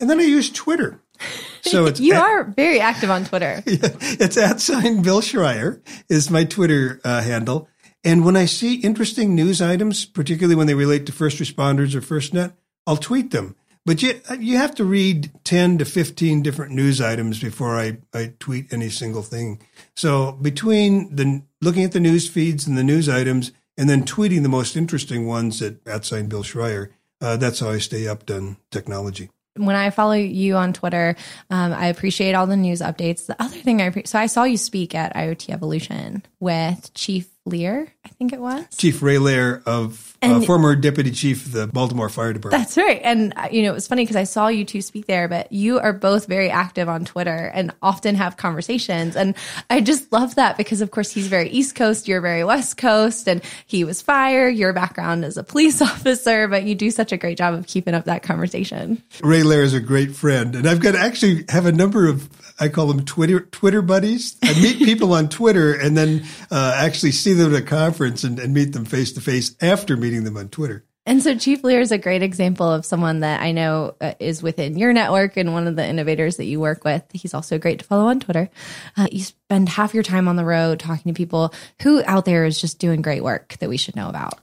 And 0.00 0.10
then 0.10 0.20
I 0.20 0.24
use 0.24 0.50
Twitter. 0.50 1.00
So 1.62 1.86
it's 1.86 1.98
you 1.98 2.14
at, 2.14 2.22
are 2.22 2.44
very 2.44 2.78
active 2.78 3.10
on 3.10 3.24
Twitter. 3.24 3.60
Yeah, 3.66 3.88
it's 4.00 4.36
at 4.36 4.60
sign 4.60 5.02
Bill 5.02 5.20
Schrier 5.20 5.82
is 6.08 6.30
my 6.30 6.44
Twitter 6.44 7.00
uh, 7.02 7.22
handle. 7.22 7.68
And 8.04 8.24
when 8.24 8.36
I 8.36 8.44
see 8.44 8.76
interesting 8.76 9.34
news 9.34 9.60
items, 9.60 10.04
particularly 10.04 10.54
when 10.54 10.68
they 10.68 10.74
relate 10.74 11.06
to 11.06 11.12
first 11.12 11.38
responders 11.38 11.96
or 11.96 12.00
FirstNet, 12.00 12.52
I'll 12.86 12.96
tweet 12.96 13.32
them. 13.32 13.56
But 13.84 14.02
you, 14.02 14.20
you 14.38 14.58
have 14.58 14.76
to 14.76 14.84
read 14.84 15.30
10 15.42 15.78
to 15.78 15.84
15 15.84 16.42
different 16.42 16.72
news 16.72 17.00
items 17.00 17.40
before 17.40 17.78
I, 17.80 17.98
I 18.12 18.34
tweet 18.38 18.72
any 18.72 18.88
single 18.88 19.22
thing. 19.22 19.60
So 19.94 20.32
between 20.32 21.14
the 21.14 21.42
looking 21.66 21.82
at 21.82 21.90
the 21.90 22.00
news 22.00 22.28
feeds 22.28 22.66
and 22.66 22.78
the 22.78 22.84
news 22.84 23.08
items 23.08 23.50
and 23.76 23.90
then 23.90 24.04
tweeting 24.04 24.44
the 24.44 24.48
most 24.48 24.76
interesting 24.76 25.26
ones 25.26 25.60
at, 25.60 25.74
at 25.84 26.04
sign 26.04 26.28
Bill 26.28 26.44
Schrier, 26.44 26.90
uh, 27.20 27.36
that's 27.36 27.58
how 27.58 27.70
I 27.70 27.78
stay 27.78 28.06
up 28.06 28.30
on 28.30 28.56
technology. 28.70 29.30
When 29.56 29.74
I 29.74 29.90
follow 29.90 30.12
you 30.12 30.54
on 30.54 30.72
Twitter, 30.72 31.16
um, 31.50 31.72
I 31.72 31.88
appreciate 31.88 32.34
all 32.34 32.46
the 32.46 32.56
news 32.56 32.80
updates. 32.80 33.26
The 33.26 33.42
other 33.42 33.56
thing 33.56 33.82
I 33.82 33.90
pre- 33.90 34.04
so 34.06 34.18
I 34.18 34.26
saw 34.26 34.44
you 34.44 34.56
speak 34.56 34.94
at 34.94 35.14
IoT 35.16 35.50
Evolution 35.50 36.22
with 36.38 36.94
Chief 36.94 37.28
Lear, 37.46 37.92
I 38.04 38.08
think 38.10 38.32
it 38.32 38.40
was. 38.40 38.64
Chief 38.76 39.02
Ray 39.02 39.18
Lear 39.18 39.62
of 39.66 40.05
uh, 40.22 40.40
former 40.40 40.76
Deputy 40.76 41.10
Chief 41.10 41.46
of 41.46 41.52
the 41.52 41.66
Baltimore 41.66 42.08
Fire 42.08 42.32
Department. 42.32 42.62
That's 42.62 42.76
right. 42.76 43.00
And 43.02 43.32
uh, 43.36 43.48
you 43.50 43.62
know, 43.62 43.70
it 43.70 43.74
was 43.74 43.88
funny 43.88 44.02
because 44.02 44.16
I 44.16 44.24
saw 44.24 44.48
you 44.48 44.64
two 44.64 44.80
speak 44.80 45.06
there, 45.06 45.28
but 45.28 45.50
you 45.52 45.78
are 45.78 45.92
both 45.92 46.26
very 46.26 46.50
active 46.50 46.88
on 46.88 47.04
Twitter 47.04 47.50
and 47.54 47.72
often 47.82 48.14
have 48.14 48.36
conversations. 48.36 49.16
And 49.16 49.34
I 49.70 49.80
just 49.80 50.12
love 50.12 50.34
that 50.36 50.56
because, 50.56 50.80
of 50.80 50.90
course, 50.90 51.10
he's 51.10 51.28
very 51.28 51.48
East 51.50 51.74
Coast, 51.74 52.08
you're 52.08 52.20
very 52.20 52.44
West 52.44 52.76
Coast, 52.76 53.28
and 53.28 53.42
he 53.66 53.84
was 53.84 54.02
fire. 54.02 54.48
Your 54.48 54.72
background 54.72 55.24
as 55.24 55.36
a 55.36 55.44
police 55.44 55.80
officer, 55.82 56.48
but 56.48 56.64
you 56.64 56.74
do 56.74 56.90
such 56.90 57.12
a 57.12 57.16
great 57.16 57.38
job 57.38 57.54
of 57.54 57.66
keeping 57.66 57.94
up 57.94 58.04
that 58.04 58.22
conversation. 58.22 59.02
Ray 59.22 59.42
Lear 59.42 59.62
is 59.62 59.74
a 59.74 59.80
great 59.80 60.14
friend, 60.14 60.54
and 60.54 60.68
I've 60.68 60.80
got 60.80 60.92
to 60.92 61.00
actually 61.00 61.44
have 61.48 61.66
a 61.66 61.72
number 61.72 62.08
of 62.08 62.28
I 62.58 62.68
call 62.68 62.86
them 62.86 63.04
Twitter 63.04 63.40
Twitter 63.40 63.82
buddies. 63.82 64.36
I 64.42 64.58
meet 64.60 64.78
people 64.78 65.12
on 65.12 65.28
Twitter 65.28 65.74
and 65.74 65.96
then 65.96 66.24
uh, 66.50 66.74
actually 66.76 67.12
see 67.12 67.32
them 67.32 67.54
at 67.54 67.60
a 67.60 67.64
conference 67.64 68.24
and, 68.24 68.38
and 68.38 68.54
meet 68.54 68.72
them 68.72 68.84
face 68.84 69.12
to 69.12 69.20
face 69.20 69.54
after 69.60 69.96
meeting 69.96 70.24
them 70.24 70.36
on 70.36 70.48
Twitter. 70.48 70.84
And 71.08 71.22
so 71.22 71.38
Chief 71.38 71.62
Lear 71.62 71.80
is 71.80 71.92
a 71.92 71.98
great 71.98 72.24
example 72.24 72.70
of 72.70 72.84
someone 72.84 73.20
that 73.20 73.40
I 73.40 73.52
know 73.52 73.94
uh, 74.00 74.14
is 74.18 74.42
within 74.42 74.76
your 74.76 74.92
network 74.92 75.36
and 75.36 75.52
one 75.52 75.68
of 75.68 75.76
the 75.76 75.86
innovators 75.86 76.36
that 76.38 76.46
you 76.46 76.58
work 76.58 76.84
with. 76.84 77.04
He's 77.12 77.32
also 77.32 77.58
great 77.58 77.78
to 77.78 77.84
follow 77.84 78.08
on 78.08 78.18
Twitter. 78.18 78.50
Uh, 78.96 79.06
you 79.12 79.22
spend 79.22 79.68
half 79.68 79.94
your 79.94 80.02
time 80.02 80.26
on 80.26 80.34
the 80.34 80.44
road 80.44 80.80
talking 80.80 81.14
to 81.14 81.16
people 81.16 81.54
who 81.82 82.02
out 82.06 82.24
there 82.24 82.44
is 82.44 82.60
just 82.60 82.80
doing 82.80 83.02
great 83.02 83.22
work 83.22 83.56
that 83.60 83.68
we 83.68 83.76
should 83.76 83.94
know 83.94 84.08
about. 84.08 84.34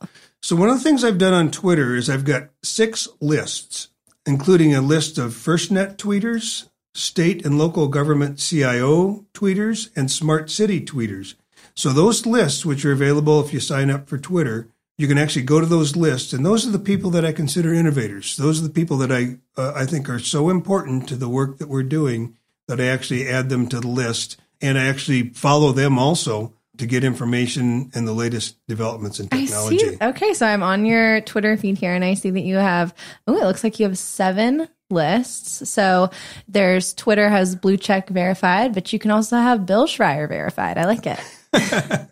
So 0.41 0.56
one 0.56 0.69
of 0.69 0.78
the 0.78 0.84
things 0.84 1.04
I've 1.04 1.17
done 1.17 1.34
on 1.34 1.52
Twitter 1.52 1.95
is 1.95 2.10
I've 2.10 2.26
got 2.26 2.49
six 2.63 3.10
lists, 3.19 3.89
including 4.26 4.73
a 4.73 4.82
list 4.82 5.17
of 5.17 5.34
FirstNet 5.34 5.97
tweeters, 5.97 6.69
state 6.93 7.45
and 7.45 7.58
local 7.58 7.88
government 7.88 8.39
CIO 8.39 9.25
tweeters, 9.34 9.89
and 9.95 10.12
smart 10.12 10.49
city 10.49 10.79
tweeters. 10.79 11.36
So 11.75 11.89
those 11.89 12.25
lists, 12.25 12.65
which 12.65 12.86
are 12.86 12.91
available 12.91 13.41
if 13.41 13.53
you 13.53 13.60
sign 13.60 13.89
up 13.89 14.08
for 14.08 14.17
Twitter, 14.17 14.67
you 14.97 15.08
can 15.08 15.17
actually 15.17 15.43
go 15.43 15.60
to 15.60 15.65
those 15.65 15.95
lists, 15.95 16.34
and 16.34 16.45
those 16.45 16.67
are 16.67 16.71
the 16.71 16.79
people 16.79 17.10
that 17.12 17.25
I 17.25 17.32
consider 17.32 17.73
innovators. 17.73 18.38
Those 18.38 18.60
are 18.60 18.67
the 18.67 18.73
people 18.73 18.97
that 18.97 19.12
I 19.12 19.38
uh, 19.58 19.73
I 19.75 19.86
think 19.86 20.08
are 20.08 20.19
so 20.19 20.49
important 20.49 21.08
to 21.10 21.15
the 21.15 21.29
work 21.29 21.58
that 21.58 21.67
we're 21.67 21.84
doing 21.84 22.38
that 22.67 22.79
I 22.79 22.86
actually 22.86 23.27
add 23.27 23.49
them 23.49 23.67
to 23.69 23.79
the 23.79 23.88
list, 23.88 24.38
and 24.62 24.77
I 24.77 24.86
actually 24.86 25.29
follow 25.29 25.71
them 25.71 25.97
also 25.97 26.53
to 26.77 26.88
get 26.88 27.03
information 27.03 27.91
and 27.93 28.07
the 28.07 28.13
latest 28.13 28.57
developments 28.67 29.19
in 29.19 29.27
technology. 29.27 29.75
I 29.75 29.89
see. 29.89 29.97
Okay, 30.01 30.33
so 30.33 30.45
I'm 30.45 30.63
on 30.63 30.86
your 30.86 31.21
Twitter 31.21 31.55
feed 31.57 31.77
here, 31.77 31.93
and 31.93 32.03
I 32.03 32.15
see 32.15 32.31
that 32.31 32.41
you 32.41 32.55
have. 32.55 32.93
Oh, 33.28 33.38
it 33.38 33.45
looks 33.45 33.63
like 33.63 33.80
you 33.80 33.86
have 33.88 33.97
seven 33.97 34.67
lists. 34.89 35.69
So 35.69 36.09
there's 36.47 36.93
Twitter 36.93 37.30
has 37.30 37.55
blue 37.55 37.78
check 37.78 38.09
verified, 38.09 38.74
but 38.74 38.93
you 38.93 38.99
can 38.99 39.11
also 39.11 39.38
have 39.38 39.65
Bill 39.65 39.88
Schrier 39.88 40.28
verified. 40.28 40.78
I 40.78 40.86
like 40.86 41.05
it. 41.05 41.19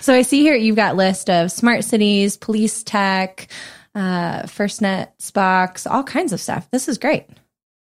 so 0.00 0.14
I 0.14 0.22
see 0.22 0.40
here 0.40 0.54
you've 0.54 0.76
got 0.76 0.96
list 0.96 1.28
of 1.28 1.50
smart 1.50 1.84
cities, 1.84 2.36
police 2.36 2.82
tech, 2.82 3.48
uh, 3.94 4.42
FirstNet, 4.42 5.08
Spox, 5.18 5.90
all 5.90 6.04
kinds 6.04 6.32
of 6.32 6.40
stuff. 6.40 6.70
This 6.70 6.88
is 6.88 6.98
great. 6.98 7.26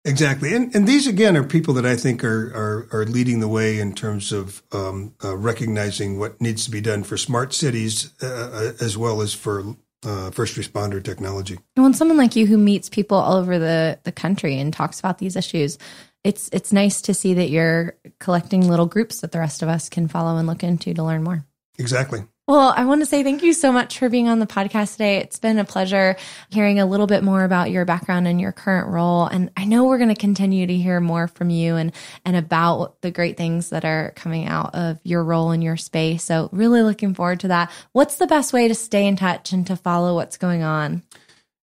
Exactly, 0.08 0.55
and 0.55 0.74
and 0.74 0.88
these 0.88 1.05
again 1.05 1.36
are 1.36 1.43
people 1.43 1.74
that 1.74 1.86
I 1.86 1.97
think 1.97 2.24
are 2.24 2.47
are, 2.55 2.88
are 2.99 3.05
leading 3.05 3.41
the 3.41 3.47
way 3.47 3.78
in 3.78 3.93
terms 3.93 4.32
of 4.32 4.64
um, 4.72 5.14
uh, 5.24 5.36
recognizing 5.36 6.18
what 6.18 6.39
needs 6.39 6.64
to 6.66 6.72
be 6.72 6.80
done 6.80 7.03
for 7.03 7.18
smart 7.18 7.53
cities 7.53 8.14
uh, 8.24 8.26
uh 8.26 8.72
as 8.80 8.97
well 8.97 9.22
as 9.22 9.34
for 9.34 9.76
uh, 10.03 10.32
first 10.32 10.55
responder 10.55 11.03
technology. 11.03 11.60
When 11.76 11.93
someone 11.93 12.18
like 12.18 12.38
you 12.38 12.47
who 12.47 12.58
meets 12.58 12.88
people 12.88 13.18
all 13.18 13.36
over 13.36 13.60
the 13.60 13.99
the 14.03 14.14
country 14.14 14.58
and 14.58 14.72
talks 14.72 14.99
about 14.99 15.18
these 15.18 15.36
issues, 15.36 15.78
it's 16.24 16.49
it's 16.53 16.72
nice 16.72 17.01
to 17.01 17.14
see 17.14 17.34
that 17.34 17.49
you're 17.49 17.97
collecting 18.20 18.68
little 18.68 18.86
groups 18.86 19.20
that 19.22 19.34
the 19.34 19.39
rest 19.39 19.62
of 19.62 19.68
us 19.68 19.89
can 19.89 20.08
follow 20.08 20.38
and 20.38 20.47
look 20.47 20.64
into 20.64 20.93
to 20.93 21.03
learn 21.03 21.24
more. 21.24 21.45
Exactly. 21.78 22.24
Well, 22.48 22.74
I 22.74 22.86
want 22.86 23.02
to 23.02 23.06
say 23.06 23.24
thank 23.24 23.43
you 23.43 23.52
so 23.52 23.74
much 23.74 24.00
for 24.00 24.08
being 24.08 24.30
on 24.30 24.39
the 24.39 24.48
podcast 24.48 24.93
today. 24.93 25.18
It's 25.18 25.38
been 25.38 25.60
a 25.60 25.66
pleasure 25.66 26.16
hearing 26.50 26.80
a 26.80 26.86
little 26.86 27.06
bit 27.06 27.22
more 27.22 27.43
about 27.43 27.72
your 27.72 27.84
background 27.84 28.26
and 28.26 28.39
your 28.39 28.54
current 28.54 28.88
role. 28.88 29.26
And 29.26 29.52
I 29.58 29.66
know 29.66 29.84
we're 29.84 29.98
going 29.98 30.16
to 30.16 30.16
continue 30.16 30.66
to 30.66 30.74
hear 30.74 31.02
more 31.02 31.28
from 31.28 31.50
you 31.50 31.76
and, 31.76 31.91
and 32.24 32.38
about 32.38 33.02
the 33.02 33.12
great 33.12 33.36
things 33.36 33.72
that 33.72 33.84
are 33.84 34.14
coming 34.16 34.48
out 34.48 34.76
of 34.76 34.98
your 35.04 35.26
role 35.26 35.52
in 35.52 35.62
your 35.62 35.76
space. 35.76 36.24
So 36.24 36.48
really 36.54 36.84
looking 36.84 37.14
forward 37.14 37.41
to 37.41 37.50
that. 37.50 37.70
What's 37.91 38.16
the 38.16 38.28
best 38.28 38.54
way 38.54 38.70
to 38.70 38.76
stay 38.76 39.06
in 39.08 39.18
touch 39.18 39.52
and 39.52 39.68
to 39.68 39.76
follow 39.76 40.16
what's 40.16 40.38
going 40.38 40.64
on? 40.64 41.04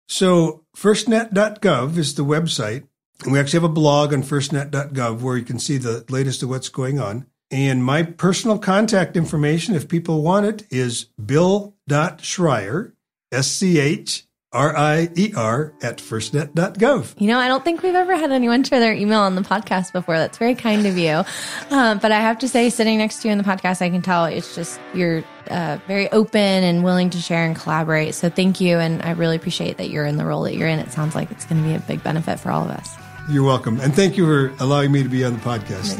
So 0.08 0.64
firstnet.gov 0.78 1.98
is 1.98 2.16
the 2.16 2.24
website. 2.24 2.88
And 3.26 3.34
we 3.34 3.40
actually 3.40 3.60
have 3.60 3.70
a 3.70 3.74
blog 3.74 4.14
on 4.14 4.24
firstnet.gov 4.24 5.20
where 5.20 5.36
you 5.36 5.44
can 5.44 5.60
see 5.60 5.78
the 5.78 6.06
latest 6.08 6.42
of 6.42 6.48
what's 6.48 6.70
going 6.70 7.02
on. 7.02 7.26
And 7.52 7.84
my 7.84 8.04
personal 8.04 8.60
contact 8.60 9.18
information, 9.18 9.76
if 9.76 9.88
people 9.88 10.22
want 10.22 10.46
it, 10.46 10.68
is 10.70 11.06
bill.schrier, 11.24 12.94
S 13.32 13.48
C 13.48 13.80
H 13.80 14.26
R 14.52 14.76
I 14.76 15.10
E 15.16 15.34
R, 15.36 15.74
at 15.82 15.98
firstnet.gov. 15.98 17.20
You 17.20 17.28
know, 17.28 17.40
I 17.40 17.48
don't 17.48 17.64
think 17.64 17.82
we've 17.82 17.96
ever 17.96 18.16
had 18.16 18.32
anyone 18.32 18.64
share 18.64 18.80
their 18.80 18.94
email 18.94 19.20
on 19.22 19.36
the 19.36 19.42
podcast 19.42 19.94
before. 19.94 20.18
That's 20.18 20.38
very 20.38 20.56
kind 20.56 20.86
of 20.86 20.98
you. 20.98 21.24
Um, 21.72 21.98
but 22.00 22.12
I 22.12 22.20
have 22.20 22.40
to 22.40 22.48
say, 22.48 22.70
sitting 22.70 23.00
next 23.00 23.22
to 23.22 23.28
you 23.28 23.32
in 23.32 23.38
the 23.38 23.44
podcast, 23.44 23.82
I 23.82 23.90
can 23.90 24.02
tell 24.02 24.26
it's 24.26 24.54
just 24.54 24.80
you're 24.94 25.24
uh, 25.50 25.80
very 25.88 26.12
open 26.12 26.40
and 26.40 26.84
willing 26.84 27.10
to 27.12 27.20
share 27.20 27.46
and 27.46 27.56
collaborate. 27.56 28.14
So 28.14 28.30
thank 28.30 28.62
you. 28.62 28.78
And 28.78 29.02
I 29.02 29.12
really 29.12 29.36
appreciate 29.36 29.78
that 29.78 29.90
you're 29.90 30.06
in 30.06 30.18
the 30.18 30.26
role 30.26 30.44
that 30.44 30.56
you're 30.56 30.68
in. 30.68 30.78
It 30.80 30.92
sounds 30.92 31.16
like 31.16 31.32
it's 31.32 31.46
going 31.46 31.62
to 31.64 31.68
be 31.68 31.76
a 31.76 31.80
big 31.80 32.04
benefit 32.04 32.40
for 32.40 32.52
all 32.52 32.64
of 32.64 32.70
us. 32.70 32.96
You're 33.30 33.44
welcome. 33.44 33.80
And 33.80 33.96
thank 33.96 34.18
you 34.18 34.26
for 34.26 34.64
allowing 34.64 34.92
me 34.92 35.04
to 35.04 35.10
be 35.10 35.24
on 35.24 35.34
the 35.34 35.40
podcast. 35.40 35.98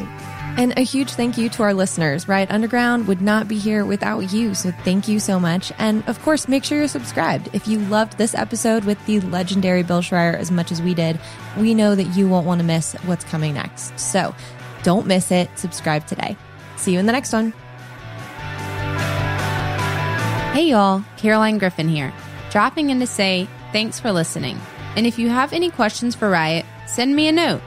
And 0.58 0.76
a 0.76 0.82
huge 0.82 1.12
thank 1.12 1.38
you 1.38 1.48
to 1.50 1.62
our 1.62 1.72
listeners. 1.72 2.28
Riot 2.28 2.50
Underground 2.50 3.06
would 3.08 3.22
not 3.22 3.48
be 3.48 3.58
here 3.58 3.84
without 3.84 4.32
you. 4.32 4.54
So 4.54 4.70
thank 4.70 5.08
you 5.08 5.18
so 5.18 5.40
much. 5.40 5.72
And 5.78 6.06
of 6.08 6.20
course, 6.22 6.48
make 6.48 6.64
sure 6.64 6.78
you're 6.78 6.88
subscribed. 6.88 7.48
If 7.52 7.66
you 7.66 7.78
loved 7.78 8.18
this 8.18 8.34
episode 8.34 8.84
with 8.84 9.04
the 9.06 9.20
legendary 9.20 9.82
Bill 9.82 10.02
Schrier 10.02 10.34
as 10.34 10.50
much 10.50 10.70
as 10.70 10.82
we 10.82 10.92
did, 10.92 11.18
we 11.56 11.74
know 11.74 11.94
that 11.94 12.04
you 12.04 12.28
won't 12.28 12.46
want 12.46 12.60
to 12.60 12.66
miss 12.66 12.92
what's 13.04 13.24
coming 13.24 13.54
next. 13.54 13.98
So 13.98 14.34
don't 14.82 15.06
miss 15.06 15.30
it. 15.30 15.48
Subscribe 15.58 16.06
today. 16.06 16.36
See 16.76 16.92
you 16.92 16.98
in 16.98 17.06
the 17.06 17.12
next 17.12 17.32
one. 17.32 17.52
Hey, 20.52 20.68
y'all. 20.68 21.04
Caroline 21.16 21.58
Griffin 21.58 21.88
here, 21.88 22.12
dropping 22.50 22.90
in 22.90 23.00
to 23.00 23.06
say 23.06 23.48
thanks 23.72 24.00
for 24.00 24.12
listening. 24.12 24.60
And 24.96 25.06
if 25.06 25.18
you 25.18 25.28
have 25.28 25.52
any 25.52 25.70
questions 25.70 26.14
for 26.14 26.28
Riot, 26.28 26.66
send 26.86 27.14
me 27.14 27.28
a 27.28 27.32
note 27.32 27.62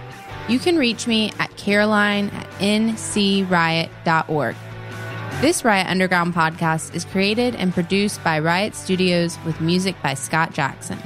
you 0.49 0.59
can 0.59 0.77
reach 0.77 1.07
me 1.07 1.31
at 1.39 1.55
caroline 1.57 2.29
at 2.29 2.49
ncriot.org. 2.59 4.55
This 5.41 5.65
Riot 5.65 5.87
Underground 5.87 6.33
podcast 6.33 6.93
is 6.95 7.05
created 7.05 7.55
and 7.55 7.73
produced 7.73 8.23
by 8.23 8.39
Riot 8.39 8.75
Studios 8.75 9.37
with 9.45 9.59
music 9.59 9.95
by 10.01 10.13
Scott 10.13 10.53
Jackson. 10.53 10.99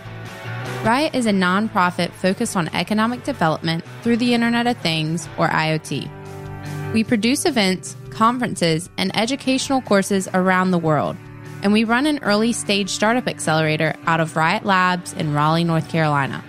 Riot 0.84 1.16
is 1.16 1.26
a 1.26 1.32
nonprofit 1.32 2.12
focused 2.12 2.56
on 2.56 2.70
economic 2.76 3.24
development 3.24 3.84
through 4.04 4.18
the 4.18 4.34
Internet 4.34 4.68
of 4.68 4.78
Things, 4.78 5.28
or 5.38 5.48
IoT. 5.48 6.94
We 6.94 7.04
produce 7.04 7.46
events, 7.46 7.96
conferences, 8.12 8.90
and 8.98 9.16
educational 9.18 9.82
courses 9.82 10.28
around 10.34 10.72
the 10.72 10.78
world, 10.78 11.18
and 11.64 11.74
we 11.74 11.84
run 11.84 12.06
an 12.06 12.20
early 12.22 12.54
stage 12.54 12.90
startup 12.90 13.28
accelerator 13.28 13.96
out 14.06 14.20
of 14.20 14.36
Riot 14.36 14.66
Labs 14.66 15.14
in 15.14 15.34
Raleigh, 15.34 15.64
North 15.64 15.90
Carolina. 15.90 16.44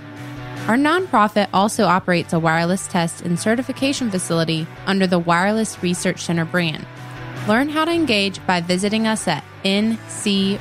Our 0.68 0.76
nonprofit 0.76 1.48
also 1.54 1.86
operates 1.86 2.34
a 2.34 2.38
wireless 2.38 2.86
test 2.86 3.22
and 3.22 3.40
certification 3.40 4.10
facility 4.10 4.66
under 4.86 5.06
the 5.06 5.18
Wireless 5.18 5.82
Research 5.82 6.20
Center 6.20 6.44
brand. 6.44 6.86
Learn 7.48 7.70
how 7.70 7.86
to 7.86 7.90
engage 7.90 8.46
by 8.46 8.60
visiting 8.60 9.06
us 9.06 9.26
at 9.26 9.42
ncriot.org. 9.64 10.60